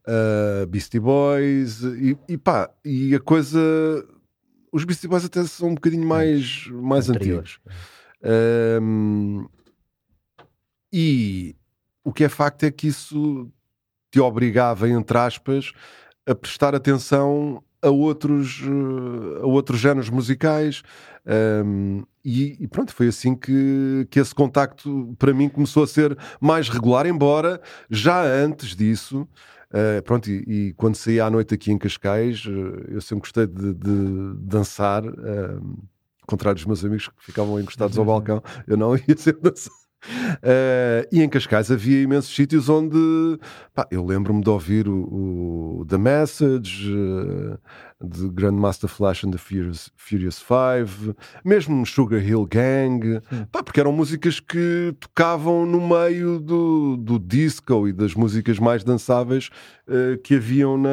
uh, 0.06 0.66
Beastie 0.68 1.00
Boys, 1.00 1.80
e, 1.82 2.16
e 2.28 2.36
pá, 2.36 2.70
e 2.84 3.14
a 3.14 3.20
coisa. 3.20 3.58
Os 4.74 4.84
Beastie 4.84 5.06
Boys 5.06 5.24
até 5.24 5.44
são 5.44 5.68
um 5.68 5.74
bocadinho 5.76 6.04
mais, 6.04 6.66
mais 6.66 7.08
Anteriores. 7.08 7.60
antigos. 7.64 8.82
Um, 8.82 9.46
e 10.92 11.54
o 12.02 12.12
que 12.12 12.24
é 12.24 12.28
facto 12.28 12.64
é 12.64 12.72
que 12.72 12.88
isso 12.88 13.48
te 14.10 14.18
obrigava, 14.18 14.88
entre 14.88 15.16
aspas, 15.16 15.70
a 16.26 16.34
prestar 16.34 16.74
atenção 16.74 17.62
a 17.80 17.88
outros, 17.88 18.62
eh, 18.64 19.42
a 19.42 19.46
outros 19.46 19.78
géneros 19.78 20.10
musicais. 20.10 20.82
Um, 21.64 22.02
e, 22.24 22.56
e 22.58 22.66
pronto, 22.66 22.92
foi 22.92 23.06
assim 23.06 23.36
que, 23.36 24.08
que 24.10 24.18
esse 24.18 24.34
contacto 24.34 25.14
para 25.20 25.32
mim 25.32 25.48
começou 25.48 25.84
a 25.84 25.86
ser 25.86 26.18
mais 26.40 26.68
regular, 26.68 27.06
embora 27.06 27.60
já 27.88 28.24
antes 28.24 28.74
disso. 28.74 29.28
Eh, 29.74 30.00
pronto, 30.02 30.30
e, 30.30 30.44
e 30.46 30.72
quando 30.74 30.94
saí 30.94 31.20
à 31.20 31.28
noite 31.28 31.54
aqui 31.54 31.72
em 31.72 31.78
Cascais, 31.78 32.44
eh, 32.46 32.94
eu 32.94 33.00
sempre 33.00 33.22
gostei 33.22 33.46
de, 33.46 33.74
de 33.74 34.34
dançar, 34.38 35.04
ao 35.04 36.26
contrário 36.26 36.56
dos 36.56 36.64
meus 36.64 36.84
amigos 36.84 37.08
que 37.08 37.24
ficavam 37.24 37.58
encostados 37.60 37.98
ao 37.98 38.04
balcão, 38.04 38.42
eu 38.66 38.76
não 38.76 38.94
ia 39.08 39.16
sempre 39.16 39.50
dançar. 39.50 39.84
Eh, 40.42 41.08
e 41.10 41.22
em 41.22 41.28
Cascais 41.28 41.70
havia 41.70 42.02
imensos 42.02 42.34
sítios 42.34 42.68
onde 42.68 43.38
pá, 43.74 43.86
eu 43.90 44.04
lembro-me 44.04 44.42
de 44.42 44.50
ouvir 44.50 44.88
o, 44.88 45.80
o 45.80 45.86
The 45.86 45.98
Message, 45.98 46.92
eh, 46.92 47.58
de 48.04 48.28
Grandmaster 48.28 48.88
Flash 48.88 49.24
and 49.24 49.30
the 49.30 49.38
Furious, 49.38 49.90
Furious 49.96 50.40
Five, 50.40 51.14
mesmo 51.44 51.84
Sugar 51.84 52.22
Hill 52.22 52.46
Gang, 52.46 53.20
pá, 53.50 53.62
porque 53.62 53.80
eram 53.80 53.92
músicas 53.92 54.40
que 54.40 54.94
tocavam 55.00 55.66
no 55.66 55.80
meio 55.86 56.38
do, 56.38 56.96
do 56.96 57.18
disco 57.18 57.88
e 57.88 57.92
das 57.92 58.14
músicas 58.14 58.58
mais 58.58 58.84
dançáveis 58.84 59.50
eh, 59.88 60.18
que 60.22 60.36
haviam 60.36 60.78
na. 60.78 60.90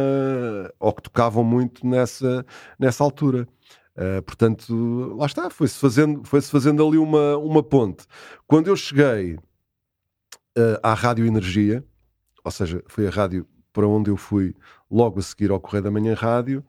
ou 0.80 0.94
que 0.94 1.04
tocavam 1.04 1.44
muito 1.44 1.86
nessa, 1.86 2.46
nessa 2.80 3.04
altura. 3.04 3.48
Uh, 3.96 4.22
portanto, 4.22 5.16
lá 5.18 5.26
está, 5.26 5.50
foi-se 5.50 5.78
fazendo, 5.78 6.24
foi 6.24 6.42
fazendo 6.42 6.86
ali 6.88 6.98
uma, 6.98 7.38
uma 7.38 7.62
ponte. 7.62 8.06
Quando 8.48 8.68
eu 8.68 8.76
cheguei 8.76 9.36
uh, 9.36 10.80
à 10.82 10.94
Rádio 10.94 11.26
Energia, 11.26 11.84
ou 12.44 12.52
seja, 12.52 12.82
foi 12.88 13.08
a 13.08 13.10
rádio 13.10 13.46
para 13.74 13.88
onde 13.88 14.10
eu 14.10 14.18
fui 14.18 14.56
logo 14.90 15.20
a 15.20 15.22
seguir 15.22 15.52
ao 15.52 15.60
Correio 15.60 15.84
da 15.84 15.92
Manhã 15.92 16.14
Rádio, 16.14 16.64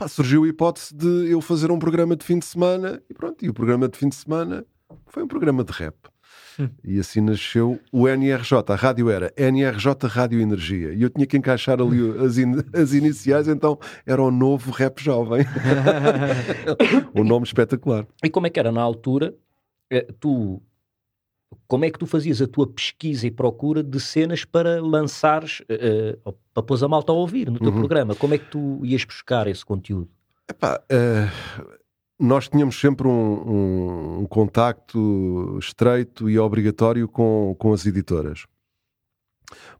pá, 0.00 0.08
surgiu 0.08 0.44
a 0.44 0.48
hipótese 0.48 0.94
de 0.94 1.30
eu 1.30 1.40
fazer 1.42 1.70
um 1.70 1.78
programa 1.78 2.16
de 2.16 2.24
fim 2.24 2.38
de 2.38 2.46
semana 2.46 3.02
e 3.08 3.12
pronto, 3.14 3.44
e 3.44 3.48
o 3.50 3.54
programa 3.54 3.86
de 3.86 3.98
fim 3.98 4.08
de 4.08 4.14
semana 4.16 4.64
foi 5.08 5.22
um 5.22 5.28
programa 5.28 5.62
de 5.62 5.72
rap. 5.72 5.94
E 6.84 6.98
assim 7.00 7.20
nasceu 7.22 7.78
o 7.90 8.06
NRJ. 8.06 8.58
A 8.68 8.74
rádio 8.74 9.08
era 9.08 9.32
NRJ 9.36 9.94
Rádio 10.06 10.40
Energia. 10.40 10.92
E 10.92 11.00
eu 11.02 11.08
tinha 11.08 11.26
que 11.26 11.36
encaixar 11.36 11.80
ali 11.80 11.98
as, 12.22 12.36
in- 12.36 12.62
as 12.74 12.92
iniciais, 12.92 13.48
então 13.48 13.78
era 14.04 14.22
o 14.22 14.30
novo 14.30 14.70
rap 14.70 15.02
jovem. 15.02 15.44
um 17.14 17.24
nome 17.24 17.46
espetacular. 17.46 18.06
E 18.22 18.28
como 18.28 18.46
é 18.46 18.50
que 18.50 18.58
era 18.60 18.70
na 18.72 18.82
altura? 18.82 19.34
eh, 19.90 20.06
Tu, 20.18 20.60
como 21.66 21.84
é 21.84 21.90
que 21.90 21.98
tu 21.98 22.06
fazias 22.06 22.40
a 22.40 22.46
tua 22.46 22.66
pesquisa 22.66 23.26
e 23.26 23.30
procura 23.30 23.82
de 23.82 23.98
cenas 24.00 24.44
para 24.44 24.80
lançares, 24.80 25.62
eh, 25.68 26.16
para 26.54 26.62
pôs 26.62 26.82
a 26.82 26.88
malta 26.88 27.12
a 27.12 27.14
ouvir 27.14 27.50
no 27.50 27.58
teu 27.58 27.68
Uhum. 27.72 27.78
programa? 27.78 28.14
Como 28.14 28.34
é 28.34 28.38
que 28.38 28.46
tu 28.50 28.84
ias 28.84 29.04
buscar 29.04 29.46
esse 29.46 29.64
conteúdo? 29.64 30.08
Epá, 30.48 30.80
eh, 30.88 31.28
nós 32.18 32.48
tínhamos 32.48 32.78
sempre 32.78 33.06
um, 33.08 33.10
um- 33.12 34.18
um 34.20 34.26
contacto 34.26 35.56
estreito 35.58 36.28
e 36.30 36.38
obrigatório 36.38 37.08
com, 37.08 37.54
com 37.58 37.72
as 37.72 37.84
editoras. 37.86 38.46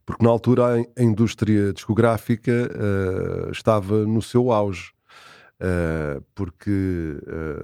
Porque 0.05 0.25
na 0.25 0.31
altura 0.31 0.65
a, 0.81 1.01
a 1.01 1.05
indústria 1.05 1.73
discográfica 1.73 2.51
eh, 2.51 3.51
estava 3.53 4.05
no 4.07 4.21
seu 4.23 4.51
auge. 4.51 4.93
Porque 6.35 7.19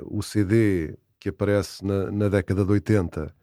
o 0.05 0.23
CD 0.23 0.99
que 1.19 1.31
aparece 1.31 1.83
na, 1.85 2.11
na 2.13 2.29
década 2.29 2.63
de 2.65 2.71
80 2.71 3.35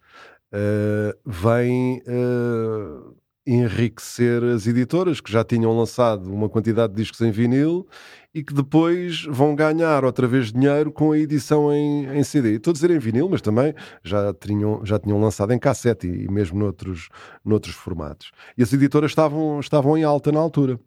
eh, 0.55 1.17
vem 1.25 1.99
eh, 2.05 3.13
enriquecer 3.45 4.43
as 4.43 4.67
editoras 4.67 5.19
que 5.19 5.31
já 5.31 5.43
tinham 5.43 5.75
lançado 5.75 6.31
uma 6.31 6.47
quantidade 6.47 6.93
de 6.93 7.01
discos 7.01 7.19
em 7.21 7.31
vinil 7.31 7.87
e 8.35 8.43
que 8.43 8.53
depois 8.53 9.25
vão 9.25 9.55
ganhar 9.55 10.05
outra 10.05 10.27
vez 10.27 10.51
dinheiro 10.51 10.91
com 10.91 11.11
a 11.11 11.17
edição 11.17 11.73
em, 11.73 12.05
em 12.17 12.23
CD. 12.23 12.57
Estou 12.57 12.69
a 12.69 12.73
dizer 12.73 12.91
em 12.91 12.99
vinil, 12.99 13.27
mas 13.27 13.41
também 13.41 13.73
já 14.03 14.31
tinham, 14.31 14.85
já 14.85 14.99
tinham 14.99 15.19
lançado 15.19 15.51
em 15.53 15.59
cassete 15.59 16.07
e, 16.07 16.25
e 16.25 16.31
mesmo 16.31 16.59
noutros, 16.59 17.09
noutros 17.43 17.73
formatos. 17.73 18.31
E 18.55 18.61
as 18.61 18.71
editoras 18.71 19.09
estavam, 19.09 19.59
estavam 19.59 19.97
em 19.97 20.03
alta 20.03 20.31
na 20.31 20.39
altura. 20.39 20.79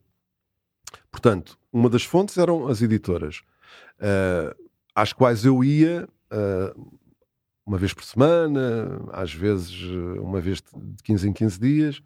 Portanto, 1.11 1.59
uma 1.73 1.91
das 1.91 2.05
fontes 2.05 2.39
eram 2.39 2.69
as 2.69 2.83
editoras, 2.83 3.43
ah, 4.01 4.55
às 4.95 5.13
quais 5.13 5.45
eu 5.45 5.65
ia 5.65 6.09
ah, 6.31 6.73
uma 7.67 7.79
vez 7.79 7.93
por 7.93 8.05
semana, 8.05 9.01
às 9.13 9.33
vezes 9.35 9.73
eh, 9.83 10.21
uma 10.21 10.41
vez 10.41 10.63
de 10.63 11.03
15 11.03 11.29
em 11.29 11.33
15 11.33 11.61
dias. 11.61 12.03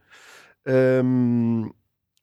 Ahm, 0.66 1.70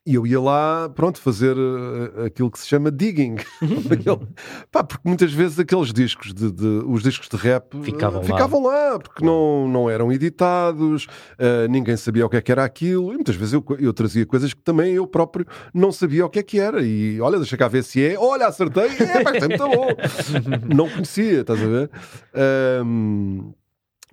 e 0.08 0.16
eu 0.16 0.26
ia 0.26 0.40
lá, 0.40 0.88
pronto, 0.90 1.20
fazer 1.20 1.56
eh, 1.58 2.26
aquilo 2.28 2.50
que 2.50 2.58
se 2.60 2.66
chama 2.68 2.90
digging. 2.90 3.36
Pá, 4.72 4.82
porque 4.84 5.08
muitas 5.08 5.34
vezes 5.34 5.60
aqueles 5.60 5.92
discos, 5.92 6.34
de, 6.34 6.50
de- 6.52 6.84
os 6.88 7.04
discos 7.04 7.28
de 7.28 7.36
rap, 7.36 7.76
eh, 7.78 7.84
Ficavam 7.84 8.20
lá. 8.22 8.26
ficavam 8.26 8.64
lá, 8.64 9.00
porque 9.00 9.26
não, 9.26 9.68
não 9.68 9.90
eram 9.90 10.12
editados, 10.12 11.08
eh, 11.38 11.68
ninguém 11.68 11.98
sabia 11.98 12.26
o 12.26 12.30
que 12.30 12.38
é 12.38 12.42
que 12.42 12.52
era 12.52 12.64
aquilo, 12.64 13.12
e 13.12 13.16
muitas 13.16 13.36
vezes 13.36 13.54
eu, 13.54 13.64
eu 13.80 13.94
trazia 13.94 14.26
coisas 14.26 14.54
que 14.54 14.62
também 14.62 14.94
eu 14.94 15.06
próprio 15.06 15.46
não 15.74 15.92
sabia 15.92 16.26
o 16.26 16.30
que 16.30 16.40
é 16.40 16.44
que 16.44 16.60
era. 16.60 16.82
E 16.82 17.20
olha, 17.20 17.38
deixa 17.38 17.58
cá 17.58 17.68
ver 17.68 17.84
se 17.84 18.02
é, 18.04 18.18
olha, 18.18 18.48
acertei, 18.48 18.86
é, 18.88 19.24
pá, 19.24 19.32
é 19.36 19.48
muito 19.48 19.68
bom. 19.68 19.88
não 20.74 20.90
conhecia, 20.90 21.42
estás 21.42 21.62
a 21.62 21.66
ver? 21.68 21.90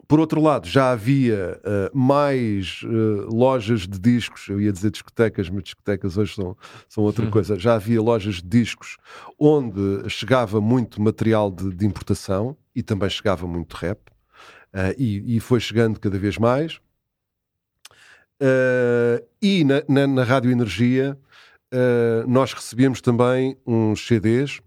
Por 0.07 0.21
outro 0.21 0.41
lado, 0.41 0.67
já 0.67 0.91
havia 0.91 1.61
ah, 1.65 1.91
mais 1.93 2.83
ah, 2.85 3.27
lojas 3.31 3.83
de 3.83 3.99
discos, 3.99 4.49
eu 4.49 4.61
ia 4.61 4.73
dizer 4.73 4.91
discotecas, 4.91 5.49
mas 5.49 5.65
discotecas 5.65 6.17
hoje 6.17 6.35
são, 6.35 6.57
são 6.89 7.05
outra 7.05 7.27
coisa. 7.31 7.59
Já 7.59 7.75
havia 7.75 8.01
lojas 8.01 8.37
de 8.37 8.49
discos 8.49 8.97
onde 9.39 10.09
chegava 10.09 10.61
muito 10.61 11.01
material 11.01 11.51
de, 11.51 11.75
de 11.75 11.87
importação 11.87 12.57
e 12.75 12.83
também 12.83 13.09
chegava 13.09 13.47
muito 13.47 13.75
rap, 13.75 14.01
ah, 14.73 14.93
e, 14.99 15.37
e 15.37 15.41
foi 15.41 15.61
chegando 15.61 15.99
cada 15.99 16.19
vez 16.19 16.39
mais. 16.39 16.81
E 19.41 19.65
na, 19.65 19.83
na, 19.89 20.07
na 20.07 20.23
Rádio 20.23 20.51
Energia, 20.51 21.17
nós 22.27 22.53
recebíamos 22.53 23.01
também 23.01 23.57
uns 23.67 24.07
CDs 24.07 24.61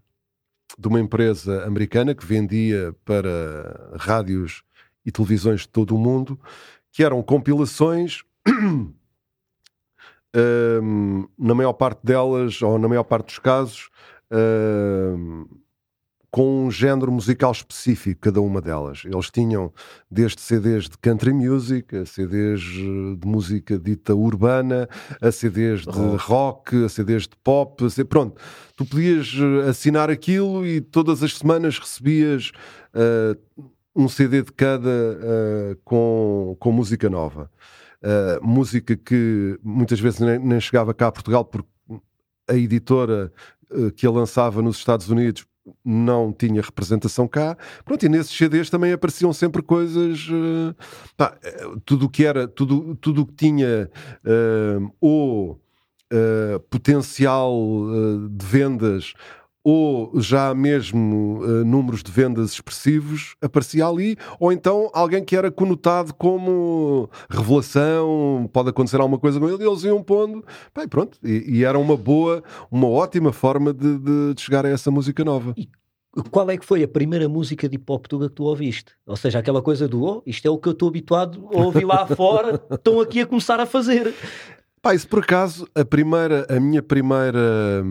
de 0.79 0.87
uma 0.87 0.99
empresa 0.99 1.63
americana 1.65 2.15
que 2.15 2.25
vendia 2.25 2.95
para 3.05 3.95
rádios 3.97 4.63
e 5.07 5.11
televisões 5.11 5.61
de 5.61 5.69
todo 5.69 5.95
o 5.95 5.97
mundo, 5.97 6.37
que 6.91 7.01
eram 7.01 7.23
compilações, 7.23 8.23
hum, 10.35 11.27
na 11.39 11.55
maior 11.55 11.73
parte 11.73 12.01
delas, 12.03 12.61
ou 12.61 12.77
na 12.77 12.87
maior 12.87 13.03
parte 13.03 13.27
dos 13.27 13.39
casos, 13.39 13.89
hum, 14.31 15.45
com 16.29 16.65
um 16.65 16.69
género 16.69 17.09
musical 17.11 17.51
específico, 17.53 18.19
cada 18.21 18.41
uma 18.41 18.61
delas. 18.61 19.03
Eles 19.05 19.31
tinham 19.31 19.73
desde 20.11 20.41
CDs 20.41 20.83
de 20.89 20.97
country 20.97 21.31
music, 21.33 21.95
a 21.95 22.05
CDs 22.05 22.59
de 22.61 23.25
música 23.25 23.79
dita 23.79 24.13
urbana, 24.13 24.89
a 25.21 25.31
CDs 25.31 25.81
de 25.85 26.15
rock, 26.17 26.83
a 26.83 26.89
CDs 26.89 27.23
de 27.23 27.35
pop, 27.43 27.83
a 27.83 27.89
C- 27.89 28.03
pronto. 28.03 28.39
Tu 28.75 28.85
podias 28.85 29.33
eh, 29.33 29.69
assinar 29.69 30.09
aquilo 30.11 30.65
e 30.65 30.81
todas 30.81 31.23
as 31.23 31.33
semanas 31.37 31.79
recebias 31.79 32.51
eh, 32.93 33.35
um 33.97 34.07
CD 34.07 34.43
de 34.43 34.51
cada 34.51 34.89
eh, 34.89 35.77
com, 35.83 36.55
com 36.59 36.71
música 36.71 37.09
nova. 37.09 37.49
Eh, 38.03 38.39
música 38.43 38.95
que 38.95 39.59
muitas 39.63 39.99
vezes 39.99 40.19
nem, 40.19 40.37
nem 40.37 40.59
chegava 40.61 40.93
cá 40.93 41.07
a 41.07 41.11
Portugal 41.11 41.43
porque 41.43 41.67
a 42.47 42.53
editora 42.53 43.33
eh, 43.71 43.91
que 43.95 44.05
a 44.05 44.11
lançava 44.11 44.61
nos 44.61 44.77
Estados 44.77 45.09
Unidos 45.09 45.47
não 45.83 46.31
tinha 46.31 46.61
representação 46.61 47.27
cá. 47.27 47.57
Pronto, 47.83 48.05
e 48.05 48.07
nesses 48.07 48.37
CDs 48.37 48.69
também 48.69 48.93
apareciam 48.93 49.33
sempre 49.33 49.63
coisas. 49.63 50.25
pá, 51.17 51.35
tudo 51.83 52.05
o 52.05 52.09
que 52.09 52.23
era, 52.23 52.47
tudo 52.47 52.95
tudo 52.95 53.23
o 53.23 53.25
que 53.25 53.33
tinha 53.33 53.89
ou 55.01 55.59
potencial 56.69 57.53
de 58.29 58.45
vendas 58.45 59.13
ou 59.69 60.13
já 60.21 60.55
mesmo 60.55 61.41
uh, 61.41 61.65
números 61.65 62.01
de 62.01 62.09
vendas 62.09 62.53
expressivos 62.53 63.35
aparecia 63.41 63.85
ali, 63.85 64.15
ou 64.39 64.49
então 64.53 64.89
alguém 64.93 65.21
que 65.21 65.35
era 65.35 65.51
conotado 65.51 66.13
como 66.13 67.09
revelação, 67.29 68.49
pode 68.53 68.69
acontecer 68.69 69.01
alguma 69.01 69.19
coisa 69.19 69.37
com 69.37 69.49
ele, 69.49 69.61
e 69.61 69.67
eles 69.67 69.83
iam 69.83 70.01
pondo, 70.01 70.41
bem, 70.73 70.87
pronto, 70.87 71.17
e, 71.21 71.57
e 71.57 71.65
era 71.65 71.77
uma 71.77 71.97
boa, 71.97 72.41
uma 72.71 72.87
ótima 72.87 73.33
forma 73.33 73.73
de, 73.73 73.97
de, 73.97 74.33
de 74.35 74.41
chegar 74.41 74.65
a 74.65 74.69
essa 74.69 74.89
música 74.89 75.21
nova. 75.25 75.53
E 75.57 75.67
qual 76.31 76.49
é 76.49 76.55
que 76.55 76.65
foi 76.65 76.81
a 76.81 76.87
primeira 76.87 77.27
música 77.27 77.67
de 77.67 77.75
hip 77.75 77.91
hop 77.91 78.05
tuga 78.07 78.29
que 78.29 78.35
tu 78.35 78.45
ouviste? 78.45 78.93
Ou 79.05 79.17
seja, 79.17 79.39
aquela 79.39 79.61
coisa 79.61 79.85
do 79.85 80.01
oh, 80.01 80.23
isto 80.25 80.47
é 80.47 80.49
o 80.49 80.57
que 80.57 80.69
eu 80.69 80.71
estou 80.71 80.87
habituado 80.87 81.45
a 81.53 81.57
ouvir 81.57 81.83
lá 81.83 82.07
fora, 82.15 82.63
estão 82.71 83.01
aqui 83.01 83.19
a 83.19 83.25
começar 83.25 83.59
a 83.59 83.65
fazer. 83.65 84.13
Pá, 84.81 84.95
isso 84.95 85.09
por 85.09 85.19
acaso, 85.19 85.67
a 85.75 85.83
primeira, 85.83 86.47
a 86.49 86.57
minha 86.57 86.81
primeira, 86.81 87.83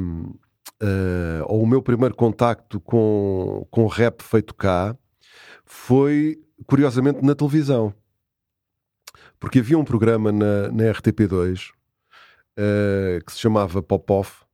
uh, 0.83 1.45
ou 1.47 1.62
o 1.62 1.66
meu 1.66 1.83
primeiro 1.83 2.14
contacto 2.14 2.81
com, 2.81 3.66
com 3.70 3.87
rap 3.87 4.22
feito 4.22 4.55
cá 4.55 4.97
foi, 5.64 6.41
curiosamente, 6.66 7.22
na 7.22 7.35
televisão. 7.35 7.93
Porque 9.39 9.59
havia 9.59 9.79
um 9.79 9.85
programa 9.85 10.33
na, 10.33 10.70
na 10.70 10.85
RTP2 10.85 11.70
uh, 11.70 11.72
eh, 12.57 13.20
que 13.27 13.33
se 13.33 13.39
chamava 13.39 13.83
Pop 13.83 14.11
Off, 14.12 14.45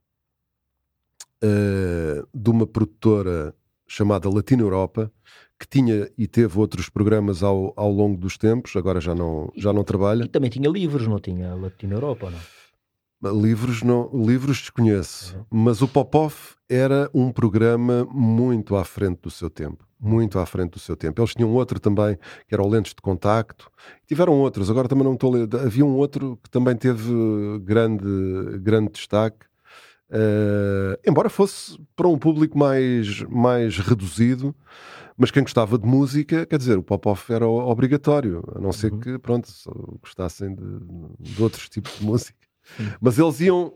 uh, 1.45 2.27
de 2.35 2.51
uma 2.51 2.67
produtora 2.67 3.55
chamada 3.87 4.29
Latino 4.29 4.65
Europa, 4.65 5.13
que 5.59 5.69
tinha 5.69 6.11
e 6.19 6.27
teve 6.27 6.59
outros 6.59 6.89
programas 6.89 7.43
ao, 7.43 7.73
ao 7.77 7.93
longo 7.93 8.19
dos 8.19 8.37
tempos, 8.37 8.75
agora 8.75 9.01
já 9.01 9.15
não, 9.15 9.53
já 9.57 9.73
não 9.73 9.85
trabalha. 9.85 10.25
E 10.25 10.29
também 10.29 10.51
tinha 10.51 10.69
livros, 10.69 11.07
não 11.07 11.21
tinha 11.21 11.55
Latino 11.55 11.95
Europa, 11.95 12.31
não? 12.31 12.41
Livros, 13.23 13.83
não, 13.83 14.11
livros 14.13 14.59
desconheço, 14.59 15.37
uhum. 15.37 15.45
mas 15.65 15.81
o 15.81 15.87
Pop-Off 15.87 16.57
era 16.69 17.09
um 17.15 17.31
programa 17.31 18.05
muito 18.11 18.75
à 18.75 18.85
frente 18.85 19.21
do 19.23 19.31
seu 19.31 19.49
tempo. 19.49 19.87
Muito 20.01 20.41
à 20.41 20.47
frente 20.47 20.73
do 20.73 20.81
seu 20.81 20.97
tempo. 20.97 21.21
Eles 21.21 21.33
tinham 21.33 21.51
outro 21.51 21.79
também, 21.79 22.19
que 22.49 22.55
era 22.55 22.63
o 22.63 22.69
Lentes 22.69 22.93
de 22.93 23.01
Contacto. 23.01 23.71
Tiveram 24.05 24.33
outros, 24.41 24.69
agora 24.69 24.89
também 24.89 25.05
não 25.05 25.15
estou 25.15 25.33
a 25.33 25.39
ler. 25.39 25.49
Havia 25.65 25.85
um 25.85 25.95
outro 25.95 26.37
que 26.43 26.51
também 26.51 26.75
teve 26.75 27.13
grande, 27.61 28.59
grande 28.59 28.91
destaque, 28.91 29.47
Uh, 30.13 30.93
embora 31.09 31.31
fosse 31.31 31.81
para 31.97 32.07
um 32.07 32.19
público 32.19 32.59
mais, 32.59 33.23
mais 33.31 33.79
reduzido, 33.79 34.55
mas 35.17 35.31
quem 35.31 35.43
gostava 35.43 35.79
de 35.79 35.87
música, 35.87 36.45
quer 36.45 36.59
dizer, 36.59 36.77
o 36.77 36.83
pop-off 36.83 37.33
era 37.33 37.49
obrigatório, 37.49 38.43
a 38.55 38.61
não 38.61 38.73
ser 38.73 38.93
uhum. 38.93 39.01
que, 39.01 39.19
pronto, 39.19 39.49
gostassem 40.03 40.55
de, 40.55 40.81
de, 41.19 41.43
outros 41.43 41.67
tipos 41.71 41.99
de 41.99 42.05
música. 42.05 42.42
Mas 43.01 43.19
eles 43.19 43.41
iam, 43.41 43.73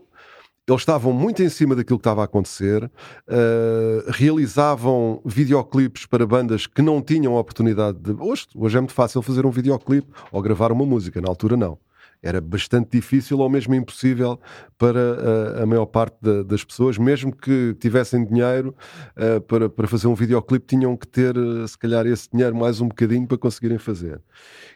eles 0.67 0.81
estavam 0.81 1.13
muito 1.13 1.41
em 1.41 1.49
cima 1.49 1.75
daquilo 1.75 1.97
que 1.97 2.01
estava 2.01 2.21
a 2.21 2.25
acontecer, 2.25 2.83
uh, 2.83 4.11
realizavam 4.11 5.21
videoclipes 5.25 6.05
para 6.05 6.25
bandas 6.25 6.67
que 6.67 6.81
não 6.81 7.01
tinham 7.01 7.35
a 7.35 7.39
oportunidade 7.39 7.97
de. 7.99 8.11
Hoje, 8.21 8.47
hoje 8.55 8.77
é 8.77 8.81
muito 8.81 8.93
fácil 8.93 9.21
fazer 9.21 9.45
um 9.45 9.51
videoclipe 9.51 10.07
ou 10.31 10.41
gravar 10.41 10.71
uma 10.71 10.85
música, 10.85 11.21
na 11.21 11.29
altura 11.29 11.55
não 11.55 11.77
era 12.21 12.41
bastante 12.41 12.91
difícil 12.91 13.39
ou 13.39 13.49
mesmo 13.49 13.75
impossível 13.75 14.39
para 14.77 15.59
a, 15.59 15.63
a 15.63 15.65
maior 15.65 15.85
parte 15.85 16.17
da, 16.21 16.43
das 16.43 16.63
pessoas, 16.63 16.97
mesmo 16.97 17.35
que 17.35 17.75
tivessem 17.79 18.25
dinheiro 18.25 18.75
uh, 19.15 19.41
para, 19.41 19.69
para 19.69 19.87
fazer 19.87 20.07
um 20.07 20.15
videoclipe, 20.15 20.65
tinham 20.65 20.95
que 20.97 21.07
ter, 21.07 21.37
uh, 21.37 21.67
se 21.67 21.77
calhar, 21.77 22.05
esse 22.05 22.29
dinheiro 22.31 22.55
mais 22.55 22.81
um 22.81 22.87
bocadinho 22.87 23.27
para 23.27 23.37
conseguirem 23.37 23.77
fazer. 23.77 24.21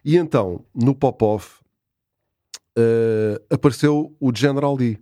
E 0.04 0.18
então, 0.18 0.64
no 0.74 0.94
pop-off, 0.94 1.61
uh, 2.78 3.44
apareceu 3.50 4.16
o 4.20 4.32
General 4.36 4.76
D. 4.78 4.98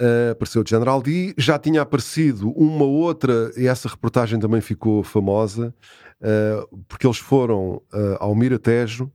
Uh, 0.00 0.32
apareceu 0.32 0.62
o 0.62 0.68
General 0.68 1.00
D, 1.00 1.34
já 1.38 1.58
tinha 1.58 1.82
aparecido 1.82 2.50
uma 2.50 2.84
outra, 2.84 3.52
e 3.56 3.66
essa 3.66 3.88
reportagem 3.88 4.40
também 4.40 4.60
ficou 4.60 5.04
famosa, 5.04 5.72
uh, 6.20 6.84
porque 6.88 7.06
eles 7.06 7.18
foram 7.18 7.76
uh, 7.92 8.16
ao 8.18 8.34
Miratejo 8.34 9.10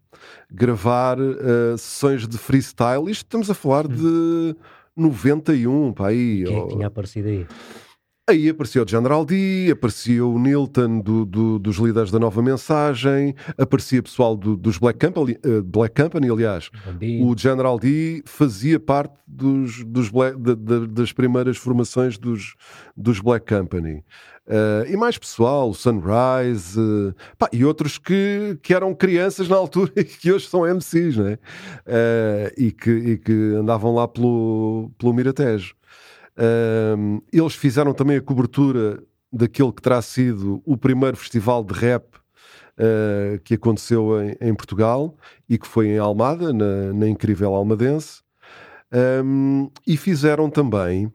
gravar 0.49 1.17
sessões 1.77 2.27
de 2.27 2.37
freestyle. 2.37 3.09
Isto 3.09 3.25
estamos 3.25 3.49
a 3.49 3.53
falar 3.53 3.85
hum. 3.85 3.89
de 3.89 4.55
91, 4.95 5.93
pá, 5.93 6.07
aí. 6.07 6.43
Quem 6.45 6.57
é 6.57 6.61
que 6.61 6.67
tinha 6.69 6.87
aparecido 6.87 7.27
aí? 7.29 7.47
Aí 8.29 8.47
apareceu 8.47 8.83
o 8.83 8.87
General 8.87 9.25
D, 9.25 9.71
aparecia 9.71 10.23
o 10.23 10.37
Nilton 10.37 10.99
do, 10.99 11.25
do, 11.25 11.57
dos 11.57 11.77
líderes 11.77 12.11
da 12.11 12.19
Nova 12.19 12.43
Mensagem, 12.43 13.33
aparecia 13.57 14.03
pessoal 14.03 14.37
do, 14.37 14.55
dos 14.55 14.77
Black 14.77 15.03
Company, 15.03 15.35
uh, 15.43 15.63
Black 15.63 15.99
Company 15.99 16.29
aliás. 16.29 16.69
O 17.23 17.35
General 17.35 17.79
D 17.79 18.21
fazia 18.27 18.79
parte 18.79 19.15
dos, 19.25 19.83
dos 19.83 20.09
Black, 20.09 20.39
de, 20.39 20.55
de, 20.55 20.87
das 20.89 21.11
primeiras 21.11 21.57
formações 21.57 22.19
dos, 22.19 22.53
dos 22.95 23.19
Black 23.19 23.51
Company. 23.51 24.03
Uh, 24.45 24.85
e 24.87 24.95
mais 24.95 25.17
pessoal, 25.17 25.71
o 25.71 25.73
Sunrise, 25.73 26.79
uh, 26.79 27.15
pá, 27.35 27.49
e 27.51 27.65
outros 27.65 27.97
que, 27.97 28.59
que 28.61 28.75
eram 28.75 28.93
crianças 28.93 29.49
na 29.49 29.55
altura 29.55 29.91
e 29.97 30.03
que 30.03 30.31
hoje 30.31 30.47
são 30.47 30.67
MCs, 30.67 31.17
né? 31.17 31.39
e, 32.55 32.71
que, 32.71 32.91
e 32.91 33.17
que 33.17 33.55
andavam 33.59 33.95
lá 33.95 34.07
pelo, 34.07 34.91
pelo 34.99 35.13
Miratejo. 35.13 35.78
Eles 37.31 37.55
fizeram 37.55 37.93
também 37.93 38.17
a 38.17 38.21
cobertura 38.21 39.03
daquele 39.31 39.71
que 39.71 39.81
terá 39.81 40.01
sido 40.01 40.61
o 40.65 40.75
primeiro 40.77 41.15
festival 41.17 41.63
de 41.63 41.73
rap 41.73 42.19
uh, 42.79 43.39
que 43.43 43.55
aconteceu 43.55 44.21
em, 44.21 44.35
em, 44.41 44.53
Portugal 44.53 45.15
e 45.47 45.57
que 45.57 45.67
foi 45.67 45.87
em 45.89 45.97
Almada, 45.97 46.51
na, 46.53 46.93
na 46.93 47.07
incrível 47.07 47.53
Almadense. 47.53 48.21
Um, 48.91 49.69
e 49.85 49.95
fizeram 49.97 50.49
também, 50.49 51.13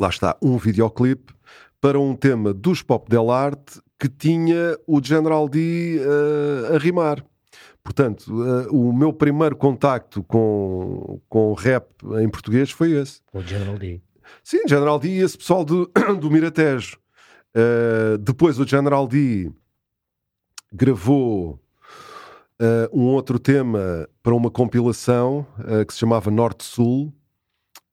lá 0.00 0.08
está, 0.08 0.36
um 0.40 0.56
videoclipe 0.56 1.34
para 1.80 2.00
um 2.00 2.16
tema 2.16 2.54
dos 2.54 2.80
Pop 2.80 3.10
Del 3.10 3.30
Arte 3.30 3.80
que 3.98 4.08
tinha 4.08 4.76
o 4.86 5.02
General 5.02 5.48
D 5.48 5.98
uh, 5.98 6.74
a 6.74 6.78
rimar. 6.78 7.24
Portanto, 7.82 8.28
uh, 8.28 8.74
o 8.74 8.94
meu 8.94 9.12
primeiro 9.12 9.54
contacto 9.56 10.22
com, 10.22 11.20
com 11.28 11.52
rap 11.52 11.86
em 12.18 12.28
português 12.30 12.70
foi 12.70 12.92
esse. 12.92 13.20
O 13.32 13.42
General 13.42 13.76
D. 13.76 14.00
Sim, 14.42 14.66
General 14.68 14.98
D 14.98 15.08
e 15.08 15.20
esse 15.20 15.38
pessoal 15.38 15.64
do, 15.64 15.90
do 16.20 16.30
Miratejo. 16.30 16.98
Uh, 17.56 18.18
depois 18.18 18.58
o 18.58 18.66
General 18.66 19.06
D 19.06 19.52
gravou 20.72 21.60
uh, 22.60 22.88
um 22.92 23.04
outro 23.04 23.38
tema 23.38 24.08
para 24.22 24.34
uma 24.34 24.50
compilação 24.50 25.46
que 25.86 25.92
se 25.92 26.00
chamava 26.00 26.30
Norte-Sul, 26.30 27.12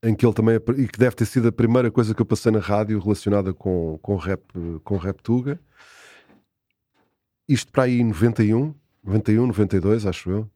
em 0.03 0.15
que 0.15 0.25
ele 0.25 0.33
também 0.33 0.55
e 0.77 0.87
que 0.87 0.97
deve 0.97 1.15
ter 1.15 1.25
sido 1.25 1.47
a 1.47 1.51
primeira 1.51 1.91
coisa 1.91 2.15
que 2.15 2.21
eu 2.21 2.25
passei 2.25 2.51
na 2.51 2.59
rádio 2.59 2.99
relacionada 2.99 3.53
com, 3.53 3.99
com 4.01 4.15
rap 4.15 4.41
com 4.83 4.97
rap 4.97 5.21
tuga. 5.21 5.59
Isto 7.47 7.71
para 7.71 7.83
aí 7.83 7.99
em 7.99 8.05
91, 8.05 8.73
91, 9.03 9.47
92, 9.47 10.05
acho 10.05 10.31
eu. 10.31 10.49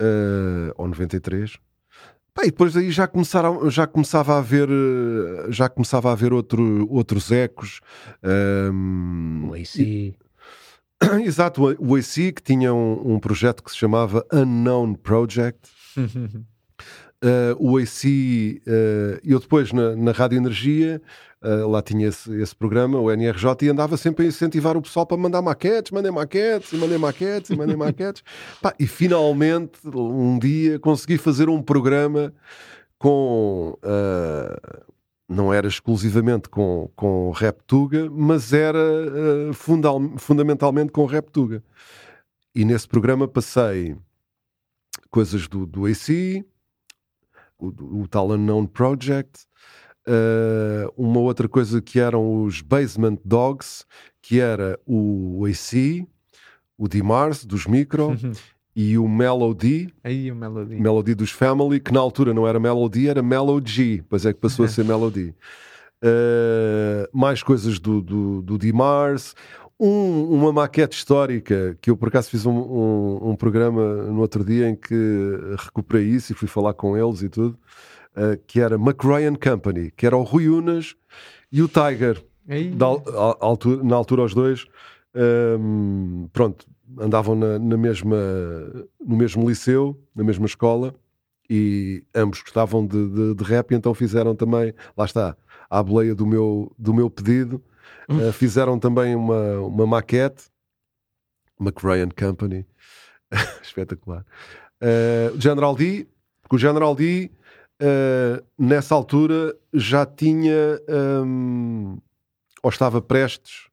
Uh, 0.00 0.72
ou 0.76 0.86
93. 0.86 1.58
E 2.42 2.46
depois 2.46 2.76
aí 2.76 2.90
já, 2.90 3.06
começaram, 3.06 3.70
já 3.70 3.86
começava 3.86 4.34
a 4.34 4.38
haver 4.38 4.68
já 5.48 5.68
começava 5.68 6.10
a 6.10 6.12
haver 6.12 6.32
outro, 6.32 6.86
outros 6.90 7.32
ecos. 7.32 7.80
Um, 8.22 9.48
o 9.48 9.54
AC. 9.54 10.14
Exato, 11.24 11.76
o 11.78 11.96
AC 11.96 12.32
que 12.32 12.42
tinha 12.42 12.72
um, 12.74 13.14
um 13.14 13.18
projeto 13.18 13.62
que 13.62 13.70
se 13.70 13.76
chamava 13.76 14.24
Unknown 14.32 14.94
Project. 14.94 15.70
Uh, 15.96 17.56
o 17.58 17.78
AC, 17.78 18.04
uh, 18.66 19.20
eu 19.24 19.40
depois 19.40 19.72
na, 19.72 19.96
na 19.96 20.12
Rádio 20.12 20.36
Energia, 20.36 21.00
uh, 21.46 21.68
lá 21.68 21.80
tinha 21.80 22.08
esse, 22.08 22.30
esse, 22.40 22.54
programa, 22.54 22.98
o 22.98 23.10
NRJ, 23.10 23.54
e 23.62 23.68
andava 23.68 23.96
sempre 23.96 24.24
a 24.24 24.28
incentivar 24.28 24.76
o 24.76 24.82
pessoal 24.82 25.06
para 25.06 25.16
mandar 25.16 25.40
maquetes, 25.40 25.92
mandem 25.92 26.10
maquetes, 26.10 26.72
e 26.72 26.76
mandem 26.76 26.98
maquetes, 26.98 27.50
e 27.50 27.56
mandem 27.56 27.76
maquetes. 27.76 28.22
Pá, 28.60 28.74
e 28.78 28.86
finalmente, 28.86 29.78
um 29.86 30.38
dia, 30.38 30.78
consegui 30.78 31.18
fazer 31.18 31.48
um 31.48 31.62
programa 31.62 32.32
com. 32.98 33.78
não 35.28 35.52
era 35.52 35.68
exclusivamente 35.68 36.48
com, 36.48 36.90
com 36.96 37.30
Rap 37.30 37.60
Tuga, 37.66 38.10
mas 38.10 38.52
era 38.52 38.78
fundal, 39.52 40.00
fundamentalmente 40.18 40.92
com 40.92 41.04
Rap 41.04 41.30
Tuga. 41.30 41.62
E 42.54 42.64
nesse 42.64 42.88
programa 42.88 43.28
passei 43.28 43.96
coisas 45.10 45.48
do, 45.48 45.66
do 45.66 45.86
AC, 45.86 46.44
o, 47.58 47.68
o 48.02 48.08
tal 48.08 48.30
Unknown 48.32 48.66
Project. 48.66 49.45
Uh, 50.08 50.92
uma 50.96 51.18
outra 51.18 51.48
coisa 51.48 51.82
que 51.82 51.98
eram 51.98 52.44
os 52.44 52.60
Basement 52.60 53.18
Dogs, 53.24 53.84
que 54.22 54.38
era 54.38 54.78
o 54.86 55.44
AC, 55.46 56.06
o 56.78 56.86
D-Mars 56.86 57.44
dos 57.44 57.66
Micro 57.66 58.10
uhum. 58.10 58.32
e 58.74 58.96
o 58.96 59.08
Melody, 59.08 59.92
Aí, 60.04 60.30
o 60.30 60.36
Melody. 60.36 60.76
Melody 60.76 61.14
dos 61.14 61.30
Family, 61.30 61.80
que 61.80 61.92
na 61.92 62.00
altura 62.00 62.32
não 62.32 62.46
era 62.46 62.60
Melody, 62.60 63.08
era 63.08 63.22
Melody, 63.22 63.96
depois 63.96 64.24
é 64.24 64.32
que 64.32 64.38
passou 64.38 64.64
a 64.64 64.68
ser 64.68 64.84
Melody. 64.86 65.34
Uh, 66.02 67.08
mais 67.12 67.42
coisas 67.42 67.78
do, 67.78 68.00
do, 68.00 68.42
do 68.42 68.58
D-Mars, 68.58 69.34
um, 69.78 70.34
uma 70.34 70.52
maquete 70.52 70.96
histórica 70.96 71.76
que 71.80 71.90
eu 71.90 71.96
por 71.96 72.08
acaso 72.08 72.30
fiz 72.30 72.46
um, 72.46 72.52
um, 72.52 73.30
um, 73.30 73.36
programa 73.36 74.04
no 74.04 74.20
outro 74.20 74.44
dia 74.44 74.68
em 74.68 74.74
que 74.74 74.94
recuperei 75.58 76.06
isso 76.06 76.32
e 76.32 76.36
fui 76.36 76.48
falar 76.48 76.74
com 76.74 76.96
eles 76.96 77.22
e 77.22 77.28
tudo. 77.28 77.58
Uh, 78.16 78.36
que 78.46 78.60
era 78.60 78.76
McRae 78.76 79.36
Company, 79.36 79.90
que 79.90 80.06
era 80.06 80.16
o 80.16 80.22
Rui 80.22 80.48
Unas 80.48 80.94
e 81.50 81.62
o 81.62 81.68
Tiger. 81.68 82.22
Da, 82.70 82.86
a, 82.86 83.44
altura, 83.44 83.82
na 83.82 83.96
altura, 83.96 84.22
os 84.22 84.34
dois, 84.34 84.66
um, 85.58 86.28
pronto, 86.32 86.66
andavam 86.98 87.34
na, 87.34 87.58
na, 87.58 87.76
mesma, 87.76 88.16
no 89.04 89.16
mesmo 89.16 89.48
liceu, 89.48 90.00
na 90.14 90.22
mesma 90.22 90.46
escola, 90.46 90.94
e 91.48 92.04
ambos 92.14 92.42
gostavam 92.42 92.86
de, 92.86 93.08
de, 93.08 93.34
de 93.34 93.44
rap, 93.44 93.72
e 93.72 93.74
então 93.74 93.94
fizeram 93.94 94.34
também, 94.34 94.72
lá 94.96 95.04
está, 95.04 95.36
à 95.68 95.82
boleia 95.82 96.14
do 96.14 96.26
meu, 96.26 96.72
do 96.78 96.94
meu 96.94 97.10
pedido, 97.10 97.62
uh, 98.08 98.32
fizeram 98.32 98.78
também 98.78 99.14
uma, 99.14 99.60
uma 99.60 99.86
maquete, 99.86 100.44
McRae 101.60 102.06
Company, 102.12 102.66
espetacular. 103.62 104.24
Uh, 104.80 105.40
General 105.40 105.74
D, 105.74 106.06
porque 106.42 106.56
o 106.56 106.58
General 106.58 106.94
D, 106.94 107.30
uh, 107.82 108.44
nessa 108.58 108.94
altura, 108.94 109.56
já 109.72 110.06
tinha, 110.06 110.80
um, 111.24 111.98
ou 112.62 112.70
estava 112.70 113.00
prestes, 113.00 113.68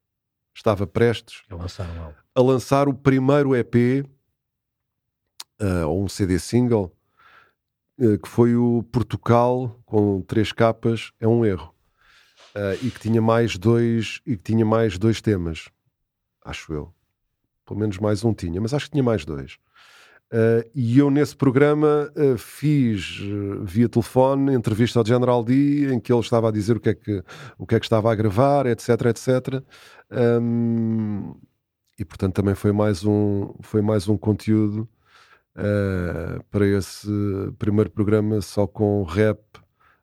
estava 0.55 0.85
prestes 0.85 1.43
a 1.49 1.55
lançar, 1.55 2.25
a 2.35 2.41
lançar 2.41 2.87
o 2.87 2.93
primeiro 2.93 3.55
EP, 3.55 4.05
uh, 5.61 5.87
ou 5.87 6.03
um 6.03 6.09
CD 6.09 6.39
single, 6.39 6.95
uh, 7.99 8.17
que 8.17 8.27
foi 8.27 8.55
o 8.55 8.83
Portugal, 8.91 9.79
com 9.85 10.21
três 10.21 10.51
capas, 10.51 11.11
é 11.19 11.27
um 11.27 11.45
erro. 11.45 11.71
E 12.83 12.91
que 12.91 12.99
tinha 12.99 13.19
mais 13.19 13.57
dois 13.57 14.21
e 14.27 14.37
que 14.37 14.43
tinha 14.43 14.63
mais 14.63 14.99
dois 14.99 15.19
temas, 15.19 15.69
acho 16.45 16.71
eu. 16.71 16.93
Pelo 17.65 17.79
menos 17.79 17.97
mais 17.97 18.23
um 18.23 18.31
tinha, 18.31 18.61
mas 18.61 18.75
acho 18.75 18.85
que 18.85 18.91
tinha 18.91 19.03
mais 19.03 19.25
dois. 19.25 19.57
Uh, 20.33 20.67
e 20.73 20.97
eu 20.97 21.11
nesse 21.11 21.35
programa 21.35 22.11
uh, 22.15 22.35
fiz 22.39 23.19
uh, 23.19 23.63
via 23.63 23.87
telefone 23.87 24.55
entrevista 24.55 24.97
ao 24.97 25.05
General 25.05 25.43
D 25.43 25.93
em 25.93 25.99
que 25.99 26.11
ele 26.11 26.21
estava 26.21 26.49
a 26.49 26.51
dizer 26.51 26.75
o 26.75 26.79
que 26.79 26.89
é 26.89 26.95
que, 26.95 27.23
o 27.55 27.67
que, 27.67 27.75
é 27.75 27.79
que 27.79 27.85
estava 27.85 28.11
a 28.11 28.15
gravar, 28.15 28.65
etc, 28.65 28.89
etc. 29.05 29.63
Um, 30.11 31.35
e 31.99 32.03
portanto 32.03 32.33
também 32.33 32.55
foi 32.55 32.71
mais 32.71 33.05
um, 33.05 33.53
foi 33.61 33.83
mais 33.83 34.09
um 34.09 34.17
conteúdo 34.17 34.89
para 36.49 36.65
esse 36.65 37.07
primeiro 37.59 37.91
programa 37.91 38.41
só 38.41 38.65
com 38.65 39.03
rap 39.03 39.39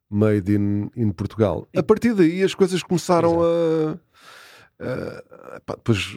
made 0.09 0.55
in, 0.55 0.91
in 0.97 1.11
Portugal. 1.11 1.67
A 1.77 1.83
partir 1.83 2.15
daí 2.15 2.45
as 2.45 2.55
coisas 2.55 2.85
começaram 2.85 3.33
Exato. 3.33 4.01
a 4.05 4.10
Uh, 4.81 5.61
pá, 5.67 5.75
depois, 5.75 6.17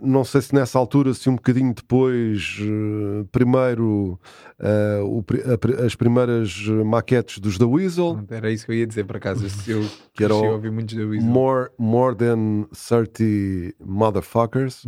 não 0.00 0.22
sei 0.22 0.40
se 0.40 0.54
nessa 0.54 0.78
altura, 0.78 1.12
se 1.12 1.28
um 1.28 1.34
bocadinho 1.34 1.74
depois, 1.74 2.56
uh, 2.60 3.24
primeiro 3.32 4.16
uh, 4.60 5.04
o, 5.04 5.24
a, 5.44 5.84
as 5.84 5.96
primeiras 5.96 6.68
maquetes 6.84 7.40
dos 7.40 7.58
The 7.58 7.64
Weasel. 7.64 8.24
Era 8.30 8.52
isso 8.52 8.64
que 8.64 8.70
eu 8.70 8.76
ia 8.76 8.86
dizer 8.86 9.04
para 9.06 9.18
casa. 9.18 9.48
Eu 9.66 9.84
que 10.14 10.22
era 10.22 10.32
o, 10.32 10.52
ouvir 10.52 10.70
muitos 10.70 10.94
The 10.94 11.02
Weasel. 11.02 11.28
More, 11.28 11.70
more 11.76 12.14
Than 12.14 12.68
30 12.72 13.74
Motherfuckers 13.84 14.86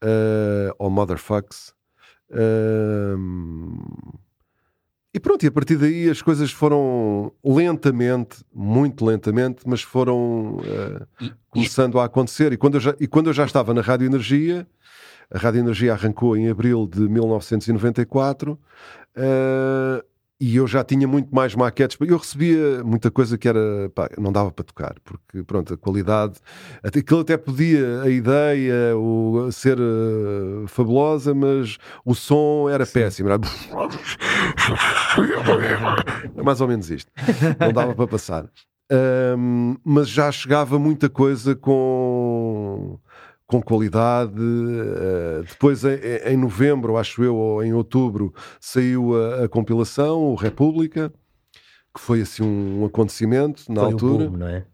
ou 0.78 0.88
Motherfucks. 0.88 1.74
E 5.12 5.18
pronto, 5.18 5.42
e 5.42 5.48
a 5.48 5.50
partir 5.50 5.76
daí 5.76 6.08
as 6.08 6.22
coisas 6.22 6.52
foram 6.52 7.32
lentamente, 7.44 8.44
muito 8.54 9.04
lentamente, 9.04 9.62
mas 9.66 9.82
foram 9.82 10.58
uh, 10.58 11.06
e, 11.20 11.32
começando 11.48 11.96
e... 11.96 12.00
a 12.00 12.04
acontecer. 12.04 12.52
E 12.52 12.56
quando, 12.56 12.74
eu 12.74 12.80
já, 12.80 12.94
e 13.00 13.08
quando 13.08 13.28
eu 13.28 13.32
já 13.32 13.44
estava 13.44 13.74
na 13.74 13.80
Rádio 13.80 14.06
Energia, 14.06 14.66
a 15.28 15.38
Rádio 15.38 15.60
Energia 15.60 15.94
arrancou 15.94 16.36
em 16.36 16.48
abril 16.48 16.86
de 16.86 17.00
1994, 17.00 18.52
uh, 18.52 20.09
e 20.40 20.56
eu 20.56 20.66
já 20.66 20.82
tinha 20.82 21.06
muito 21.06 21.34
mais 21.34 21.54
maquetes. 21.54 21.98
Eu 22.00 22.16
recebia 22.16 22.82
muita 22.82 23.10
coisa 23.10 23.36
que 23.36 23.46
era. 23.46 23.90
Pá, 23.94 24.08
não 24.16 24.32
dava 24.32 24.50
para 24.50 24.64
tocar, 24.64 24.94
porque 25.04 25.42
pronto, 25.42 25.74
a 25.74 25.76
qualidade. 25.76 26.38
Aquilo 26.82 27.20
até 27.20 27.36
podia, 27.36 28.00
a 28.02 28.08
ideia, 28.08 28.96
o, 28.96 29.52
ser 29.52 29.78
uh, 29.78 30.66
fabulosa, 30.66 31.34
mas 31.34 31.76
o 32.04 32.14
som 32.14 32.70
era 32.70 32.86
Sim. 32.86 32.92
péssimo. 32.94 33.28
Era... 33.28 33.38
Mais 36.42 36.62
ou 36.62 36.68
menos 36.68 36.90
isto. 36.90 37.12
Não 37.60 37.72
dava 37.72 37.94
para 37.94 38.06
passar. 38.06 38.48
Um, 38.92 39.76
mas 39.84 40.08
já 40.08 40.32
chegava 40.32 40.76
muita 40.78 41.08
coisa 41.08 41.54
com 41.54 42.98
com 43.50 43.60
qualidade. 43.60 44.40
Uh, 44.40 45.42
depois, 45.42 45.84
em, 45.84 45.98
em, 46.24 46.36
novembro, 46.36 46.96
acho 46.96 47.22
eu, 47.24 47.34
ou 47.34 47.64
em 47.64 47.74
outubro, 47.74 48.32
saiu 48.60 49.16
a, 49.16 49.44
a, 49.44 49.48
compilação, 49.48 50.20
o 50.20 50.36
República, 50.36 51.12
que 51.92 52.00
foi 52.00 52.20
assim 52.20 52.44
um, 52.44 52.84
acontecimento 52.84 53.64
na 53.68 53.82
foi 53.82 53.92
altura. 53.92 54.24
Um 54.24 54.30
boom, 54.30 54.36
não 54.36 54.46
é? 54.46 54.64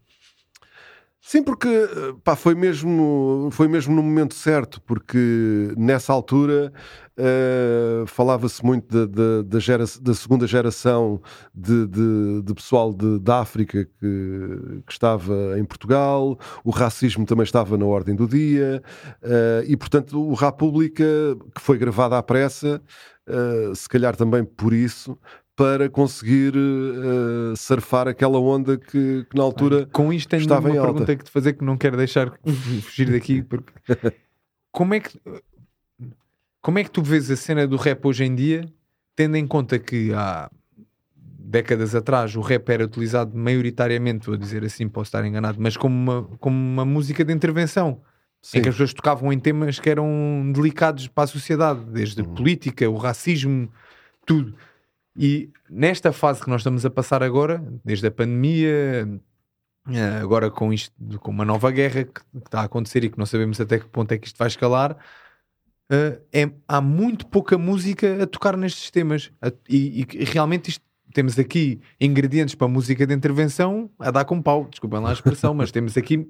Sim, 1.28 1.42
porque 1.42 1.68
pá, 2.22 2.36
foi, 2.36 2.54
mesmo, 2.54 3.48
foi 3.50 3.66
mesmo 3.66 3.92
no 3.92 4.00
momento 4.00 4.32
certo, 4.32 4.80
porque 4.82 5.74
nessa 5.76 6.12
altura 6.12 6.72
uh, 7.18 8.06
falava-se 8.06 8.64
muito 8.64 8.86
da, 8.86 9.06
da, 9.06 9.42
da, 9.42 9.58
gera, 9.58 9.82
da, 10.02 10.14
segunda 10.14 10.46
geração 10.46 11.20
de, 11.52 11.84
de, 11.88 12.42
de 12.44 12.54
pessoal 12.54 12.94
de, 12.94 13.18
da 13.18 13.40
África 13.40 13.86
que, 13.86 14.82
que, 14.86 14.92
estava 14.92 15.58
em 15.58 15.64
Portugal, 15.64 16.38
o 16.62 16.70
racismo 16.70 17.26
também 17.26 17.42
estava 17.42 17.76
na 17.76 17.86
ordem 17.86 18.14
do 18.14 18.28
dia, 18.28 18.80
uh, 19.20 19.64
e 19.66 19.76
portanto 19.76 20.24
o 20.24 20.32
República, 20.32 21.04
que 21.52 21.60
foi 21.60 21.76
gravado 21.76 22.14
à 22.14 22.22
pressa, 22.22 22.80
uh, 23.28 23.74
se 23.74 23.88
calhar 23.88 24.14
também 24.14 24.44
por 24.44 24.72
isso, 24.72 25.18
para 25.56 25.88
conseguir 25.88 26.54
uh, 26.54 27.56
surfar 27.56 28.06
aquela 28.06 28.38
onda 28.38 28.76
que, 28.76 29.26
que 29.28 29.36
na 29.36 29.42
altura 29.42 29.86
Com 29.86 30.12
isto 30.12 30.28
tenho 30.28 30.42
estava 30.42 30.68
uma 30.68 30.82
pergunta 30.82 31.16
que 31.16 31.24
te 31.24 31.30
fazer 31.30 31.54
que 31.54 31.64
não 31.64 31.78
quero 31.78 31.96
deixar 31.96 32.30
fugir 32.82 33.10
daqui 33.10 33.42
porque 33.42 33.72
como 34.70 34.94
é 34.94 35.00
que 35.00 35.18
como 36.60 36.78
é 36.78 36.84
que 36.84 36.90
tu 36.90 37.02
vês 37.02 37.30
a 37.30 37.36
cena 37.36 37.66
do 37.66 37.76
rap 37.76 38.04
hoje 38.04 38.24
em 38.24 38.34
dia 38.34 38.70
tendo 39.16 39.36
em 39.36 39.46
conta 39.46 39.78
que 39.78 40.12
há 40.12 40.50
décadas 41.46 41.94
atrás 41.94 42.36
o 42.36 42.40
rap 42.40 42.68
era 42.68 42.84
utilizado 42.84 43.36
maioritariamente, 43.36 44.26
vou 44.26 44.36
dizer 44.36 44.64
assim, 44.64 44.88
posso 44.88 45.08
estar 45.08 45.24
enganado, 45.24 45.58
mas 45.60 45.76
como 45.76 45.94
uma, 45.94 46.22
como 46.38 46.56
uma 46.56 46.84
música 46.84 47.24
de 47.24 47.32
intervenção 47.32 48.02
Sim. 48.42 48.58
em 48.58 48.62
que 48.62 48.68
as 48.68 48.74
pessoas 48.74 48.92
tocavam 48.92 49.32
em 49.32 49.38
temas 49.38 49.78
que 49.78 49.88
eram 49.88 50.50
delicados 50.52 51.08
para 51.08 51.24
a 51.24 51.26
sociedade, 51.26 51.80
desde 51.86 52.20
uhum. 52.20 52.34
política, 52.34 52.88
o 52.90 52.96
racismo, 52.96 53.70
tudo. 54.26 54.54
E 55.18 55.50
nesta 55.68 56.12
fase 56.12 56.42
que 56.42 56.48
nós 56.48 56.60
estamos 56.60 56.84
a 56.84 56.90
passar 56.90 57.22
agora, 57.22 57.64
desde 57.84 58.06
a 58.06 58.10
pandemia, 58.10 59.20
eh, 59.90 60.18
agora 60.20 60.50
com 60.50 60.72
isto, 60.72 60.92
com 61.20 61.30
uma 61.30 61.44
nova 61.44 61.70
guerra 61.70 62.04
que, 62.04 62.20
está 62.36 62.60
a 62.60 62.64
acontecer 62.64 63.04
e 63.04 63.10
que 63.10 63.18
não 63.18 63.26
sabemos 63.26 63.60
até 63.60 63.78
que 63.78 63.86
ponto 63.86 64.12
é 64.12 64.18
que 64.18 64.26
isto 64.26 64.38
vai 64.38 64.48
escalar, 64.48 64.96
Uh, 65.88 66.20
é, 66.32 66.50
há 66.66 66.80
muito 66.80 67.28
pouca 67.28 67.56
música 67.56 68.24
a 68.24 68.26
tocar 68.26 68.56
nestes 68.56 68.90
temas. 68.90 69.30
E, 69.68 70.00
e, 70.00 70.24
realmente 70.24 70.70
isto, 70.70 70.84
temos 71.14 71.38
aqui 71.38 71.80
ingredientes 72.00 72.56
para 72.56 72.66
música 72.66 73.06
de 73.06 73.14
intervenção 73.14 73.88
a 74.00 74.10
dar 74.10 74.24
com 74.24 74.42
pau, 74.42 74.66
desculpem 74.68 74.98
lá 74.98 75.10
a 75.10 75.12
expressão, 75.12 75.54
mas 75.54 75.70
temos 75.70 75.96
aqui. 75.96 76.28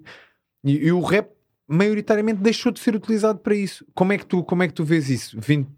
E, 0.63 0.73
e, 0.87 0.93
o 0.93 1.01
rap 1.01 1.31
maioritariamente 1.67 2.43
deixou 2.43 2.71
de 2.71 2.81
ser 2.81 2.95
utilizado 2.95 3.39
para 3.39 3.55
isso. 3.55 3.85
Como 3.95 4.13
é 4.13 4.19
que 4.19 4.27
tu, 4.27 4.45
como 4.45 4.63
é 4.63 4.69
que 4.69 4.75
tu 4.75 4.85
vês 4.85 5.09
isso? 5.09 5.41
Vindo 5.41 5.69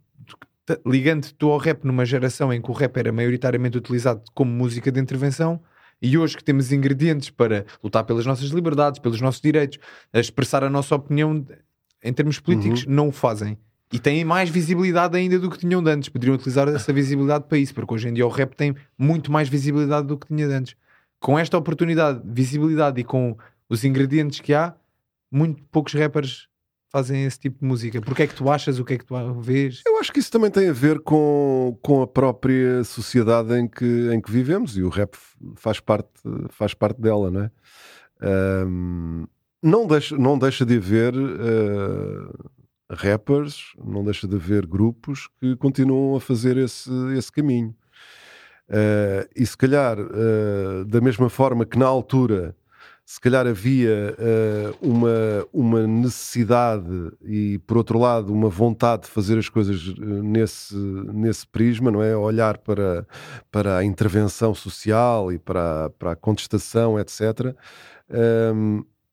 ligando 0.87 1.31
tu 1.33 1.51
ao 1.51 1.59
rap 1.59 1.85
numa 1.85 2.05
geração 2.05 2.53
em 2.53 2.61
que 2.61 2.71
o 2.71 2.75
rap 2.75 2.97
era 2.97 3.13
maioritariamente 3.13 3.79
utilizado 3.79 4.23
como 4.35 4.51
música 4.51 4.91
de 4.91 5.01
intervenção 5.01 5.61
e 6.01 6.17
hoje 6.17 6.37
que 6.37 6.45
temos 6.45 6.73
ingredientes 6.73 7.31
para 7.31 7.67
lutar 7.83 8.05
pelas 8.05 8.25
nossas 8.25 8.51
liberdades, 8.51 9.01
pelos 9.01 9.21
nossos 9.21 9.41
direitos, 9.41 9.79
a 10.13 10.21
expressar 10.21 10.63
a 10.63 10.71
nossa 10.71 10.95
opinião 10.95 11.45
em 12.03 12.13
termos 12.13 12.39
políticos, 12.39 12.85
uhum. 12.85 12.93
não 12.93 13.09
o 13.09 13.13
fazem. 13.13 13.59
E 13.93 13.99
têm 13.99 14.25
mais 14.25 14.51
visibilidade 14.51 15.17
ainda 15.17 15.39
do 15.39 15.51
que 15.51 15.59
tinham 15.59 15.83
de 15.83 15.91
antes. 15.91 16.09
Poderiam 16.09 16.35
utilizar 16.35 16.69
essa 16.69 16.93
visibilidade 16.93 17.47
para 17.49 17.59
isso, 17.59 17.75
porque 17.75 17.95
hoje 17.95 18.09
em 18.09 18.13
dia 18.13 18.27
o 18.27 18.29
rap 18.29 18.55
tem 18.55 18.77
muito 18.99 19.33
mais 19.33 19.49
visibilidade 19.49 20.07
do 20.07 20.17
que 20.17 20.27
tinha 20.27 20.47
de 20.47 20.55
antes. 20.55 20.77
Com 21.19 21.39
esta 21.39 21.57
oportunidade, 21.57 22.21
visibilidade 22.25 23.01
e 23.01 23.05
com 23.05 23.37
os 23.69 23.85
ingredientes 23.85 24.41
que 24.41 24.55
há, 24.55 24.75
muito 25.31 25.63
poucos 25.73 25.95
rappers 25.95 26.49
fazem 26.91 27.25
esse 27.25 27.39
tipo 27.39 27.61
de 27.61 27.67
música? 27.67 28.01
Porque 28.01 28.23
é 28.23 28.27
que 28.27 28.35
tu 28.35 28.51
achas? 28.51 28.79
O 28.79 28.85
que 28.85 28.95
é 28.95 28.99
que 28.99 29.05
tu 29.05 29.15
vês? 29.41 29.83
Eu 29.87 29.99
acho 29.99 30.13
que 30.13 30.19
isso 30.19 30.31
também 30.31 30.51
tem 30.51 30.69
a 30.69 30.73
ver 30.73 31.01
com, 31.01 31.79
com 31.83 32.03
a 32.03 32.07
própria 32.07 32.83
sociedade 32.85 33.55
em 33.55 33.69
que, 33.69 34.11
em 34.13 34.21
que 34.21 34.31
vivemos 34.31 34.77
e 34.77 34.83
o 34.83 34.89
rap 34.89 35.17
faz 35.57 35.81
parte, 35.81 36.11
faz 36.51 36.75
parte 36.75 37.01
dela, 37.01 37.31
não 37.31 37.43
é? 37.43 37.51
Um, 38.67 39.27
não, 39.63 39.87
deixa, 39.87 40.17
não 40.17 40.39
deixa 40.39 40.65
de 40.65 40.77
haver 40.77 41.15
uh, 41.15 42.51
rappers, 42.91 43.73
não 43.85 44.05
deixa 44.05 44.27
de 44.27 44.37
haver 44.37 44.67
grupos 44.67 45.29
que 45.41 45.57
continuam 45.57 46.17
a 46.17 46.21
fazer 46.21 46.57
esse, 46.57 46.91
esse 47.17 47.31
caminho. 47.31 47.75
Uh, 48.69 49.25
e 49.35 49.47
se 49.47 49.57
calhar, 49.57 49.99
uh, 49.99 50.85
da 50.85 51.01
mesma 51.01 51.31
forma 51.31 51.65
que 51.65 51.79
na 51.79 51.87
altura 51.87 52.55
se 53.11 53.19
calhar 53.19 53.47
havia 53.47 54.15
uh, 54.19 54.87
uma, 54.87 55.49
uma 55.51 55.87
necessidade 55.87 57.11
e, 57.23 57.59
por 57.67 57.79
outro 57.79 57.99
lado, 57.99 58.31
uma 58.31 58.51
vontade 58.51 59.05
de 59.05 59.09
fazer 59.09 59.39
as 59.39 59.49
coisas 59.49 59.95
nesse, 59.97 60.77
nesse 60.77 61.47
prisma, 61.47 61.91
não 61.91 62.03
é? 62.03 62.15
Olhar 62.15 62.59
para, 62.59 63.07
para 63.51 63.79
a 63.79 63.85
intervenção 63.85 64.55
social 64.55 65.33
e 65.33 65.39
para, 65.39 65.89
para 65.99 66.13
a 66.13 66.17
contestação, 66.17 67.01
etc. 67.01 67.57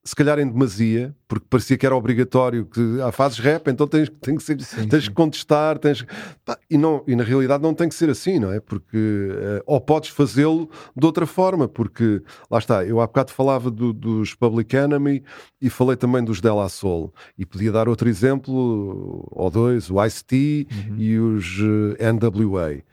se 0.06 0.16
calhar 0.16 0.38
em 0.38 0.48
demasia, 0.48 1.16
porque 1.28 1.48
parecia 1.50 1.76
que 1.76 1.84
era 1.84 1.96
obrigatório 1.96 2.68
que 2.68 3.02
ah, 3.02 3.12
fazes 3.12 3.40
rap, 3.40 3.68
então 3.70 3.88
tens, 3.88 4.08
tens, 4.22 4.38
que, 4.38 4.44
ser, 4.44 4.62
sim, 4.62 4.88
tens 4.88 5.06
sim. 5.06 5.10
que 5.10 5.16
contestar, 5.16 5.80
tens 5.80 6.06
pá, 6.46 6.60
e, 6.70 6.78
não, 6.78 7.04
e 7.08 7.16
na 7.16 7.24
realidade 7.24 7.64
não 7.64 7.74
tem 7.74 7.90
que 7.90 7.96
ser 7.96 8.12
assim, 8.12 8.38
não 8.38 8.54
é? 8.54 8.60
Porque 8.60 8.96
uh, 8.96 9.64
ou 9.66 9.82
podes 9.82 10.12
fazê-lo 10.12 10.70
de 10.96 11.04
outra 11.04 11.26
forma, 11.26 11.68
porque 11.68 12.22
lá 12.52 12.60
está, 12.60 12.86
eu 12.86 13.02
há 13.02 13.08
bocado 13.08 13.32
falava 13.32 13.72
do, 13.72 13.92
dos 13.92 14.36
Public 14.36 14.76
Enemy 14.76 15.24
e 15.60 15.72
falei 15.72 15.96
também 15.96 16.24
dos 16.24 16.40
Della 16.40 16.70
Soul, 16.70 17.12
e 17.36 17.44
podia 17.44 17.72
dar 17.72 17.90
outro 17.90 18.08
exemplo, 18.08 19.28
ou 19.32 19.50
dois, 19.50 19.90
o 19.90 20.04
Ice-T 20.06 20.68
uhum. 20.72 20.98
e 21.00 21.18
os 21.18 21.60
uh, 21.62 21.96
eh, 21.98 22.14
NWA. 22.14 22.84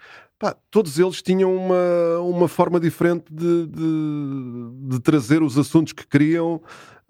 Pá, 0.43 0.57
todos 0.73 0.99
eles 0.99 1.23
tinham 1.23 1.55
uma, 1.55 2.19
uma 2.21 2.49
forma 2.49 2.81
diferente 2.81 3.27
de, 3.31 3.67
de, 3.69 4.89
de 4.89 5.01
trazer 5.01 5.41
os 5.41 5.57
assuntos 5.57 5.93
que 5.93 6.05
queriam 6.05 6.61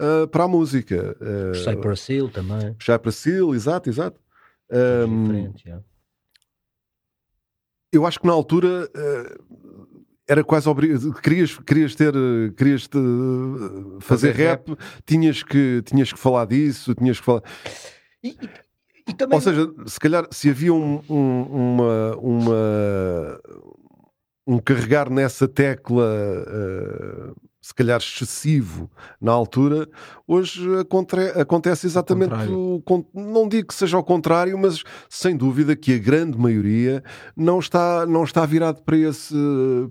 uh, 0.00 0.26
para 0.28 0.44
a 0.44 0.48
música. 0.48 1.16
Uh, 1.20 1.54
Cypress 1.54 2.08
Hill 2.08 2.28
também. 2.30 2.76
Cypress 2.80 3.26
Hill, 3.26 3.54
exato, 3.54 3.88
exato. 3.88 4.20
Um, 4.70 5.52
eu 7.92 8.06
acho 8.06 8.18
que 8.18 8.26
na 8.26 8.32
altura 8.32 8.88
uh, 8.88 10.02
era 10.26 10.42
quase 10.42 10.68
obrigado. 10.68 11.12
Querias, 11.14 11.58
querias 11.58 11.94
ter, 11.94 12.14
querias 12.56 12.88
te, 12.88 12.98
fazer, 14.00 14.00
fazer 14.00 14.32
rap, 14.32 14.68
rap, 14.70 14.78
Tinhas, 15.04 15.42
que, 15.42 15.82
tinhas 15.84 16.12
que 16.12 16.18
falar 16.18 16.46
disso, 16.46 16.94
tinhas 16.94 17.20
que 17.20 17.26
falar. 17.26 17.42
E, 18.24 18.36
e 19.06 19.12
também... 19.12 19.34
Ou 19.34 19.40
seja, 19.42 19.70
se 19.86 20.00
calhar 20.00 20.26
se 20.30 20.48
havia 20.48 20.72
um, 20.72 21.02
um, 21.08 21.42
uma, 21.42 22.16
uma, 22.16 23.40
um 24.46 24.58
carregar 24.58 25.10
nessa 25.10 25.46
tecla 25.46 26.06
uh, 26.06 27.36
se 27.62 27.72
calhar 27.72 28.00
excessivo 28.00 28.90
na 29.20 29.30
altura, 29.30 29.88
hoje 30.26 30.60
acontece 31.38 31.86
exatamente 31.86 32.34
o, 32.50 32.82
não 33.14 33.48
digo 33.48 33.68
que 33.68 33.74
seja 33.74 33.96
ao 33.96 34.02
contrário, 34.02 34.58
mas 34.58 34.82
sem 35.08 35.36
dúvida 35.36 35.76
que 35.76 35.94
a 35.94 35.98
grande 35.98 36.36
maioria 36.36 37.04
não 37.36 37.60
está, 37.60 38.04
não 38.04 38.24
está 38.24 38.44
virado 38.44 38.82
para 38.82 38.96
esse, 38.96 39.34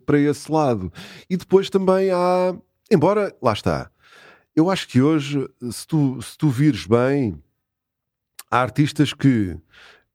para 0.05 0.19
esse 0.19 0.51
lado. 0.51 0.91
E 1.29 1.37
depois 1.37 1.69
também 1.69 2.11
há, 2.11 2.53
embora, 2.91 3.33
lá 3.41 3.53
está, 3.53 3.89
eu 4.53 4.69
acho 4.69 4.85
que 4.89 5.01
hoje, 5.01 5.47
se 5.71 5.87
tu, 5.87 6.21
se 6.21 6.37
tu 6.37 6.49
vires 6.49 6.85
bem, 6.85 7.41
há 8.51 8.59
artistas 8.61 9.13
que, 9.13 9.51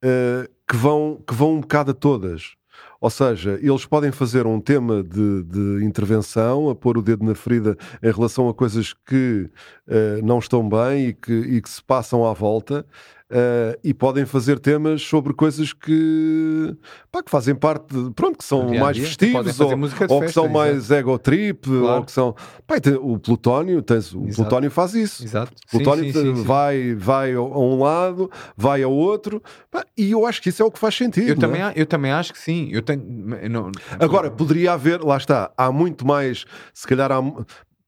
uh, 0.05 0.47
que, 0.69 0.77
vão, 0.77 1.23
que 1.27 1.35
vão 1.35 1.55
um 1.55 1.61
bocado 1.63 1.93
a 1.93 1.95
todas. 1.95 2.56
Ou 3.01 3.11
seja, 3.11 3.59
eles 3.63 3.85
podem 3.85 4.11
fazer 4.11 4.47
um 4.47 4.61
tema 4.61 5.03
de, 5.03 5.43
de, 5.45 5.85
intervenção, 5.85 6.71
a 6.71 6.75
pôr 6.75 6.97
o 6.99 7.03
dedo 7.03 7.25
na 7.25 7.35
ferida 7.35 7.77
em 8.03 8.11
relação 8.11 8.49
a 8.49 8.55
coisas 8.55 8.93
que 8.93 9.49
uh, 9.87 10.25
não 10.25 10.39
estão 10.39 10.69
bem 10.69 11.09
e 11.09 11.13
que, 11.13 11.33
e 11.33 11.61
que 11.61 11.69
se 11.69 11.83
passam 11.83 12.27
à 12.27 12.33
volta, 12.33 12.87
Uh, 13.29 13.77
e 13.83 13.93
podem 13.93 14.25
fazer 14.25 14.61
temas 14.61 15.03
sobre 15.03 15.35
coisas 15.35 15.73
que, 15.73 16.77
pá, 17.11 17.25
que 17.25 17.31
fazem 17.31 17.57
parte, 17.57 17.93
de, 17.93 18.13
pronto, 18.13 18.39
que 18.39 18.45
são 18.45 18.69
dia 18.69 18.79
mais 18.79 18.97
festivos 18.97 19.59
ou, 19.59 19.73
ou 20.11 20.21
que 20.21 20.29
são 20.29 20.49
mais 20.49 20.93
ego 20.93 21.19
trip, 21.19 21.69
claro. 21.69 21.87
ou 21.87 22.05
que 22.05 22.13
são. 22.13 22.37
Pá, 22.65 22.79
tem, 22.79 22.95
o 22.95 23.19
Plutónio, 23.19 23.83
tens, 23.83 24.15
o 24.15 24.23
Exato. 24.27 24.37
Plutónio 24.37 24.71
faz 24.71 24.95
isso. 24.95 25.25
Exato. 25.25 25.51
O 25.67 25.71
Plutónio 25.73 26.05
sim, 26.05 26.13
sim, 26.13 26.37
sim, 26.37 26.43
vai, 26.45 26.95
vai 26.95 27.35
a 27.35 27.41
um 27.41 27.83
lado, 27.83 28.31
vai 28.57 28.85
ao 28.85 28.93
outro, 28.93 29.43
pá, 29.73 29.85
e 29.99 30.13
eu 30.13 30.25
acho 30.25 30.41
que 30.41 30.51
isso 30.51 30.63
é 30.63 30.65
o 30.65 30.71
que 30.71 30.79
faz 30.79 30.95
sentido. 30.95 31.27
Eu, 31.27 31.35
é? 31.35 31.37
também, 31.37 31.63
eu 31.75 31.87
também 31.87 32.13
acho 32.13 32.33
que 32.33 32.39
sim. 32.39 32.69
Eu 32.71 32.81
tenho, 32.81 33.03
não... 33.51 33.73
Agora, 33.99 34.31
poderia 34.31 34.75
haver, 34.75 35.03
lá 35.03 35.17
está, 35.17 35.51
há 35.57 35.73
muito 35.73 36.07
mais, 36.07 36.45
se 36.73 36.87
calhar 36.87 37.11
há 37.11 37.21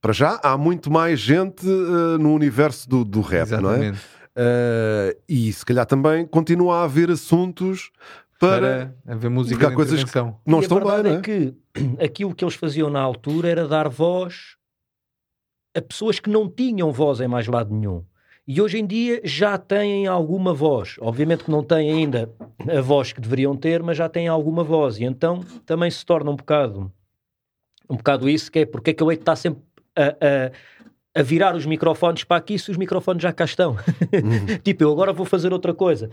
para 0.00 0.12
já 0.12 0.38
há 0.42 0.56
muito 0.56 0.90
mais 0.90 1.20
gente 1.20 1.66
uh, 1.66 2.18
no 2.18 2.32
universo 2.32 2.88
do, 2.88 3.04
do 3.04 3.20
rap, 3.20 3.42
Exatamente. 3.42 3.78
não 3.78 3.84
é? 3.84 4.17
Uh, 4.38 5.18
e 5.28 5.52
se 5.52 5.66
calhar 5.66 5.84
também 5.84 6.24
continua 6.24 6.76
a 6.76 6.84
haver 6.84 7.10
assuntos 7.10 7.90
para, 8.38 8.94
para 9.04 9.14
haver 9.14 9.28
música 9.28 9.66
há 9.66 9.74
coisas 9.74 10.04
que 10.04 10.16
não 10.46 10.60
e 10.60 10.62
estão 10.62 10.78
bem, 10.78 11.02
não 11.02 11.10
é? 11.10 11.14
é 11.14 11.20
que 11.20 11.54
aquilo 12.00 12.32
que 12.32 12.44
eles 12.44 12.54
faziam 12.54 12.88
na 12.88 13.00
altura 13.00 13.48
era 13.48 13.66
dar 13.66 13.88
voz 13.88 14.56
a 15.76 15.82
pessoas 15.82 16.20
que 16.20 16.30
não 16.30 16.48
tinham 16.48 16.92
voz 16.92 17.20
em 17.20 17.26
mais 17.26 17.48
lado 17.48 17.74
nenhum. 17.74 18.04
E 18.46 18.62
hoje 18.62 18.78
em 18.78 18.86
dia 18.86 19.20
já 19.24 19.58
têm 19.58 20.06
alguma 20.06 20.54
voz. 20.54 20.96
Obviamente 21.00 21.42
que 21.42 21.50
não 21.50 21.64
têm 21.64 21.90
ainda 21.90 22.32
a 22.76 22.80
voz 22.80 23.12
que 23.12 23.20
deveriam 23.20 23.56
ter, 23.56 23.82
mas 23.82 23.96
já 23.96 24.08
têm 24.08 24.28
alguma 24.28 24.62
voz. 24.62 24.98
E 24.98 25.04
então 25.04 25.42
também 25.66 25.90
se 25.90 26.06
torna 26.06 26.30
um 26.30 26.36
bocado 26.36 26.92
um 27.90 27.96
bocado 27.96 28.28
isso, 28.28 28.52
que 28.52 28.60
é 28.60 28.66
porque 28.66 28.90
é 28.90 28.94
que 28.94 29.02
eu 29.02 29.10
hei 29.10 29.16
de 29.16 29.22
estar 29.22 29.36
sempre 29.36 29.62
a, 29.96 30.08
a 30.08 30.52
a 31.18 31.22
virar 31.22 31.56
os 31.56 31.66
microfones 31.66 32.24
para 32.24 32.36
aqui 32.36 32.58
se 32.58 32.70
os 32.70 32.76
microfones 32.76 33.22
já 33.22 33.32
cá 33.32 33.44
estão. 33.44 33.72
Uhum. 33.72 34.58
tipo, 34.62 34.84
eu 34.84 34.92
agora 34.92 35.12
vou 35.12 35.26
fazer 35.26 35.52
outra 35.52 35.74
coisa. 35.74 36.08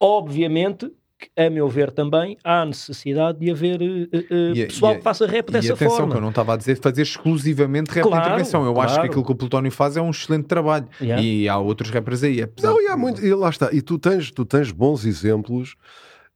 Obviamente 0.00 0.90
a 1.36 1.48
meu 1.48 1.68
ver 1.68 1.90
também, 1.90 2.36
há 2.44 2.66
necessidade 2.66 3.38
de 3.38 3.50
haver 3.50 3.80
uh, 3.80 3.84
uh, 3.84 4.56
e, 4.56 4.66
pessoal 4.66 4.94
e, 4.94 4.96
que 4.96 5.02
faça 5.02 5.26
rap 5.26 5.50
dessa 5.50 5.68
e 5.68 5.72
atenção, 5.72 5.96
forma. 5.96 6.12
que 6.12 6.18
eu 6.18 6.20
não 6.20 6.30
estava 6.30 6.54
a 6.54 6.56
dizer 6.56 6.78
fazer 6.78 7.02
exclusivamente 7.02 7.90
rap 7.90 8.02
claro, 8.02 8.22
de 8.22 8.28
intervenção. 8.28 8.64
Eu 8.64 8.74
claro. 8.74 8.90
acho 8.90 9.00
que 9.00 9.06
aquilo 9.06 9.24
que 9.24 9.32
o 9.32 9.34
Plutónio 9.34 9.70
faz 9.70 9.96
é 9.96 10.02
um 10.02 10.10
excelente 10.10 10.46
trabalho. 10.46 10.86
Yeah. 11.00 11.22
E 11.22 11.48
há 11.48 11.56
outros 11.56 11.90
rappers 11.90 12.22
aí. 12.24 12.42
Apesar 12.42 12.68
não, 12.68 12.82
e 12.82 12.88
há 12.88 12.96
muito, 12.96 13.24
e 13.24 13.32
lá 13.32 13.48
está. 13.48 13.70
E 13.72 13.80
tu 13.80 13.98
tens, 13.98 14.30
tu 14.30 14.44
tens 14.44 14.70
bons 14.70 15.06
exemplos 15.06 15.76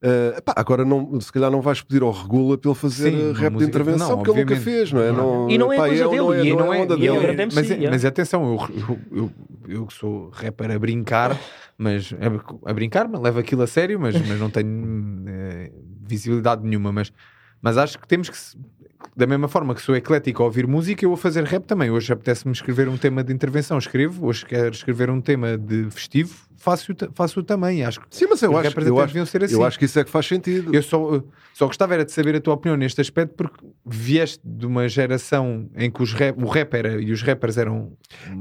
Uh, 0.01 0.41
pá, 0.43 0.55
agora 0.57 0.85
não, 0.85 1.21
se 1.21 1.33
calhar 1.33 1.51
não 1.51 1.61
vais 1.61 1.83
pedir 1.83 2.03
ao 2.03 2.13
Regula 2.13 2.57
para 2.57 2.71
ele 2.71 2.79
fazer 2.79 3.11
Sim, 3.11 3.33
rap 3.33 3.53
música, 3.53 3.59
de 3.59 3.65
intervenção, 3.65 4.09
não, 4.11 4.17
porque 4.19 4.31
ele 4.31 4.41
nunca 4.41 4.57
fez, 4.57 4.93
não 4.93 5.03
é? 5.03 5.11
Não, 5.11 5.51
e 5.51 5.59
não 5.59 5.73
é 5.73 5.77
pá, 5.77 5.89
coisa 5.89 6.09
dele, 6.09 6.19
não 6.19 6.33
é, 6.33 6.45
e 6.45 6.53
não 6.55 6.75
é, 6.75 6.79
onda 6.79 6.97
dele. 6.97 7.47
Mas, 7.53 7.71
é, 7.71 7.91
mas 7.91 8.05
atenção, 8.05 8.69
eu, 8.71 9.01
eu, 9.11 9.31
eu, 9.67 9.87
que 9.87 9.95
sou 9.95 10.31
rapper 10.31 10.71
a 10.71 10.79
brincar, 10.79 11.37
mas 11.77 12.15
a, 12.15 12.71
a 12.71 12.73
brincar, 12.73 13.11
levo 13.11 13.41
aquilo 13.41 13.63
a 13.63 13.67
sério, 13.67 13.99
mas, 13.99 14.15
mas 14.15 14.39
não 14.39 14.51
tenho 14.51 15.25
é, 15.27 15.73
visibilidade 16.07 16.63
nenhuma. 16.65 16.93
Mas, 16.93 17.13
mas 17.61 17.77
acho 17.77 17.99
que 17.99 18.07
temos 18.07 18.31
que 18.31 18.37
da 19.17 19.27
mesma 19.27 19.49
forma 19.49 19.75
que 19.75 19.83
sou 19.83 19.97
eclético 19.97 20.43
a 20.43 20.47
ouvir 20.47 20.67
música, 20.67 21.05
eu 21.05 21.09
vou 21.09 21.17
fazer 21.17 21.45
rap 21.45 21.65
também. 21.65 21.91
Hoje 21.91 22.13
apetece-me 22.13 22.53
escrever 22.53 22.89
um 22.89 22.97
tema 22.97 23.23
de 23.25 23.33
intervenção, 23.33 23.79
escrevo. 23.79 24.27
Hoje 24.27 24.45
quero 24.45 24.71
escrever 24.71 25.11
um 25.11 25.21
tema 25.21 25.57
de 25.57 25.91
festivo, 25.91 26.48
faço-o 26.59 26.95
faço 27.15 27.43
também. 27.43 27.85
Acho 27.85 28.01
Sim, 28.11 28.27
mas 28.29 28.43
eu 28.43 28.57
acho, 28.57 28.81
eu, 28.81 29.01
acho, 29.01 29.27
ser 29.27 29.45
assim. 29.45 29.55
eu 29.55 29.65
acho 29.65 29.79
que 29.79 29.85
isso 29.85 29.99
é 29.99 30.05
que 30.05 30.11
faz 30.11 30.27
sentido. 30.27 30.75
Eu 30.75 30.83
só, 30.83 31.23
só 31.55 31.67
gostava 31.67 31.95
era 31.95 32.05
de 32.05 32.13
saber 32.13 32.37
a 32.37 32.41
tua 32.41 32.55
opinião 32.55 32.77
neste 32.77 33.01
aspecto, 33.01 33.35
porque 33.35 33.65
vieste 33.87 34.41
de 34.45 34.67
uma 34.67 34.89
geração 34.89 35.71
em 35.77 35.91
que 35.91 36.03
os 36.03 36.13
rap, 36.13 36.37
o 36.43 36.49
rap 36.49 36.75
era, 36.75 37.01
e 37.01 37.13
os 37.13 37.23
rappers 37.23 37.57
eram 37.57 37.93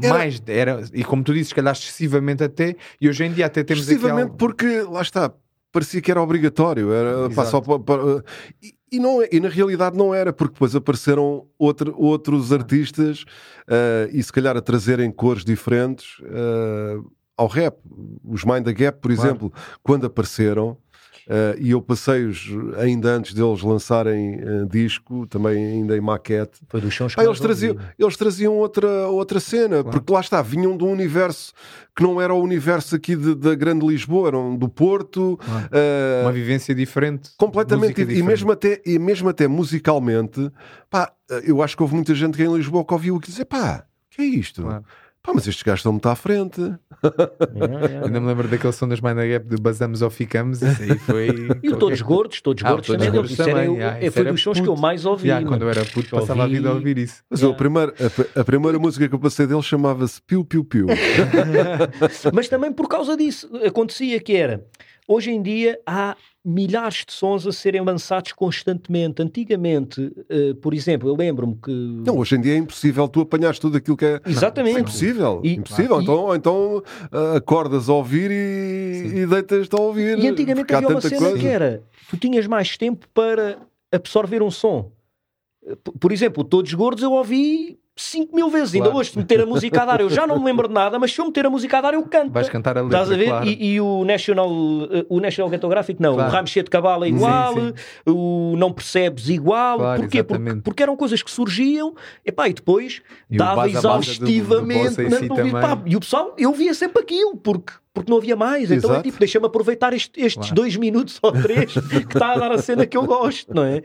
era... 0.01 0.13
mais, 0.13 0.41
era, 0.47 0.83
e 0.93 1.03
como 1.03 1.23
tu 1.23 1.33
dizes, 1.33 1.49
se 1.49 1.55
calhar 1.55 1.73
excessivamente 1.73 2.43
até, 2.43 2.75
e 2.99 3.07
hoje 3.07 3.23
em 3.23 3.31
dia 3.31 3.45
até 3.45 3.63
temos 3.63 3.83
Excessivamente 3.83 4.31
algo... 4.31 4.37
porque, 4.37 4.81
lá 4.81 5.01
está, 5.01 5.31
parecia 5.71 6.01
que 6.01 6.09
era 6.09 6.21
obrigatório. 6.21 6.91
Era, 6.91 7.29
pá, 7.29 7.45
só 7.45 7.61
para, 7.61 7.79
para, 7.79 8.23
e, 8.61 8.73
e, 8.91 8.99
não, 8.99 9.21
é, 9.21 9.29
e 9.31 9.39
na 9.39 9.49
realidade 9.49 9.95
não 9.95 10.13
era, 10.13 10.33
porque 10.33 10.53
depois 10.53 10.75
apareceram 10.75 11.45
outro, 11.57 11.93
outros 11.97 12.51
artistas 12.51 13.21
uh, 13.67 14.09
e 14.11 14.23
se 14.23 14.31
calhar 14.31 14.57
a 14.57 14.61
trazerem 14.61 15.11
cores 15.11 15.45
diferentes 15.45 16.19
uh, 16.19 17.16
ao 17.37 17.47
rap. 17.47 17.77
Os 18.25 18.43
Mind 18.43 18.65
the 18.65 18.73
Gap, 18.73 18.99
por 18.99 19.13
claro. 19.13 19.29
exemplo, 19.29 19.53
quando 19.83 20.05
apareceram, 20.05 20.77
Uh, 21.27 21.59
e 21.59 21.71
eu 21.71 21.81
passei-os 21.81 22.47
ainda 22.77 23.09
antes 23.09 23.33
deles 23.33 23.61
lançarem 23.61 24.35
uh, 24.35 24.65
disco, 24.65 25.27
também 25.27 25.73
ainda 25.73 25.97
em 25.97 25.99
maquete. 25.99 26.61
Foi 26.69 26.79
dos 26.79 26.93
chão 26.93 27.07
eles, 27.17 27.39
traziam, 27.41 27.75
eles 27.99 28.15
traziam 28.15 28.53
outra, 28.55 28.87
outra 29.09 29.37
cena, 29.41 29.83
claro. 29.83 29.89
porque 29.91 30.13
lá 30.13 30.21
está, 30.21 30.41
vinham 30.41 30.77
de 30.77 30.85
um 30.85 30.89
universo 30.89 31.51
que 31.93 32.01
não 32.01 32.21
era 32.21 32.33
o 32.33 32.41
universo 32.41 32.95
aqui 32.95 33.13
da 33.17 33.55
Grande 33.55 33.85
Lisboa, 33.85 34.29
eram 34.29 34.55
do 34.55 34.69
Porto. 34.69 35.37
Claro. 35.43 35.65
Uh, 35.65 36.21
Uma 36.23 36.31
vivência 36.31 36.73
diferente. 36.73 37.31
Completamente. 37.37 37.95
Diferente. 37.95 38.19
E, 38.19 38.23
mesmo 38.23 38.51
até, 38.53 38.81
e 38.85 38.97
mesmo 38.97 39.27
até 39.27 39.49
musicalmente, 39.49 40.49
pá, 40.89 41.11
eu 41.43 41.61
acho 41.61 41.75
que 41.75 41.83
houve 41.83 41.95
muita 41.95 42.15
gente 42.15 42.37
que 42.37 42.43
em 42.43 42.55
Lisboa 42.55 42.85
que 42.85 42.93
ouviu 42.93 43.17
e 43.17 43.19
que 43.19 43.27
dizia, 43.27 43.45
pá, 43.45 43.83
que 44.11 44.21
é 44.21 44.25
isto? 44.25 44.61
Claro. 44.61 44.85
Pá, 45.27 45.33
mas 45.33 45.45
estes 45.45 45.61
gajos 45.61 45.81
estão 45.81 45.91
muito 45.91 46.07
à 46.07 46.15
frente. 46.15 46.61
Yeah, 46.61 47.85
yeah. 47.85 48.05
Ainda 48.05 48.21
me 48.21 48.27
lembro 48.27 48.47
daquele 48.47 48.71
som 48.71 48.87
das 48.87 49.01
Mind 49.01 49.17
Gap 49.17 49.45
de 49.45 49.61
basamos 49.61 50.01
ou 50.01 50.09
ficamos. 50.09 50.61
Isso 50.61 50.83
aí 50.83 50.97
foi. 50.97 51.27
e 51.61 51.69
o 51.69 51.75
Todos 51.75 52.01
Gordos, 52.01 52.39
Todos 52.39 52.63
ah, 52.63 52.71
Gordos 52.71 52.87
também. 52.87 53.11
Gordos 53.11 53.35
também. 53.35 53.75
Era, 53.75 53.97
yeah, 53.97 54.11
foi 54.11 54.23
dos 54.23 54.41
sons 54.41 54.61
que 54.61 54.67
eu 54.67 54.77
mais 54.77 55.05
ouvi. 55.05 55.27
Yeah, 55.27 55.45
quando 55.45 55.63
eu 55.63 55.69
era 55.69 55.83
puto, 55.83 56.09
passava 56.11 56.43
ouvi... 56.43 56.55
a 56.55 56.57
vida 56.57 56.69
a 56.69 56.73
ouvir 56.73 56.97
isso. 56.97 57.23
Mas 57.29 57.43
a, 57.43 57.53
primeira, 57.53 57.93
a, 57.99 58.39
a, 58.39 58.45
primeira 58.45 58.79
música 58.79 59.09
que 59.09 59.13
eu 59.13 59.19
passei 59.19 59.45
dele 59.45 59.61
chamava-se 59.61 60.21
Piu 60.21 60.45
Piu 60.45 60.63
Piu. 60.63 60.87
mas 62.33 62.47
também 62.47 62.71
por 62.71 62.87
causa 62.87 63.17
disso 63.17 63.49
acontecia 63.65 64.21
que 64.21 64.33
era 64.33 64.65
hoje 65.07 65.31
em 65.31 65.41
dia 65.41 65.79
há 65.85 66.15
milhares 66.43 67.03
de 67.05 67.13
sons 67.13 67.45
a 67.47 67.51
serem 67.51 67.81
lançados 67.81 68.31
constantemente. 68.33 69.21
Antigamente, 69.21 70.01
uh, 70.01 70.55
por 70.61 70.73
exemplo, 70.73 71.09
eu 71.09 71.15
lembro-me 71.15 71.55
que. 71.55 71.71
Não, 71.71 72.17
hoje 72.17 72.35
em 72.35 72.41
dia 72.41 72.53
é 72.53 72.57
impossível 72.57 73.07
tu 73.07 73.21
apanhares 73.21 73.59
tudo 73.59 73.77
aquilo 73.77 73.97
que 73.97 74.05
é. 74.05 74.21
Exatamente. 74.25 74.77
É 74.77 74.81
impossível. 74.81 75.41
E, 75.43 75.55
impossível. 75.55 76.01
Então, 76.01 76.35
então 76.35 76.83
uh, 77.11 77.37
acordas 77.37 77.89
a 77.89 77.93
ouvir 77.93 78.31
e, 78.31 79.19
e 79.19 79.27
deitas-te 79.27 79.75
a 79.75 79.79
ouvir. 79.79 80.19
E 80.19 80.27
antigamente 80.27 80.73
havia 80.73 80.89
uma 80.89 81.01
cena 81.01 81.17
coisa. 81.17 81.39
que 81.39 81.47
era: 81.47 81.83
tu 82.09 82.17
tinhas 82.17 82.45
mais 82.47 82.77
tempo 82.77 83.07
para 83.13 83.57
absorver 83.91 84.41
um 84.41 84.51
som. 84.51 84.91
Por 85.99 86.11
exemplo, 86.11 86.43
Todos 86.43 86.73
Gordos 86.73 87.03
eu 87.03 87.11
ouvi 87.11 87.77
5 87.97 88.35
mil 88.35 88.49
vezes. 88.49 88.71
Claro. 88.71 88.85
Ainda 88.85 88.97
hoje, 88.97 89.11
se 89.11 89.17
meter 89.17 89.41
a 89.41 89.45
música 89.45 89.81
a 89.81 89.85
dar, 89.85 90.01
eu 90.01 90.09
já 90.09 90.27
não 90.27 90.39
me 90.39 90.45
lembro 90.45 90.67
de 90.67 90.73
nada, 90.73 90.99
mas 90.99 91.11
se 91.11 91.19
eu 91.19 91.25
meter 91.25 91.45
a 91.45 91.49
música 91.49 91.77
a 91.77 91.81
dar, 91.81 91.93
eu 91.93 92.03
canto. 92.03 92.31
Vais 92.31 92.47
cantar 92.47 92.77
a 92.77 92.81
letra, 92.81 92.99
Estás 92.99 93.11
a 93.11 93.17
ver? 93.17 93.29
Claro. 93.29 93.47
E, 93.47 93.73
e, 93.73 93.81
o 93.81 94.05
National, 94.05 94.49
uh, 94.49 95.05
o 95.09 95.19
National 95.19 95.49
Ghetographic, 95.49 96.01
não. 96.01 96.13
Claro. 96.13 96.29
O 96.29 96.33
Ramsey 96.33 96.63
de 96.63 96.69
Cabala 96.69 97.05
é 97.05 97.09
igual, 97.09 97.53
sim, 97.55 97.73
sim. 97.75 98.11
o 98.11 98.55
Não 98.57 98.71
Percebes 98.71 99.29
igual. 99.29 99.79
Claro, 99.79 100.01
Porquê? 100.01 100.23
Porque, 100.23 100.55
porque, 100.63 100.83
eram 100.83 100.95
coisas 100.95 101.23
que 101.23 101.31
surgiam 101.31 101.95
epá, 102.25 102.47
e 102.47 102.53
depois 102.53 103.01
e 103.29 103.37
dava 103.37 103.67
exaustivamente. 103.67 105.03
Do, 105.03 105.27
do 105.27 105.35
si 105.35 105.51
pá, 105.51 105.81
e 105.85 105.95
o 105.95 105.99
pessoal, 105.99 106.35
eu 106.37 106.53
via 106.53 106.73
sempre 106.73 107.01
aquilo, 107.01 107.35
porque 107.35 107.73
porque 107.97 108.11
não 108.11 108.19
havia 108.19 108.35
mais. 108.35 108.69
Então 108.69 108.93
é 108.93 109.01
tipo, 109.01 109.17
deixa-me 109.17 109.47
aproveitar 109.47 109.91
este, 109.91 110.19
estes 110.19 110.35
claro. 110.35 110.55
dois 110.55 110.75
minutos 110.75 111.17
ou 111.21 111.31
três 111.31 111.73
que 111.73 111.97
está 111.97 112.33
a 112.33 112.37
dar 112.37 112.51
a 112.51 112.57
cena 112.59 112.85
que 112.85 112.95
eu 112.95 113.03
gosto, 113.03 113.53
não 113.53 113.63
é? 113.63 113.81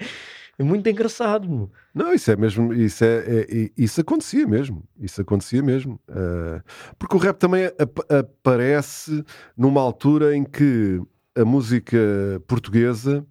É 0.63 0.65
muito 0.65 0.89
engraçado. 0.89 1.69
Não, 1.93 2.15
isso 2.15 2.31
é 2.31 2.37
mesmo, 2.37 2.73
isso, 2.73 3.05
é, 3.05 3.41
é, 3.41 3.71
isso 3.77 4.01
acontecia 4.01 4.47
mesmo. 4.47 4.85
Isso 4.97 5.21
acontecia 5.21 5.61
mesmo. 5.61 5.99
Uh, 6.09 6.63
porque 6.97 7.17
o 7.17 7.19
rap 7.19 7.37
também 7.37 7.65
ap 7.67 7.99
aparece 8.09 9.25
numa 9.57 9.81
altura 9.81 10.37
em 10.37 10.45
que 10.45 11.03
a 11.35 11.45
música 11.45 11.99
portuguesa. 12.47 13.27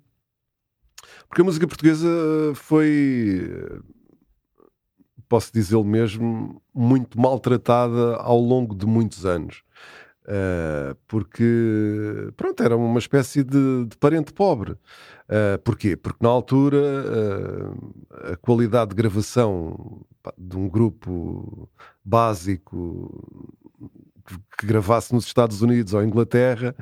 Porque 1.29 1.41
a 1.41 1.45
música 1.45 1.65
portuguesa 1.65 2.09
foi, 2.53 3.49
posso 5.29 5.53
dizê-lo 5.53 5.86
mesmo, 5.86 6.61
muito 6.75 7.17
maltratada 7.17 8.17
ao 8.17 8.38
longo 8.38 8.75
de 8.75 8.86
muitos 8.86 9.25
anos. 9.25 9.63
Uh, 10.23 10.95
porque, 11.07 12.32
pronto, 12.38 12.61
era 12.61 12.75
uma 12.75 12.99
espécie 12.99 13.41
de, 13.41 13.86
de 13.86 13.97
parente 13.97 14.32
pobre. 14.34 14.77
Uh, 15.32 15.57
porquê? 15.63 15.95
Porque 15.95 16.21
na 16.21 16.29
altura 16.29 16.77
uh, 16.77 18.34
a 18.34 18.36
qualidade 18.36 18.89
de 18.89 18.95
gravação 18.97 20.05
de 20.38 20.57
um 20.57 20.67
grupo 20.67 21.69
básico 22.03 23.23
que, 24.27 24.36
que 24.57 24.65
gravasse 24.65 25.13
nos 25.13 25.25
Estados 25.25 25.61
Unidos 25.61 25.93
ou 25.93 26.03
Inglaterra 26.03 26.75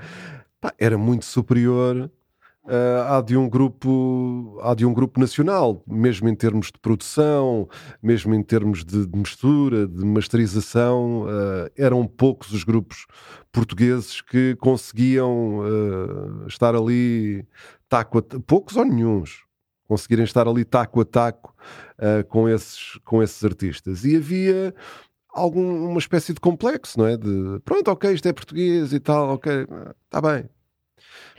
pá, 0.60 0.74
era 0.80 0.98
muito 0.98 1.26
superior 1.26 2.10
uh, 2.66 3.18
à 3.18 3.22
de 3.22 3.38
um 3.38 3.50
grupo 3.50 4.60
à 4.62 4.74
de 4.74 4.86
um 4.86 4.94
grupo 4.94 5.20
nacional, 5.20 5.84
mesmo 5.88 6.28
em 6.30 6.36
termos 6.36 6.68
de 6.68 6.80
produção, 6.80 7.68
mesmo 8.02 8.34
em 8.34 8.44
termos 8.44 8.84
de, 8.84 9.06
de 9.06 9.18
mistura, 9.18 9.88
de 9.88 10.06
masterização, 10.06 11.24
uh, 11.24 11.70
eram 11.78 12.06
poucos 12.06 12.52
os 12.52 12.64
grupos 12.64 13.06
portugueses 13.52 14.22
que 14.22 14.56
conseguiam 14.56 15.60
uh, 15.60 16.48
estar 16.48 16.76
ali 16.76 17.46
taco 17.90 18.20
a, 18.20 18.22
poucos 18.46 18.78
ou 18.78 18.86
nenhums 18.86 19.44
conseguirem 19.90 20.24
estar 20.24 20.48
ali 20.48 20.64
taco 20.64 21.02
a 21.02 21.06
taco 21.06 21.56
uh, 21.98 22.24
com, 22.28 22.48
esses, 22.48 23.00
com 23.04 23.24
esses 23.24 23.44
artistas. 23.44 24.06
E 24.06 24.16
havia 24.16 24.74
alguma 25.34 25.98
espécie 25.98 26.32
de 26.32 26.40
complexo, 26.40 27.00
não 27.00 27.08
é? 27.08 27.18
De 27.18 27.60
pronto, 27.66 27.90
ok, 27.90 28.14
isto 28.14 28.28
é 28.28 28.32
português 28.34 28.94
e 28.94 29.00
tal, 29.00 29.30
ok, 29.30 29.66
está 30.06 30.22
bem. 30.22 30.48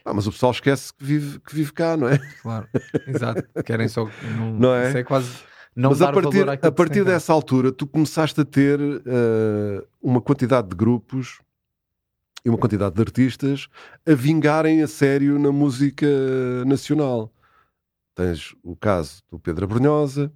Ah, 0.04 0.12
mas 0.12 0.26
o 0.26 0.32
pessoal 0.32 0.50
esquece 0.50 0.92
que 0.92 1.04
vive, 1.04 1.38
que 1.40 1.54
vive 1.54 1.72
cá, 1.72 1.96
não 1.96 2.08
é? 2.08 2.18
Claro, 2.42 2.66
exato. 3.06 3.44
Querem 3.64 3.86
só. 3.86 4.08
Não, 4.36 4.52
não 4.58 4.74
é? 4.74 4.88
Isso 4.88 4.98
é 4.98 5.04
quase. 5.04 5.30
Não 5.76 5.90
mas 5.90 6.02
a 6.02 6.12
partir, 6.12 6.48
a 6.48 6.72
partir 6.72 7.04
dessa 7.04 7.32
altura, 7.32 7.70
tu 7.70 7.86
começaste 7.86 8.40
a 8.40 8.44
ter 8.44 8.80
uh, 8.80 9.86
uma 10.02 10.20
quantidade 10.20 10.68
de 10.68 10.74
grupos 10.74 11.40
e 12.44 12.48
uma 12.48 12.58
quantidade 12.58 12.94
de 12.94 13.00
artistas 13.00 13.68
a 14.06 14.14
vingarem 14.14 14.82
a 14.82 14.88
sério 14.88 15.38
na 15.38 15.52
música 15.52 16.06
nacional. 16.66 17.32
Tens 18.14 18.54
o 18.62 18.76
caso 18.76 19.22
do 19.30 19.38
Pedro 19.38 19.64
Abrunhosa. 19.64 20.32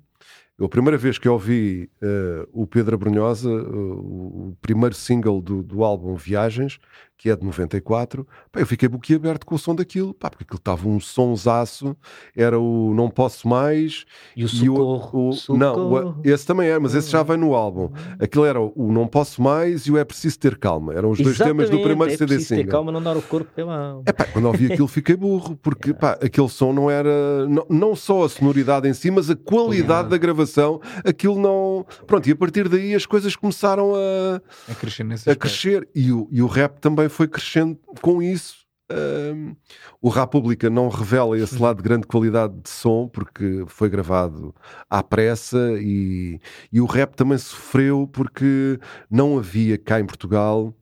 Eu, 0.57 0.67
a 0.67 0.69
primeira 0.69 0.97
vez 0.97 1.19
que 1.19 1.29
ouvi 1.29 1.91
uh, 2.01 2.49
o 2.53 2.67
Pedro 2.67 2.95
Abrunhosa, 2.95 3.51
uh, 3.51 4.51
o 4.51 4.57
primeiro 4.61 4.95
single 4.95 5.43
do, 5.43 5.63
do 5.63 5.83
álbum 5.83 6.15
Viagens, 6.15 6.79
que 7.17 7.31
é 7.31 7.37
de 7.37 7.45
94, 7.45 8.27
pá, 8.51 8.61
eu 8.61 8.67
fiquei 8.67 8.89
boquiaberto 8.89 9.47
com 9.47 9.55
o 9.55 9.59
som 9.59 9.75
daquilo, 9.75 10.13
pá, 10.13 10.29
porque 10.29 10.45
aquilo 10.45 10.59
estava 10.59 10.89
um 10.89 11.01
sonsaço, 11.01 11.97
era 12.37 12.59
o 12.59 12.93
Não 12.95 13.09
Posso 13.09 13.49
Mais 13.49 14.05
e 14.37 14.45
o 14.45 14.49
Socorro. 14.49 15.11
E 15.13 15.17
o, 15.17 15.29
o, 15.29 15.33
socorro. 15.33 15.59
Não, 15.59 16.21
esse 16.25 16.47
também 16.47 16.69
é, 16.69 16.79
mas 16.79 16.95
esse 16.95 17.11
já 17.11 17.23
vem 17.23 17.37
no 17.37 17.55
álbum. 17.55 17.91
Aquilo 18.19 18.45
era 18.45 18.61
o 18.61 18.93
Não 18.93 19.07
Posso 19.07 19.41
Mais 19.41 19.87
e 19.87 19.93
o 19.93 19.97
É 19.97 20.05
Preciso 20.05 20.39
Ter 20.39 20.59
Calma. 20.59 20.93
Eram 20.93 21.11
os 21.11 21.19
dois 21.19 21.39
temas 21.39 21.71
do 21.71 21.81
primeiro 21.81 22.13
é 22.13 22.17
CD 22.17 22.41
single. 22.41 22.65
ter 22.65 22.71
calma, 22.71 22.93
não 22.93 23.03
dar 23.03 23.17
o 23.17 23.23
corpo 23.23 23.51
pela 23.55 24.03
É 24.05 24.13
pá, 24.13 24.25
quando 24.25 24.47
ouvi 24.47 24.73
aquilo 24.73 24.89
fiquei 24.89 25.17
burro, 25.17 25.57
porque 25.57 25.95
pá, 25.95 26.19
aquele 26.23 26.49
som 26.49 26.73
não 26.73 26.91
era, 26.91 27.47
não, 27.49 27.67
não 27.71 27.97
só 27.97 28.25
a 28.25 28.29
sonoridade 28.29 28.89
em 28.89 28.95
si, 28.95 29.11
mas 29.11 29.31
a 29.31 29.37
qualidade 29.37 30.09
da 30.09 30.19
gravação, 30.19 30.81
aquilo 31.05 31.39
não. 31.39 31.87
Pronto, 32.07 32.29
e 32.29 32.33
a 32.33 32.37
partir 32.37 32.69
daí 32.69 32.95
as 32.95 33.07
coisas 33.07 33.37
começaram 33.37 33.95
a, 33.95 34.43
a 34.71 34.75
crescer. 34.75 35.05
Nesse 35.05 35.31
a 35.31 35.37
crescer. 35.37 35.89
E, 35.95 36.13
o, 36.13 36.29
e 36.31 36.43
o 36.43 36.47
rap 36.47 36.79
também 36.81 37.04
foi 37.09 37.29
crescendo 37.29 37.79
com 38.01 38.23
isso. 38.23 38.65
Um, 38.93 39.57
o 40.01 40.11
República 40.11 40.69
não 40.69 40.89
revela 40.91 41.39
esse 41.39 41.59
lado 41.59 41.79
de 41.79 41.83
grande 41.83 42.07
qualidade 42.07 42.55
de 42.63 42.69
som 42.69 43.09
porque 43.09 43.65
foi 43.67 43.89
gravado 43.89 44.55
à 44.91 45.03
pressa 45.03 45.59
e, 45.81 46.39
e 46.71 46.83
o 46.83 46.85
rap 46.85 47.15
também 47.15 47.39
sofreu 47.39 48.07
porque 48.07 48.79
não 49.11 49.39
havia 49.39 49.79
cá 49.79 49.99
em 49.99 50.05
Portugal 50.05 50.75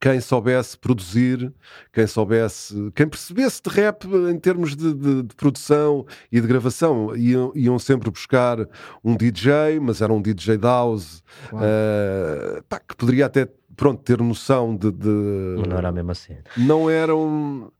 quem 0.00 0.20
soubesse 0.20 0.76
produzir, 0.76 1.52
quem 1.92 2.06
soubesse, 2.06 2.92
quem 2.94 3.08
percebesse 3.08 3.62
de 3.62 3.70
rap 3.70 4.04
em 4.04 4.38
termos 4.38 4.76
de, 4.76 4.94
de, 4.94 5.22
de 5.22 5.34
produção 5.34 6.06
e 6.30 6.40
de 6.40 6.46
gravação. 6.46 7.16
Iam, 7.16 7.50
iam, 7.54 7.78
sempre 7.78 8.10
buscar 8.10 8.58
um 9.02 9.16
DJ, 9.16 9.80
mas 9.80 10.02
era 10.02 10.12
um 10.12 10.20
DJ 10.20 10.58
House 10.58 11.22
claro. 11.48 11.66
uh, 11.66 12.62
pá, 12.68 12.78
que 12.78 12.94
poderia 12.94 13.26
até 13.26 13.48
pronto, 13.76 14.02
ter 14.02 14.18
noção 14.18 14.74
de, 14.74 14.90
de... 14.90 15.08
Não 15.08 15.76
era 15.76 15.88
a 15.88 15.92
mesma 15.92 16.14
cena. 16.14 16.42
Não 16.56 16.90
eram. 16.90 17.70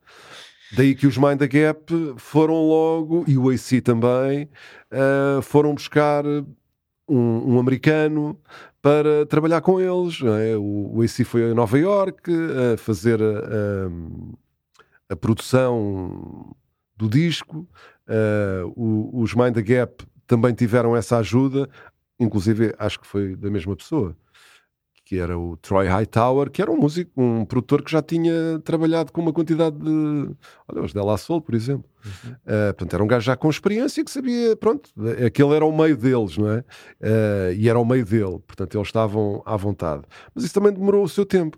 Daí 0.77 0.95
que 0.95 1.07
os 1.07 1.17
Mind 1.17 1.39
the 1.39 1.47
Gap 1.47 1.93
foram 2.19 2.55
logo, 2.55 3.25
e 3.27 3.39
o 3.39 3.51
AC 3.51 3.81
também, 3.83 4.49
uh, 4.93 5.41
foram 5.41 5.75
buscar 5.75 6.25
um, 6.27 7.55
um, 7.55 7.59
americano 7.59 8.39
para 8.83 9.25
trabalhar 9.27 9.61
com 9.61 9.81
eles. 9.81 10.21
É? 10.23 10.57
O, 10.57 10.97
o 10.97 11.03
AC 11.03 11.25
foi 11.25 11.51
a 11.51 11.55
Nova 11.55 11.79
York 11.79 12.31
a 12.75 12.77
fazer 12.77 13.23
a, 13.23 13.25
a, 13.25 15.15
a 15.15 15.17
produção 15.17 16.55
do 16.97 17.09
disco. 17.09 17.67
Uh, 18.09 18.73
o, 18.77 19.23
os 19.23 19.35
Mind 19.35 19.55
the 19.55 19.63
Gap 19.63 20.05
também 20.27 20.53
tiveram 20.53 20.97
essa 20.97 21.19
ajuda, 21.19 21.69
inclusive 22.19 22.75
acho 22.77 23.01
que 23.01 23.07
foi 23.07 23.37
da 23.37 23.51
mesma 23.51 23.77
pessoa 23.77 24.17
que 25.07 25.21
era 25.21 25.39
o 25.39 25.57
Troy 25.59 25.87
Hightower, 25.87 26.51
que 26.51 26.61
era 26.61 26.69
um 26.69 26.77
músico, 26.77 27.13
um 27.17 27.45
produtor 27.45 27.81
que 27.81 27.93
já 27.93 28.03
tinha 28.03 28.59
trabalhado 28.65 29.13
com 29.13 29.21
uma 29.21 29.33
quantidade 29.33 29.79
de. 29.79 30.35
Olha, 30.67 30.83
os 30.83 30.93
Della 30.93 31.17
Soul, 31.17 31.41
por 31.41 31.55
exemplo. 31.55 31.89
Uhum. 32.05 32.33
Uh, 32.33 32.75
portanto, 32.75 32.95
era 32.95 33.05
um 33.05 33.07
gajo 33.07 33.25
já 33.25 33.37
com 33.37 33.49
experiência 33.49 34.05
que 34.05 34.11
sabia, 34.11 34.57
pronto, 34.57 34.91
aquele 35.25 35.55
era 35.55 35.65
o 35.65 35.77
meio 35.77 35.97
deles, 35.97 36.37
não 36.37 36.51
é? 36.51 36.59
Uh, 36.59 37.53
e 37.57 37.69
era 37.69 37.79
o 37.79 37.85
meio 37.85 38.05
dele, 38.05 38.41
portanto, 38.45 38.77
eles 38.77 38.89
estavam 38.89 39.41
à 39.47 39.57
vontade. 39.57 40.03
Mas 40.35 40.43
isso 40.43 40.53
também 40.53 40.73
demorou 40.73 41.05
o 41.05 41.09
seu 41.09 41.25
tempo. 41.25 41.57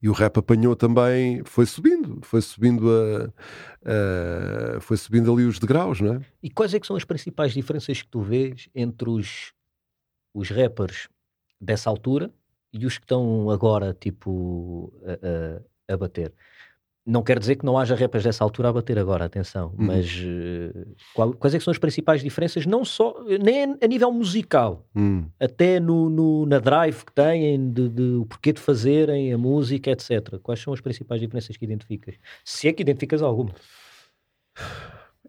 E 0.00 0.08
o 0.08 0.12
rap 0.12 0.38
apanhou 0.38 0.74
também, 0.74 1.42
foi 1.44 1.66
subindo, 1.66 2.20
foi 2.22 2.40
subindo 2.40 2.88
a, 2.90 4.76
a, 4.76 4.80
foi 4.80 4.96
subindo 4.96 5.30
ali 5.30 5.44
os 5.44 5.58
degraus, 5.58 6.00
não 6.00 6.14
é? 6.14 6.20
E 6.42 6.48
quais 6.48 6.72
é 6.72 6.80
que 6.80 6.86
são 6.86 6.96
as 6.96 7.04
principais 7.04 7.52
diferenças 7.52 8.00
que 8.00 8.08
tu 8.08 8.22
vês 8.22 8.70
entre 8.74 9.10
os, 9.10 9.52
os 10.34 10.48
rappers 10.50 11.08
dessa 11.60 11.90
altura 11.90 12.30
e 12.72 12.86
os 12.86 12.98
que 12.98 13.04
estão 13.04 13.50
agora, 13.50 13.96
tipo, 13.98 14.92
a, 15.04 15.92
a, 15.92 15.94
a, 15.94 15.96
bater. 15.96 16.32
Não 17.04 17.22
quer 17.22 17.38
dizer 17.38 17.56
que 17.56 17.64
não 17.64 17.78
haja 17.78 17.94
rappers 17.94 18.24
dessa 18.24 18.42
altura 18.42 18.68
a 18.68 18.72
bater 18.72 18.98
agora, 18.98 19.24
atenção, 19.24 19.68
uhum. 19.78 19.86
mas 19.86 20.06
uh, 20.18 20.96
qual, 21.14 21.32
quais 21.34 21.54
é 21.54 21.58
que 21.58 21.64
são 21.64 21.70
as 21.70 21.78
principais 21.78 22.20
diferenças, 22.20 22.66
não 22.66 22.84
só, 22.84 23.14
nem 23.40 23.76
a 23.80 23.86
nível 23.86 24.12
musical, 24.12 24.84
uhum. 24.94 25.30
até 25.38 25.78
no, 25.78 26.10
no, 26.10 26.46
na 26.46 26.58
drive 26.58 27.04
que 27.04 27.12
têm, 27.12 27.72
de, 27.72 27.88
de, 27.88 28.02
o 28.16 28.26
porquê 28.26 28.52
de 28.52 28.60
fazerem 28.60 29.32
a 29.32 29.38
música, 29.38 29.90
etc. 29.90 30.38
Quais 30.42 30.60
são 30.60 30.72
as 30.72 30.80
principais 30.80 31.20
diferenças 31.20 31.56
que 31.56 31.64
identificas? 31.64 32.16
Se 32.44 32.66
é 32.66 32.72
que 32.72 32.82
identificas 32.82 33.22
alguma. 33.22 33.52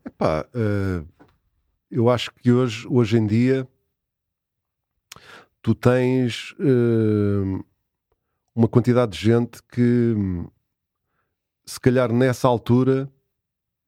Epá, 0.03 0.47
uh, 0.55 1.07
eu 1.91 2.09
acho 2.09 2.31
que 2.33 2.51
hoje, 2.51 2.87
hoje 2.89 3.17
em 3.17 3.27
dia 3.27 3.67
tu 5.67 5.75
tens 5.75 6.55
uh, 6.61 7.65
uma 8.55 8.69
quantidade 8.69 9.11
de 9.11 9.25
gente 9.25 9.61
que 9.63 10.15
se 11.65 11.77
calhar 11.77 12.09
nessa 12.09 12.47
altura, 12.47 13.11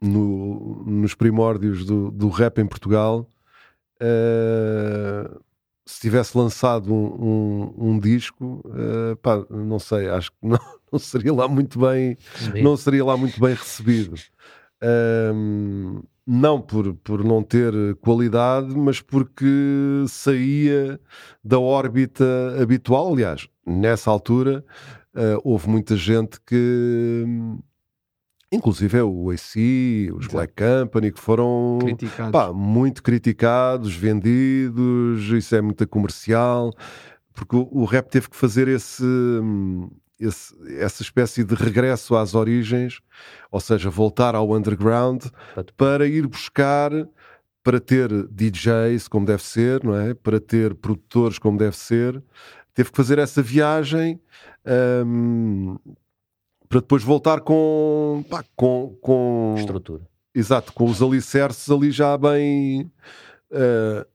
no, 0.01 0.83
nos 0.85 1.15
primórdios 1.15 1.85
do, 1.85 2.11
do 2.11 2.27
rap 2.27 2.59
em 2.59 2.67
Portugal, 2.67 3.25
uh, 4.01 5.41
se 5.85 6.01
tivesse 6.01 6.37
lançado 6.37 6.93
um, 6.93 7.15
um, 7.77 7.91
um 7.91 7.99
disco, 7.99 8.61
uh, 8.65 9.15
pá, 9.21 9.45
não 9.49 9.79
sei, 9.79 10.09
acho 10.09 10.31
que 10.31 10.37
não, 10.41 10.59
não, 10.91 10.99
seria 10.99 11.33
lá 11.33 11.47
muito 11.47 11.79
bem, 11.79 12.17
não 12.61 12.75
seria 12.75 13.05
lá 13.05 13.15
muito 13.15 13.39
bem 13.39 13.53
recebido. 13.53 14.15
Um, 15.33 16.03
não 16.31 16.61
por, 16.61 16.93
por 16.93 17.23
não 17.23 17.41
ter 17.41 17.73
qualidade, 17.95 18.77
mas 18.77 19.01
porque 19.01 19.47
saía 20.07 20.99
da 21.43 21.57
órbita 21.59 22.23
habitual. 22.61 23.11
Aliás, 23.11 23.49
nessa 23.65 24.11
altura 24.11 24.63
uh, 25.15 25.41
houve 25.43 25.67
muita 25.67 25.95
gente 25.95 26.39
que, 26.45 27.25
inclusive 28.51 28.99
é 28.99 29.03
o 29.03 29.31
AC, 29.31 29.55
os 30.13 30.25
Exato. 30.25 30.31
Black 30.33 30.53
Company, 30.53 31.11
que 31.11 31.19
foram 31.19 31.79
criticados. 31.81 32.31
Pá, 32.31 32.53
muito 32.53 33.01
criticados, 33.01 33.95
vendidos, 33.95 35.23
isso 35.31 35.55
é 35.55 35.61
muito 35.61 35.87
comercial, 35.87 36.71
porque 37.33 37.55
o, 37.55 37.67
o 37.71 37.85
rap 37.85 38.07
teve 38.07 38.29
que 38.29 38.35
fazer 38.35 38.67
esse. 38.67 39.03
Esse, 40.19 40.53
essa 40.79 41.01
espécie 41.01 41.43
de 41.43 41.55
regresso 41.55 42.15
às 42.15 42.35
origens, 42.35 42.99
ou 43.49 43.59
seja, 43.59 43.89
voltar 43.89 44.35
ao 44.35 44.51
underground 44.51 45.23
para 45.77 46.05
ir 46.05 46.27
buscar, 46.27 46.91
para 47.63 47.79
ter 47.79 48.09
DJs 48.27 49.07
como 49.07 49.25
deve 49.25 49.43
ser, 49.43 49.83
não 49.83 49.95
é? 49.95 50.13
Para 50.13 50.39
ter 50.39 50.75
produtores 50.75 51.39
como 51.39 51.57
deve 51.57 51.77
ser, 51.77 52.21
teve 52.73 52.91
que 52.91 52.97
fazer 52.97 53.19
essa 53.19 53.41
viagem 53.41 54.19
um, 55.05 55.77
para 56.67 56.81
depois 56.81 57.03
voltar 57.03 57.41
com, 57.41 58.23
pá, 58.29 58.43
com, 58.55 58.95
com 59.01 59.55
estrutura. 59.57 60.07
Exato, 60.33 60.71
com 60.73 60.85
os 60.85 61.01
alicerces 61.01 61.69
ali 61.69 61.91
já 61.91 62.17
bem 62.17 62.91
uh, 63.51 64.05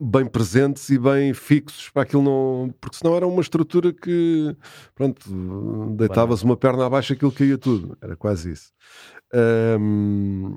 bem 0.00 0.24
presentes 0.24 0.88
e 0.88 0.98
bem 0.98 1.34
fixos 1.34 1.90
para 1.90 2.02
aquilo 2.02 2.22
não. 2.22 2.74
Porque 2.80 2.96
senão 2.96 3.14
era 3.14 3.26
uma 3.26 3.42
estrutura 3.42 3.92
que 3.92 4.56
pronto, 4.94 5.20
deitavas 5.96 6.42
uma 6.42 6.56
perna 6.56 6.86
abaixo 6.86 7.12
aquilo 7.12 7.30
caía 7.30 7.58
tudo. 7.58 7.96
Era 8.00 8.16
quase 8.16 8.52
isso. 8.52 8.72
Um, 9.78 10.56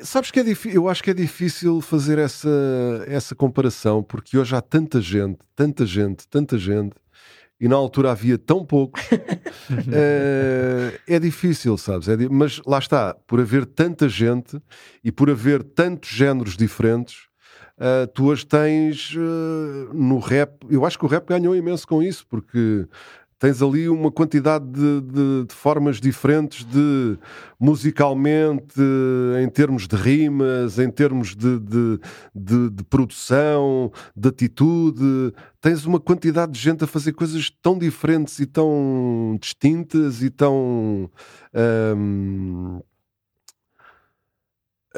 sabes 0.00 0.30
que 0.30 0.40
é 0.40 0.42
difícil, 0.42 0.82
eu 0.82 0.88
acho 0.88 1.02
que 1.02 1.10
é 1.10 1.14
difícil 1.14 1.80
fazer 1.80 2.18
essa, 2.18 2.48
essa 3.06 3.34
comparação, 3.34 4.02
porque 4.02 4.36
hoje 4.38 4.54
há 4.54 4.60
tanta 4.60 5.00
gente, 5.00 5.38
tanta 5.54 5.86
gente, 5.86 6.26
tanta 6.28 6.58
gente, 6.58 6.96
e 7.60 7.66
na 7.66 7.76
altura 7.76 8.12
havia 8.12 8.38
tão 8.38 8.64
poucos, 8.64 9.02
é, 9.92 11.00
é 11.06 11.18
difícil, 11.18 11.76
sabes? 11.76 12.08
É 12.08 12.16
mas 12.28 12.60
lá 12.66 12.78
está, 12.78 13.14
por 13.26 13.40
haver 13.40 13.66
tanta 13.66 14.08
gente 14.08 14.60
e 15.02 15.10
por 15.10 15.28
haver 15.28 15.62
tantos 15.62 16.10
géneros 16.10 16.56
diferentes, 16.56 17.27
uh, 17.78 18.06
tu 18.12 18.26
hoje 18.26 18.46
tens 18.46 19.14
uh, 19.14 19.94
no 19.94 20.18
rap, 20.18 20.66
eu 20.68 20.84
acho 20.84 20.98
que 20.98 21.04
o 21.04 21.08
rap 21.08 21.26
ganhou 21.26 21.56
imenso 21.56 21.86
com 21.86 22.02
isso, 22.02 22.26
porque 22.28 22.86
tens 23.38 23.62
ali 23.62 23.88
uma 23.88 24.10
quantidade 24.10 24.64
de, 24.66 25.00
de, 25.00 25.44
de, 25.46 25.54
formas 25.54 26.00
diferentes 26.00 26.64
de 26.64 27.16
musicalmente, 27.58 28.80
em 29.40 29.48
termos 29.48 29.86
de 29.86 29.94
rimas, 29.94 30.78
em 30.78 30.90
termos 30.90 31.36
de, 31.36 31.60
de, 32.34 32.84
produção, 32.90 33.92
de 34.16 34.28
atitude. 34.28 35.32
Tens 35.60 35.86
uma 35.86 36.00
quantidade 36.00 36.50
de 36.52 36.58
gente 36.58 36.82
a 36.82 36.86
fazer 36.86 37.12
coisas 37.12 37.48
tão 37.62 37.78
diferentes 37.78 38.40
e 38.40 38.46
tão 38.46 39.38
distintas 39.40 40.20
e 40.20 40.30
tão. 40.30 41.08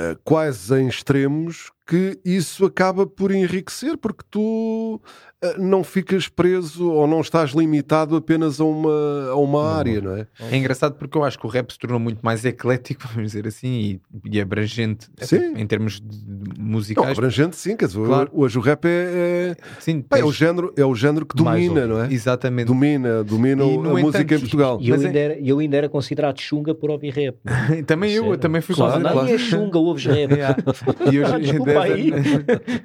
Eh, 0.01 0.17
quase 0.25 0.75
em 0.81 0.89
extremos 0.89 1.71
que 1.91 2.21
isso 2.25 2.65
acaba 2.65 3.05
por 3.05 3.33
enriquecer, 3.33 3.99
porque 3.99 4.23
tu 4.31 5.01
eh, 5.43 5.57
não 5.59 5.83
ficas 5.83 6.29
preso 6.29 6.89
ou 6.89 7.07
não 7.07 7.21
estás 7.21 7.51
limitado 7.51 8.15
apenas 8.15 8.61
a 8.61 8.65
uma, 8.65 9.31
a 9.31 9.35
uma 9.35 9.75
área, 9.75 10.01
não 10.01 10.15
é? 10.15 10.27
É 10.53 10.57
engraçado 10.57 10.95
porque 10.95 11.19
eu 11.19 11.25
acho 11.25 11.37
que 11.37 11.47
o 11.47 11.49
rap 11.49 11.73
se 11.73 11.79
tornou 11.79 11.99
muito 11.99 12.21
mais 12.21 12.45
eclético, 12.45 13.09
vamos 13.13 13.33
dizer 13.33 13.49
assim, 13.49 14.01
e, 14.25 14.37
e 14.37 14.41
abrangente 14.41 15.09
sim. 15.19 15.55
em 15.57 15.67
termos 15.67 16.01
de 16.01 16.61
musicais. 16.61 17.07
Não, 17.07 17.13
abrangente, 17.13 17.57
sim, 17.57 17.75
quer 17.75 17.87
dizer, 17.87 18.05
claro. 18.05 18.31
hoje 18.33 18.57
o 18.57 18.61
rap 18.61 18.85
é, 18.85 18.89
é, 18.89 19.57
sim, 19.81 20.05
é, 20.11 20.23
o 20.23 20.31
género, 20.31 20.73
é 20.77 20.85
o 20.85 20.95
género 20.95 21.27
que 21.27 21.35
domina, 21.35 21.87
não 21.89 22.05
é? 22.05 22.13
Exatamente. 22.13 22.67
Domina, 22.67 23.25
domina 23.25 23.65
e, 23.65 23.69
a 23.69 23.73
entanto, 23.73 23.99
música 23.99 24.35
em 24.35 24.41
Portugal. 24.41 24.79
E 24.81 24.91
eu, 24.91 24.95
ainda 24.95 25.19
é... 25.19 25.23
era, 25.23 25.41
eu 25.41 25.59
ainda 25.59 25.77
era 25.77 25.89
considerado 25.89 26.39
chunga 26.39 26.73
por 26.73 26.91
ouvir 26.91 27.15
rap. 27.15 27.37
também 27.85 28.13
eu, 28.13 28.27
eu 28.27 28.39
também 28.39 28.61
fui 28.61 28.77
claro, 28.77 28.93
considerado. 28.93 29.15
Claro. 29.15 29.35
é 29.35 29.39
chunga, 29.39 29.79
ouves 29.79 30.05
rap. 30.05 30.31
e 31.11 31.19
hoje, 31.19 31.33
ah, 31.33 31.39
aí. 31.83 32.13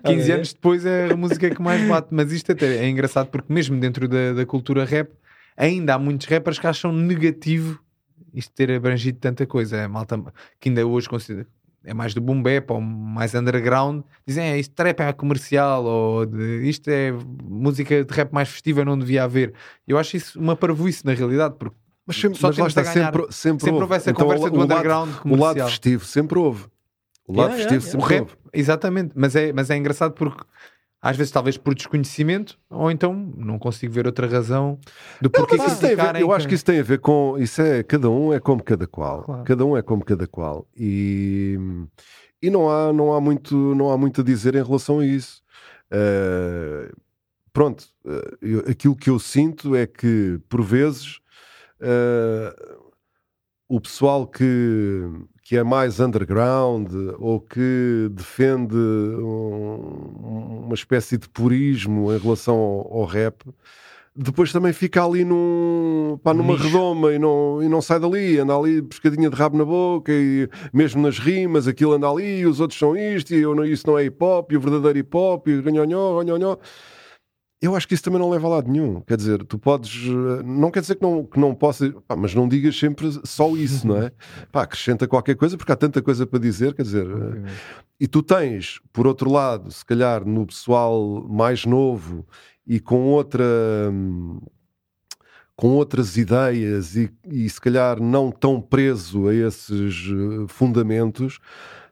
15 0.05 0.31
anos 0.31 0.53
depois 0.53 0.85
é 0.85 1.11
a 1.11 1.15
música 1.15 1.49
que 1.49 1.61
mais 1.61 1.87
bate. 1.87 2.07
Mas 2.11 2.31
isto 2.31 2.51
até 2.51 2.77
é 2.77 2.89
engraçado 2.89 3.27
porque, 3.27 3.51
mesmo 3.51 3.79
dentro 3.79 4.07
da, 4.07 4.33
da 4.33 4.45
cultura 4.45 4.85
rap, 4.85 5.11
ainda 5.55 5.95
há 5.95 5.99
muitos 5.99 6.27
rappers 6.27 6.59
que 6.59 6.67
acham 6.67 6.91
negativo 6.91 7.79
isto 8.33 8.53
ter 8.53 8.71
abrangido 8.71 9.17
tanta 9.19 9.45
coisa. 9.45 9.77
É 9.77 9.87
malta 9.87 10.21
que 10.59 10.69
ainda 10.69 10.85
hoje 10.85 11.07
considera 11.07 11.47
é 11.85 11.93
mais 11.93 12.13
do 12.13 12.21
boom 12.21 12.41
bap 12.41 12.71
ou 12.71 12.81
mais 12.81 13.35
underground, 13.35 14.03
dizem 14.25 14.43
é, 14.43 14.59
isto 14.59 14.73
trap 14.73 14.99
é 15.01 15.13
comercial 15.13 15.85
ou 15.85 16.25
de, 16.25 16.67
isto 16.67 16.89
é 16.89 17.13
música 17.43 18.03
de 18.03 18.13
rap 18.13 18.33
mais 18.33 18.49
festiva, 18.49 18.83
não 18.83 18.97
devia 18.97 19.23
haver. 19.23 19.53
Eu 19.87 19.97
acho 19.97 20.17
isso 20.17 20.39
uma 20.39 20.55
parvoíce 20.55 21.05
na 21.05 21.13
realidade, 21.13 21.55
porque 21.57 21.75
mas 22.05 22.17
sempre, 22.17 22.37
só 22.37 22.47
mas 22.47 22.57
lá 22.57 22.67
está, 22.67 22.83
sempre, 22.83 23.25
sempre, 23.31 23.65
sempre 23.65 23.81
houve 23.81 23.95
essa 23.95 24.11
então, 24.11 24.25
conversa 24.25 24.49
do 24.49 24.61
underground 24.61 25.09
lado, 25.09 25.21
comercial. 25.21 25.53
O 25.53 25.57
lado 25.59 25.69
festivo 25.69 26.05
sempre 26.05 26.39
houve. 26.39 26.65
O 27.27 27.33
lado 27.35 27.55
yeah, 27.55 27.69
festivo 27.69 27.85
yeah, 27.85 27.91
sempre 27.91 28.15
yeah. 28.15 28.31
Exatamente, 28.59 29.11
mas 29.15 29.35
é, 29.35 29.53
mas 29.53 29.69
é 29.69 29.77
engraçado 29.77 30.13
porque 30.13 30.43
às 31.01 31.15
vezes 31.15 31.31
talvez 31.31 31.55
por 31.55 31.75
desconhecimento 31.75 32.57
ou 32.67 32.89
então 32.89 33.13
não 33.37 33.59
consigo 33.59 33.93
ver 33.93 34.07
outra 34.07 34.27
razão 34.27 34.79
do 35.21 35.29
porquê 35.29 35.55
não, 35.55 35.67
ver, 35.75 36.15
Eu 36.19 36.31
acho 36.31 36.47
que 36.47 36.55
isso 36.55 36.65
tem 36.65 36.79
a 36.79 36.83
ver 36.83 36.99
com 36.99 37.37
isso 37.37 37.61
é 37.61 37.83
cada 37.83 38.09
um 38.09 38.33
é 38.33 38.39
como 38.39 38.63
cada 38.63 38.87
qual, 38.87 39.21
claro. 39.21 39.43
cada 39.43 39.63
um 39.65 39.77
é 39.77 39.83
como 39.83 40.03
cada 40.03 40.25
qual 40.25 40.67
e, 40.75 41.59
e 42.41 42.49
não 42.49 42.71
há 42.71 42.91
não 42.91 43.13
há 43.13 43.21
muito 43.21 43.55
não 43.75 43.91
há 43.91 43.97
muito 43.97 44.21
a 44.21 44.23
dizer 44.23 44.55
em 44.55 44.63
relação 44.63 44.99
a 44.99 45.05
isso. 45.05 45.43
Uh, 45.91 46.91
pronto, 47.53 47.85
uh, 48.03 48.37
eu, 48.41 48.59
aquilo 48.61 48.95
que 48.95 49.09
eu 49.09 49.19
sinto 49.19 49.75
é 49.75 49.85
que 49.85 50.39
por 50.49 50.63
vezes 50.63 51.19
uh, 51.79 52.81
o 53.67 53.79
pessoal 53.79 54.25
que 54.25 55.03
que 55.45 55.55
é 55.55 55.63
mais 55.63 55.99
underground 55.99 56.91
ou 57.19 57.39
que 57.39 58.09
defende 58.11 58.75
um, 58.75 60.63
uma 60.65 60.73
espécie 60.73 61.19
de 61.19 61.29
purismo 61.29 62.11
em 62.11 62.17
relação 62.17 62.55
ao, 62.55 63.01
ao 63.01 63.05
rap, 63.05 63.43
depois 64.15 64.51
também 64.51 64.73
fica 64.73 65.05
ali 65.05 65.23
num, 65.23 66.19
pá, 66.23 66.33
numa 66.33 66.57
redoma 66.57 67.13
e 67.13 67.19
não, 67.19 67.61
e 67.61 67.69
não 67.69 67.79
sai 67.79 67.99
dali, 67.99 68.39
anda 68.39 68.57
ali 68.57 68.81
pescadinha 68.81 69.29
de 69.29 69.35
rabo 69.35 69.55
na 69.55 69.65
boca 69.65 70.11
e 70.11 70.49
mesmo 70.73 71.03
nas 71.03 71.19
rimas 71.19 71.67
aquilo 71.67 71.93
anda 71.93 72.09
ali 72.09 72.39
e 72.39 72.47
os 72.47 72.59
outros 72.59 72.79
são 72.79 72.97
isto 72.97 73.31
e 73.35 73.41
eu, 73.41 73.63
isso 73.65 73.85
não 73.85 73.99
é 73.99 74.05
hip 74.05 74.17
hop 74.23 74.51
e 74.51 74.57
o 74.57 74.59
verdadeiro 74.59 74.97
hip 74.97 75.15
hop 75.15 75.47
e 75.47 75.61
ganhonhó, 75.61 76.23
ganhonhó 76.23 76.57
eu 77.61 77.75
acho 77.75 77.87
que 77.87 77.93
isso 77.93 78.03
também 78.03 78.19
não 78.19 78.29
leva 78.29 78.47
a 78.47 78.49
lado 78.49 78.71
nenhum. 78.71 79.01
Quer 79.01 79.17
dizer, 79.17 79.43
tu 79.45 79.57
podes. 79.57 80.07
Eh, 80.07 80.43
não 80.43 80.69
quer 80.69 80.81
dizer 80.81 80.95
que 80.95 81.01
não, 81.01 81.25
que 81.25 81.39
não 81.39 81.55
possa. 81.55 81.91
Pá, 82.07 82.15
mas 82.15 82.35
não 82.35 82.47
digas 82.47 82.77
sempre 82.77 83.09
só 83.23 83.55
isso, 83.55 83.87
não 83.87 83.97
é? 83.97 84.11
Pá, 84.51 84.63
acrescenta 84.63 85.07
qualquer 85.07 85.35
coisa, 85.35 85.57
porque 85.57 85.71
há 85.71 85.75
tanta 85.75 86.01
coisa 86.01 86.27
para 86.27 86.39
dizer, 86.39 86.73
quer 86.73 86.83
dizer. 86.83 87.07
Eh, 87.07 87.51
e 87.99 88.07
tu 88.07 88.21
tens, 88.21 88.79
por 88.91 89.07
outro 89.07 89.31
lado, 89.31 89.71
se 89.71 89.85
calhar 89.85 90.25
no 90.25 90.45
pessoal 90.45 91.25
mais 91.29 91.65
novo 91.65 92.25
e 92.67 92.79
com 92.79 93.07
outra. 93.07 93.45
com 95.55 95.69
outras 95.69 96.17
ideias 96.17 96.95
e, 96.97 97.09
e 97.25 97.49
se 97.49 97.61
calhar 97.61 98.01
não 98.01 98.29
tão 98.31 98.61
preso 98.61 99.29
a 99.29 99.33
esses 99.33 100.07
eh, 100.09 100.45
fundamentos 100.49 101.39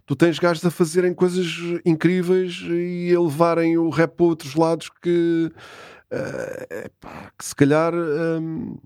tu 0.05 0.15
tens 0.15 0.39
gajos 0.39 0.65
a 0.65 0.71
fazerem 0.71 1.13
coisas 1.13 1.45
incríveis 1.85 2.61
e 2.69 3.13
a 3.15 3.21
levarem 3.21 3.77
o 3.77 3.89
rap 3.89 4.15
para 4.15 4.25
outros 4.25 4.55
lados 4.55 4.89
que, 5.01 5.51
uh, 6.11 6.89
que 7.37 7.45
se 7.45 7.55
calhar. 7.55 7.93
Um, 7.93 8.77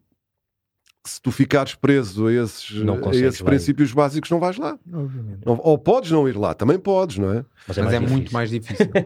se 1.06 1.22
tu 1.22 1.32
ficares 1.32 1.74
preso 1.74 2.28
a 2.28 2.34
esses, 2.34 2.70
a 2.82 3.16
esses 3.16 3.42
princípios 3.42 3.94
básicos, 3.94 4.30
não 4.30 4.42
vais 4.42 4.58
lá. 4.58 4.78
Obviamente. 4.94 5.46
Não, 5.46 5.58
ou 5.64 5.78
podes 5.78 6.12
não 6.12 6.28
ir 6.28 6.38
lá, 6.38 6.54
também 6.54 6.78
podes, 6.78 7.18
não 7.18 7.32
é? 7.32 7.46
Mas 7.66 7.78
é, 7.78 7.82
Mas 7.82 7.94
é 7.94 8.00
muito 8.02 8.34
mais 8.34 8.50
difícil. 8.50 8.92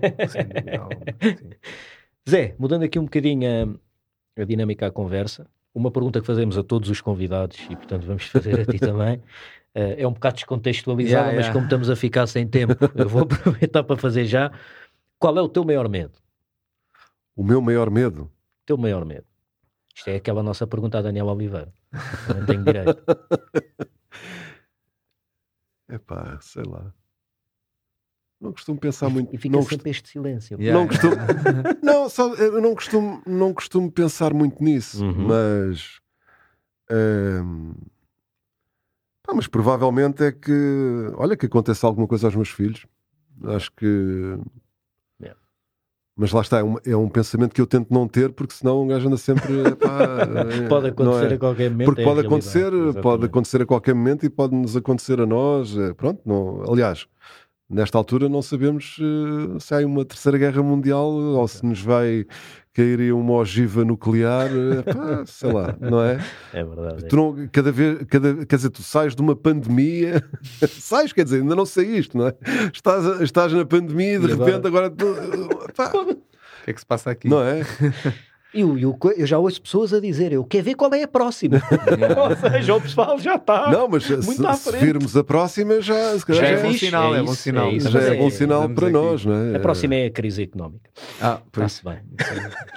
Zé, 2.28 2.56
mudando 2.58 2.84
aqui 2.84 2.98
um 2.98 3.04
bocadinho 3.04 3.80
a, 4.36 4.42
a 4.42 4.46
dinâmica 4.46 4.88
à 4.88 4.92
conversa, 4.92 5.48
uma 5.74 5.92
pergunta 5.92 6.20
que 6.20 6.28
fazemos 6.28 6.58
a 6.58 6.64
todos 6.64 6.90
os 6.90 7.02
convidados 7.02 7.58
e, 7.70 7.76
portanto, 7.76 8.06
vamos 8.06 8.26
fazer 8.26 8.60
a 8.60 8.66
ti 8.66 8.80
também. 8.80 9.22
Uh, 9.74 9.96
é 9.98 10.06
um 10.08 10.12
bocado 10.12 10.36
descontextualizada, 10.36 11.28
yeah, 11.28 11.36
mas 11.36 11.46
yeah. 11.46 11.54
como 11.54 11.66
estamos 11.66 11.90
a 11.90 11.96
ficar 11.96 12.28
sem 12.28 12.46
tempo, 12.48 12.74
eu 12.96 13.08
vou 13.08 13.22
aproveitar 13.24 13.84
para 13.84 13.96
fazer 13.96 14.26
já. 14.26 14.52
Qual 15.18 15.38
é 15.38 15.42
o 15.42 15.48
teu 15.48 15.64
maior 15.64 15.88
medo? 15.88 16.12
O 17.36 17.44
meu 17.44 17.62
maior 17.62 17.90
medo? 17.90 18.24
O 18.24 18.30
teu 18.66 18.78
maior 18.78 19.06
medo. 19.06 19.26
Isto 19.96 20.10
é 20.10 20.16
aquela 20.16 20.44
nossa 20.44 20.68
pergunta 20.68 20.98
a 20.98 21.02
Daniel 21.02 21.28
Oliveira. 21.28 21.74
Também 22.28 22.46
tenho 22.46 22.64
direito. 22.64 23.02
Epá, 25.90 26.38
sei 26.42 26.64
lá. 26.64 26.94
Não 28.40 28.52
costumo 28.52 28.80
pensar 28.80 29.10
muito. 29.10 29.34
E 29.34 29.38
fica 29.38 29.56
não, 29.56 29.64
sempre 29.64 29.92
este 29.92 30.10
silêncio. 30.10 30.60
Yeah. 30.60 30.80
não 30.80 30.88
costumo, 30.88 31.16
não, 31.84 32.10
só, 32.10 32.34
eu 32.36 32.60
não 32.60 32.74
costumo, 32.74 33.22
não 33.26 33.54
costumo 33.54 33.92
pensar 33.92 34.34
muito 34.34 34.64
nisso, 34.64 35.06
Uhum. 35.06 35.28
mas. 35.28 36.00
ehm, 36.90 37.74
pá, 39.32 39.36
mas 39.36 39.48
provavelmente 39.48 40.24
é 40.24 40.32
que. 40.32 41.12
Olha, 41.16 41.38
que 41.38 41.46
aconteça 41.46 41.88
alguma 41.88 42.08
coisa 42.08 42.28
aos 42.28 42.36
meus 42.36 42.50
filhos. 42.50 42.86
Acho 43.44 43.72
que. 43.72 44.38
Yeah. 45.22 45.40
Mas 46.16 46.32
lá 46.32 46.42
está, 46.42 46.60
é 46.60 46.64
um, 46.64 46.76
é 46.86 46.96
um 46.96 47.10
pensamento 47.10 47.54
que 47.54 47.62
eu 47.62 47.68
tento 47.68 47.92
não 47.92 48.08
ter, 48.08 48.32
porque 48.32 48.54
senão 48.54 48.84
um 48.84 48.88
gajo 48.88 49.08
anda 49.08 49.18
sempre. 49.18 49.48
Pode 50.70 50.88
não 50.88 50.90
acontecer 50.90 51.32
é? 51.32 51.36
a 51.36 51.40
qualquer 51.40 51.72
momento. 51.72 51.86
Porque 51.88 52.02
é 52.02 52.06
pode 52.06 52.20
acontecer, 52.20 52.70
pode 52.72 52.90
Exatamente. 52.90 53.26
acontecer 53.26 53.62
a 53.62 53.66
qualquer 53.66 53.96
momento 53.96 54.26
e 54.26 54.30
pode 54.30 54.56
nos 54.56 54.76
acontecer 54.76 55.20
a 55.22 55.26
nós. 55.26 55.74
Pronto, 55.98 56.22
não, 56.26 56.64
aliás, 56.70 57.08
nesta 57.70 57.98
altura 57.98 58.28
não 58.28 58.42
sabemos 58.42 58.98
eh, 59.00 59.60
se 59.60 59.74
há 59.74 59.86
uma 59.86 60.04
terceira 60.04 60.38
guerra 60.38 60.62
mundial 60.62 61.10
ou 61.10 61.48
se 61.48 61.66
nos 61.66 61.82
vai 61.82 62.26
cair 62.74 63.00
aí 63.00 63.12
uma 63.12 63.34
ogiva 63.34 63.84
nuclear, 63.84 64.48
eh, 64.50 64.82
pá, 64.82 65.26
sei 65.26 65.52
lá, 65.52 65.76
não 65.80 66.02
é? 66.02 66.20
É 66.54 66.64
verdade. 66.64 67.06
é. 67.06 67.08
Tu 67.08 67.16
não, 67.16 67.50
cada 67.52 67.72
vez, 67.72 68.00
cada, 68.10 68.46
quer 68.46 68.56
dizer, 68.56 68.70
tu 68.70 68.82
sais 68.82 69.16
de 69.16 69.22
uma 69.22 69.36
pandemia, 69.36 70.24
sais, 70.70 71.12
quer 71.12 71.24
dizer, 71.26 71.42
ainda 71.42 71.56
não 71.56 71.66
saíste, 71.66 72.16
não 72.16 72.28
é? 72.28 72.36
Estás, 72.74 73.22
estás 73.22 73.52
na 73.54 73.66
pandemia 73.66 74.16
e 74.16 74.20
de 74.20 74.26
E 74.32 74.36
repente 74.36 74.68
agora, 74.68 74.90
tu, 74.90 75.06
pá, 75.76 75.92
O 75.94 76.06
que 76.64 76.72
é 76.72 76.74
que 76.74 76.80
se 76.80 76.86
passa 76.86 77.12
aqui? 77.12 77.28
não 77.28 77.42
é? 77.44 77.62
E 78.54 78.66
o- 78.66 78.78
e 78.78 78.86
o 78.86 78.94
co- 78.94 79.12
eu 79.12 79.26
já 79.26 79.38
ouço 79.40 79.62
pessoas 79.62 79.94
a 79.94 80.00
dizer: 80.02 80.34
Eu 80.34 80.44
quero 80.44 80.66
ver 80.66 80.76
qual 80.76 80.94
é 80.94 81.04
a 81.04 81.08
próxima. 81.08 81.62
Ou 82.30 82.36
seja, 82.52 82.76
o 82.76 82.82
pessoal 82.82 83.18
já 83.18 83.36
está. 83.36 83.72
Não, 83.72 83.88
mas 83.88 84.04
se, 84.04 84.18
muito 84.18 84.46
à 84.46 84.54
se 84.56 84.72
virmos 84.78 85.16
a 85.16 85.24
próxima, 85.24 85.80
já, 85.82 86.20
se 86.20 86.26
calhar 86.26 86.44
Já 86.44 86.50
já 86.50 86.56
é 86.58 86.60
é 86.60 86.64
bom 86.64 86.72
fixe, 86.74 86.86
sinal, 86.88 87.16
é 87.16 87.20
é 87.20 87.24
bom 87.24 87.34
sinal. 87.34 87.68
é 87.68 87.74
isso. 87.74 87.90
já 87.90 88.00
é 88.02 88.16
bom 88.18 88.28
é- 88.28 88.30
sinal 88.30 88.70
para 88.70 88.88
aqui. 88.88 88.94
nós, 88.94 89.26
não 89.26 89.34
é? 89.34 89.56
A 89.56 89.60
próxima 89.60 89.96
é 89.96 90.06
a 90.08 90.12
crise 90.12 90.44
económica. 90.44 90.90
Ah, 91.22 91.40
por 91.50 91.64
isso. 91.64 91.80
Está-se 91.88 92.04
bem. 92.04 92.04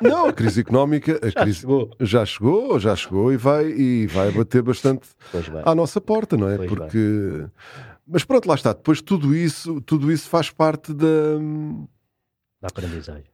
Não, 0.10 0.26
a 0.26 0.32
crise 0.32 0.60
económica 0.60 1.18
a 1.20 1.26
Já 1.28 1.40
crise 1.42 1.60
chegou. 1.60 1.90
já 1.98 2.24
chegou, 2.24 2.78
já 2.78 2.94
chegou 2.94 3.32
e 3.32 3.36
vai, 3.36 3.66
e 3.66 4.06
vai 4.06 4.30
bater 4.30 4.62
bastante 4.62 5.09
à 5.64 5.74
nossa 5.74 6.01
porta, 6.01 6.36
não 6.36 6.48
é? 6.51 6.56
Pois 6.56 6.68
Porque. 6.68 7.46
Mas 8.06 8.22
pronto, 8.22 8.46
lá 8.48 8.55
está. 8.55 8.72
Depois 8.72 9.01
tudo 9.02 9.34
isso, 9.34 9.80
tudo 9.80 10.12
isso 10.12 10.28
faz 10.28 10.51
parte 10.51 10.92
da. 10.94 11.06
Da 12.62 12.68
aprendizagem. 12.68 13.24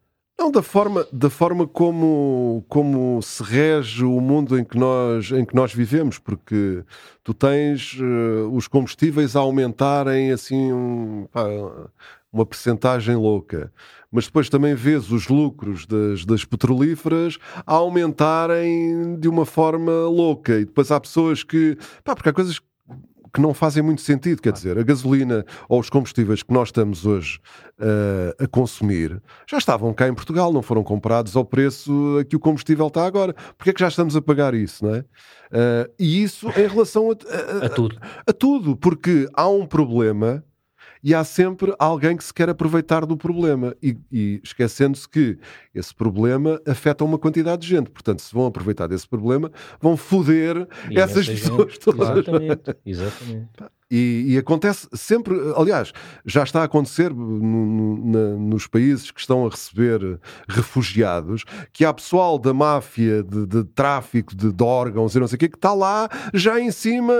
Não, 0.40 0.50
da 0.50 0.62
forma, 0.62 1.06
da 1.12 1.28
forma 1.28 1.68
como, 1.68 2.64
como 2.66 3.20
se 3.20 3.42
rege 3.42 4.06
o 4.06 4.22
mundo 4.22 4.58
em 4.58 4.64
que 4.64 4.78
nós, 4.78 5.30
em 5.30 5.44
que 5.44 5.54
nós 5.54 5.74
vivemos, 5.74 6.16
porque 6.18 6.82
tu 7.22 7.34
tens 7.34 7.98
eh, 8.00 8.48
os 8.50 8.66
combustíveis 8.66 9.36
a 9.36 9.40
aumentarem 9.40 10.32
assim 10.32 10.72
um, 10.72 11.28
pá, 11.30 11.44
uma 12.32 12.46
percentagem 12.46 13.16
louca, 13.16 13.70
mas 14.10 14.24
depois 14.24 14.48
também 14.48 14.74
vês 14.74 15.12
os 15.12 15.28
lucros 15.28 15.84
das, 15.84 16.24
das 16.24 16.42
petrolíferas 16.42 17.36
a 17.66 17.74
aumentarem 17.74 19.16
de 19.20 19.28
uma 19.28 19.44
forma 19.44 19.92
louca, 20.08 20.54
e 20.54 20.64
depois 20.64 20.90
há 20.90 20.98
pessoas 20.98 21.44
que, 21.44 21.76
pá, 22.02 22.14
porque 22.14 22.30
há 22.30 22.32
coisas 22.32 22.58
que 22.58 22.69
não 23.38 23.52
fazem 23.52 23.82
muito 23.82 24.00
sentido, 24.00 24.40
quer 24.40 24.52
dizer, 24.54 24.78
a 24.78 24.82
gasolina 24.82 25.44
ou 25.68 25.78
os 25.78 25.90
combustíveis 25.90 26.42
que 26.42 26.52
nós 26.54 26.68
estamos 26.68 27.04
hoje 27.04 27.38
eh, 27.78 28.34
a 28.44 28.46
consumir 28.46 29.20
já 29.46 29.58
estavam 29.58 29.92
cá 29.92 30.08
em 30.08 30.14
Portugal, 30.14 30.50
não 30.52 30.62
foram 30.62 30.82
comprados 30.82 31.36
ao 31.36 31.44
preço 31.44 32.18
a 32.18 32.24
que 32.24 32.34
o 32.36 32.40
combustível 32.40 32.86
está 32.86 33.04
agora. 33.04 33.34
Porquê 33.58 33.70
é 33.70 33.72
que 33.74 33.80
já 33.80 33.88
estamos 33.88 34.16
a 34.16 34.22
pagar 34.22 34.54
isso, 34.54 34.84
não 34.86 34.94
é? 34.94 35.04
Eh, 35.52 35.90
e 35.98 36.22
isso 36.22 36.48
em 36.48 36.66
relação 36.66 37.10
a, 37.10 37.14
a- 37.14 37.66
A 37.66 37.68
tudo. 37.68 37.96
a 38.26 38.32
tudo, 38.32 38.76
porque 38.76 39.28
há 39.34 39.46
um 39.48 39.66
problema 39.66 40.42
e 41.02 41.14
há 41.14 41.24
sempre 41.24 41.74
alguém 41.78 42.16
que 42.16 42.24
se 42.24 42.32
quer 42.34 42.48
aproveitar 42.50 43.06
do 43.06 43.16
problema 43.16 43.74
e, 43.82 43.96
e 44.12 44.40
esquecendo-se 44.44 45.08
que 45.08 45.38
esse 45.74 45.94
problema 45.94 46.60
afeta 46.66 47.04
uma 47.04 47.18
quantidade 47.18 47.62
de 47.62 47.68
gente. 47.68 47.90
Portanto, 47.90 48.20
se 48.22 48.32
vão 48.34 48.46
aproveitar 48.46 48.86
desse 48.86 49.08
problema, 49.08 49.50
vão 49.80 49.96
foder 49.96 50.68
E 50.90 50.98
essas 50.98 51.28
essa 51.28 51.32
pessoas 51.32 51.72
gente- 51.72 51.80
todas. 51.80 52.08
Exatamente. 52.10 52.76
Exatamente. 52.84 53.48
E, 53.90 54.24
e 54.34 54.38
acontece 54.38 54.86
sempre, 54.94 55.34
aliás, 55.56 55.92
já 56.24 56.44
está 56.44 56.60
a 56.60 56.64
acontecer 56.64 57.12
no- 57.12 57.26
no- 57.66 58.06
na- 58.12 58.36
nos 58.38 58.66
países 58.68 59.10
que 59.10 59.18
estão 59.20 59.44
a 59.46 59.50
receber 59.50 60.20
refugiados, 60.48 61.44
que 61.72 61.84
há 61.84 61.92
pessoal 61.92 62.38
da 62.38 62.54
máfia 62.54 63.22
de, 63.22 63.46
de 63.46 63.64
tráfico 63.64 64.34
de, 64.36 64.52
de 64.52 64.62
órgãos 64.62 65.14
e 65.16 65.18
não 65.20 65.26
sei 65.26 65.36
o 65.36 65.38
quê, 65.38 65.48
que 65.48 65.56
está 65.56 65.72
lá 65.74 66.08
já 66.32 66.60
em 66.60 66.70
cima, 66.70 67.14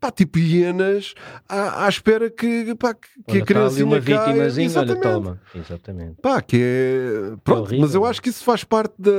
pá, 0.00 0.10
tipo 0.10 0.38
hienas, 0.38 1.12
à, 1.48 1.84
à 1.84 1.88
espera 1.88 2.30
que, 2.30 2.74
pá, 2.76 2.94
que- 2.94 3.08
Olha, 3.28 3.42
a 3.42 3.46
criancinha 3.46 3.84
uma 3.84 4.00
vítimazinha, 4.00 4.44
olha, 4.46 4.64
Exatamente. 4.64 5.02
toma. 5.02 5.40
Exatamente. 5.54 6.14
Pá, 6.22 6.40
que 6.40 6.56
é. 6.58 7.36
Pronto, 7.44 7.62
horrível. 7.62 7.80
mas 7.80 7.94
eu 7.94 8.04
acho 8.06 8.22
que 8.22 8.30
isso 8.30 8.42
faz 8.44 8.64
parte 8.64 8.94
da, 8.98 9.10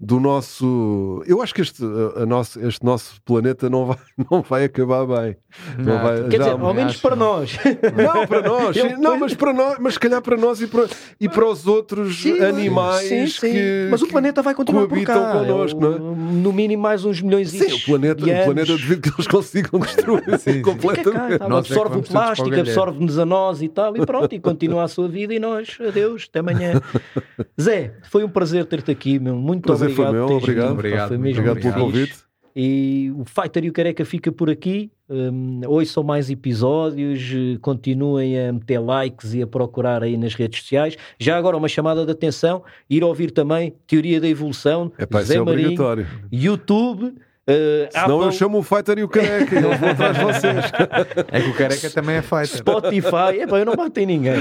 do 0.00 0.20
nosso. 0.20 1.22
Eu 1.26 1.42
acho 1.42 1.52
que 1.54 1.60
este, 1.60 1.82
a, 2.16 2.24
nosso, 2.24 2.60
este 2.64 2.84
nosso 2.84 3.20
planeta 3.22 3.68
não 3.68 3.86
vai, 3.86 3.96
não 4.30 4.42
vai 4.42 4.64
acabar 4.64 5.04
bem. 5.06 5.36
Não 5.78 5.98
Ah, 5.98 6.02
vai- 6.02 6.16
Quer 6.28 6.36
já- 6.38 6.44
dizer, 6.50 6.50
ao 6.64 6.74
menos 6.74 6.92
acho 6.92 7.02
para 7.02 7.16
não. 7.16 7.38
nós. 7.38 7.58
Não, 7.96 8.26
para 8.26 8.42
nós, 8.42 8.76
Eu- 8.76 8.98
não, 8.98 9.18
mas 9.18 9.34
para 9.34 9.52
nós, 9.52 9.76
mas 9.80 9.94
se 9.94 10.00
calhar 10.00 10.22
para 10.22 10.36
nós 10.36 10.60
e 10.60 10.66
para, 10.66 10.86
e 11.20 11.28
para 11.28 11.46
os 11.46 11.66
outros 11.66 12.20
Sim, 12.22 12.38
animais 12.40 13.08
sim, 13.08 13.26
sim. 13.26 13.50
que. 13.52 13.88
Mas 13.90 14.02
o 14.02 14.06
planeta 14.08 14.40
vai 14.42 14.54
continuar 14.54 14.86
por 14.86 15.02
cá. 15.02 15.32
connosco, 15.32 15.84
É 15.84 15.88
o- 15.88 15.98
não 15.98 16.14
No 16.14 16.52
mínimo 16.52 16.82
mais 16.82 17.04
uns 17.04 17.20
milhões 17.20 17.50
Sim, 17.50 17.72
o 17.72 17.80
planeta, 17.84 18.22
de 18.24 18.30
o 18.30 18.32
anos. 18.32 18.44
planeta 18.44 18.72
devido 18.76 19.00
que 19.02 19.08
eles 19.10 19.26
consigam 19.26 19.80
destruir 19.80 20.22
Sim, 20.24 20.38
sim. 20.38 20.52
Fica 20.52 20.62
cá, 20.62 20.70
completamente. 20.72 21.38
tá, 21.38 21.44
é 21.46 21.58
absorve 21.58 21.98
o 21.98 22.02
para 22.02 22.08
o 22.08 22.12
plástico, 22.12 22.54
absorve-nos 22.60 23.18
a 23.18 23.26
nós 23.26 23.62
e 23.62 23.68
tal, 23.68 23.96
e 23.96 24.06
pronto, 24.06 24.32
e 24.34 24.38
continua 24.40 24.84
a 24.84 24.88
sua 24.88 25.08
vida 25.08 25.34
e 25.34 25.38
nós, 25.38 25.76
adeus, 25.86 26.26
até 26.28 26.38
amanhã. 26.40 26.80
Zé, 27.60 27.94
foi 28.10 28.22
um 28.24 28.28
prazer 28.28 28.64
ter-te 28.66 28.90
aqui, 28.90 29.18
meu. 29.18 29.34
muito 29.34 29.62
Prazer 29.66 29.87
foi 29.90 30.04
obrigado. 30.06 30.28
meu, 30.28 30.36
obrigado. 30.36 30.72
Obrigado, 30.72 31.08
foi 31.08 31.16
Obrigado 31.16 31.60
pelo 31.60 31.74
convite. 31.74 32.16
E 32.60 33.12
o 33.16 33.24
Fighter 33.24 33.64
e 33.64 33.68
o 33.68 33.72
Careca 33.72 34.04
fica 34.04 34.32
por 34.32 34.50
aqui. 34.50 34.90
Um, 35.08 35.60
hoje 35.66 35.90
são 35.90 36.02
mais 36.02 36.28
episódios. 36.28 37.20
Continuem 37.60 38.48
a 38.48 38.52
meter 38.52 38.80
likes 38.80 39.32
e 39.32 39.42
a 39.42 39.46
procurar 39.46 40.02
aí 40.02 40.16
nas 40.16 40.34
redes 40.34 40.60
sociais. 40.60 40.96
Já 41.20 41.36
agora, 41.36 41.56
uma 41.56 41.68
chamada 41.68 42.04
de 42.04 42.10
atenção: 42.10 42.64
ir 42.90 43.04
ouvir 43.04 43.30
também 43.30 43.74
Teoria 43.86 44.20
da 44.20 44.28
Evolução, 44.28 44.90
É 44.98 45.06
pá, 45.06 45.20
isso 45.20 45.28
Zé 45.28 45.36
é 45.36 45.40
Marinho, 45.40 45.66
obrigatório. 45.68 46.06
YouTube. 46.32 47.14
eh, 47.46 47.88
Senão 47.92 48.16
eu 48.18 48.22
Apple, 48.24 48.36
chamo 48.38 48.58
o 48.58 48.62
Fighter 48.64 48.98
e 48.98 49.02
o 49.04 49.08
Careca 49.08 49.54
e 49.54 49.58
eles 49.64 49.78
vão 49.78 49.88
atrás 49.90 50.18
de 50.18 50.24
vocês. 50.24 50.64
É 51.30 51.40
que 51.42 51.48
o 51.50 51.54
careca 51.54 51.90
também 51.90 52.16
é 52.16 52.22
fighter. 52.22 52.46
Spotify. 52.58 53.40
Epá, 53.40 53.58
eu 53.58 53.66
não 53.66 53.76
bato 53.76 54.00
em 54.00 54.06
ninguém. 54.06 54.34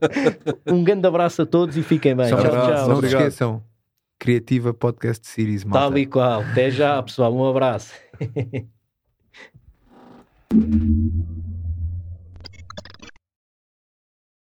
um 0.66 0.82
grande 0.82 1.06
abraço 1.06 1.42
a 1.42 1.46
todos 1.46 1.76
e 1.76 1.82
fiquem 1.82 2.16
bem. 2.16 2.28
Só 2.28 2.36
tchau, 2.36 2.46
abraço, 2.54 2.88
Não 2.88 3.00
tchau. 3.00 3.10
se 3.10 3.16
esqueçam. 3.16 3.62
Criativa 4.22 4.72
Podcast 4.72 5.26
Series, 5.26 5.64
malta. 5.64 5.80
Tal 5.80 5.98
e 5.98 6.06
qual. 6.06 6.42
Até 6.42 6.70
já, 6.70 7.02
pessoal. 7.02 7.34
Um 7.34 7.44
abraço. 7.44 7.92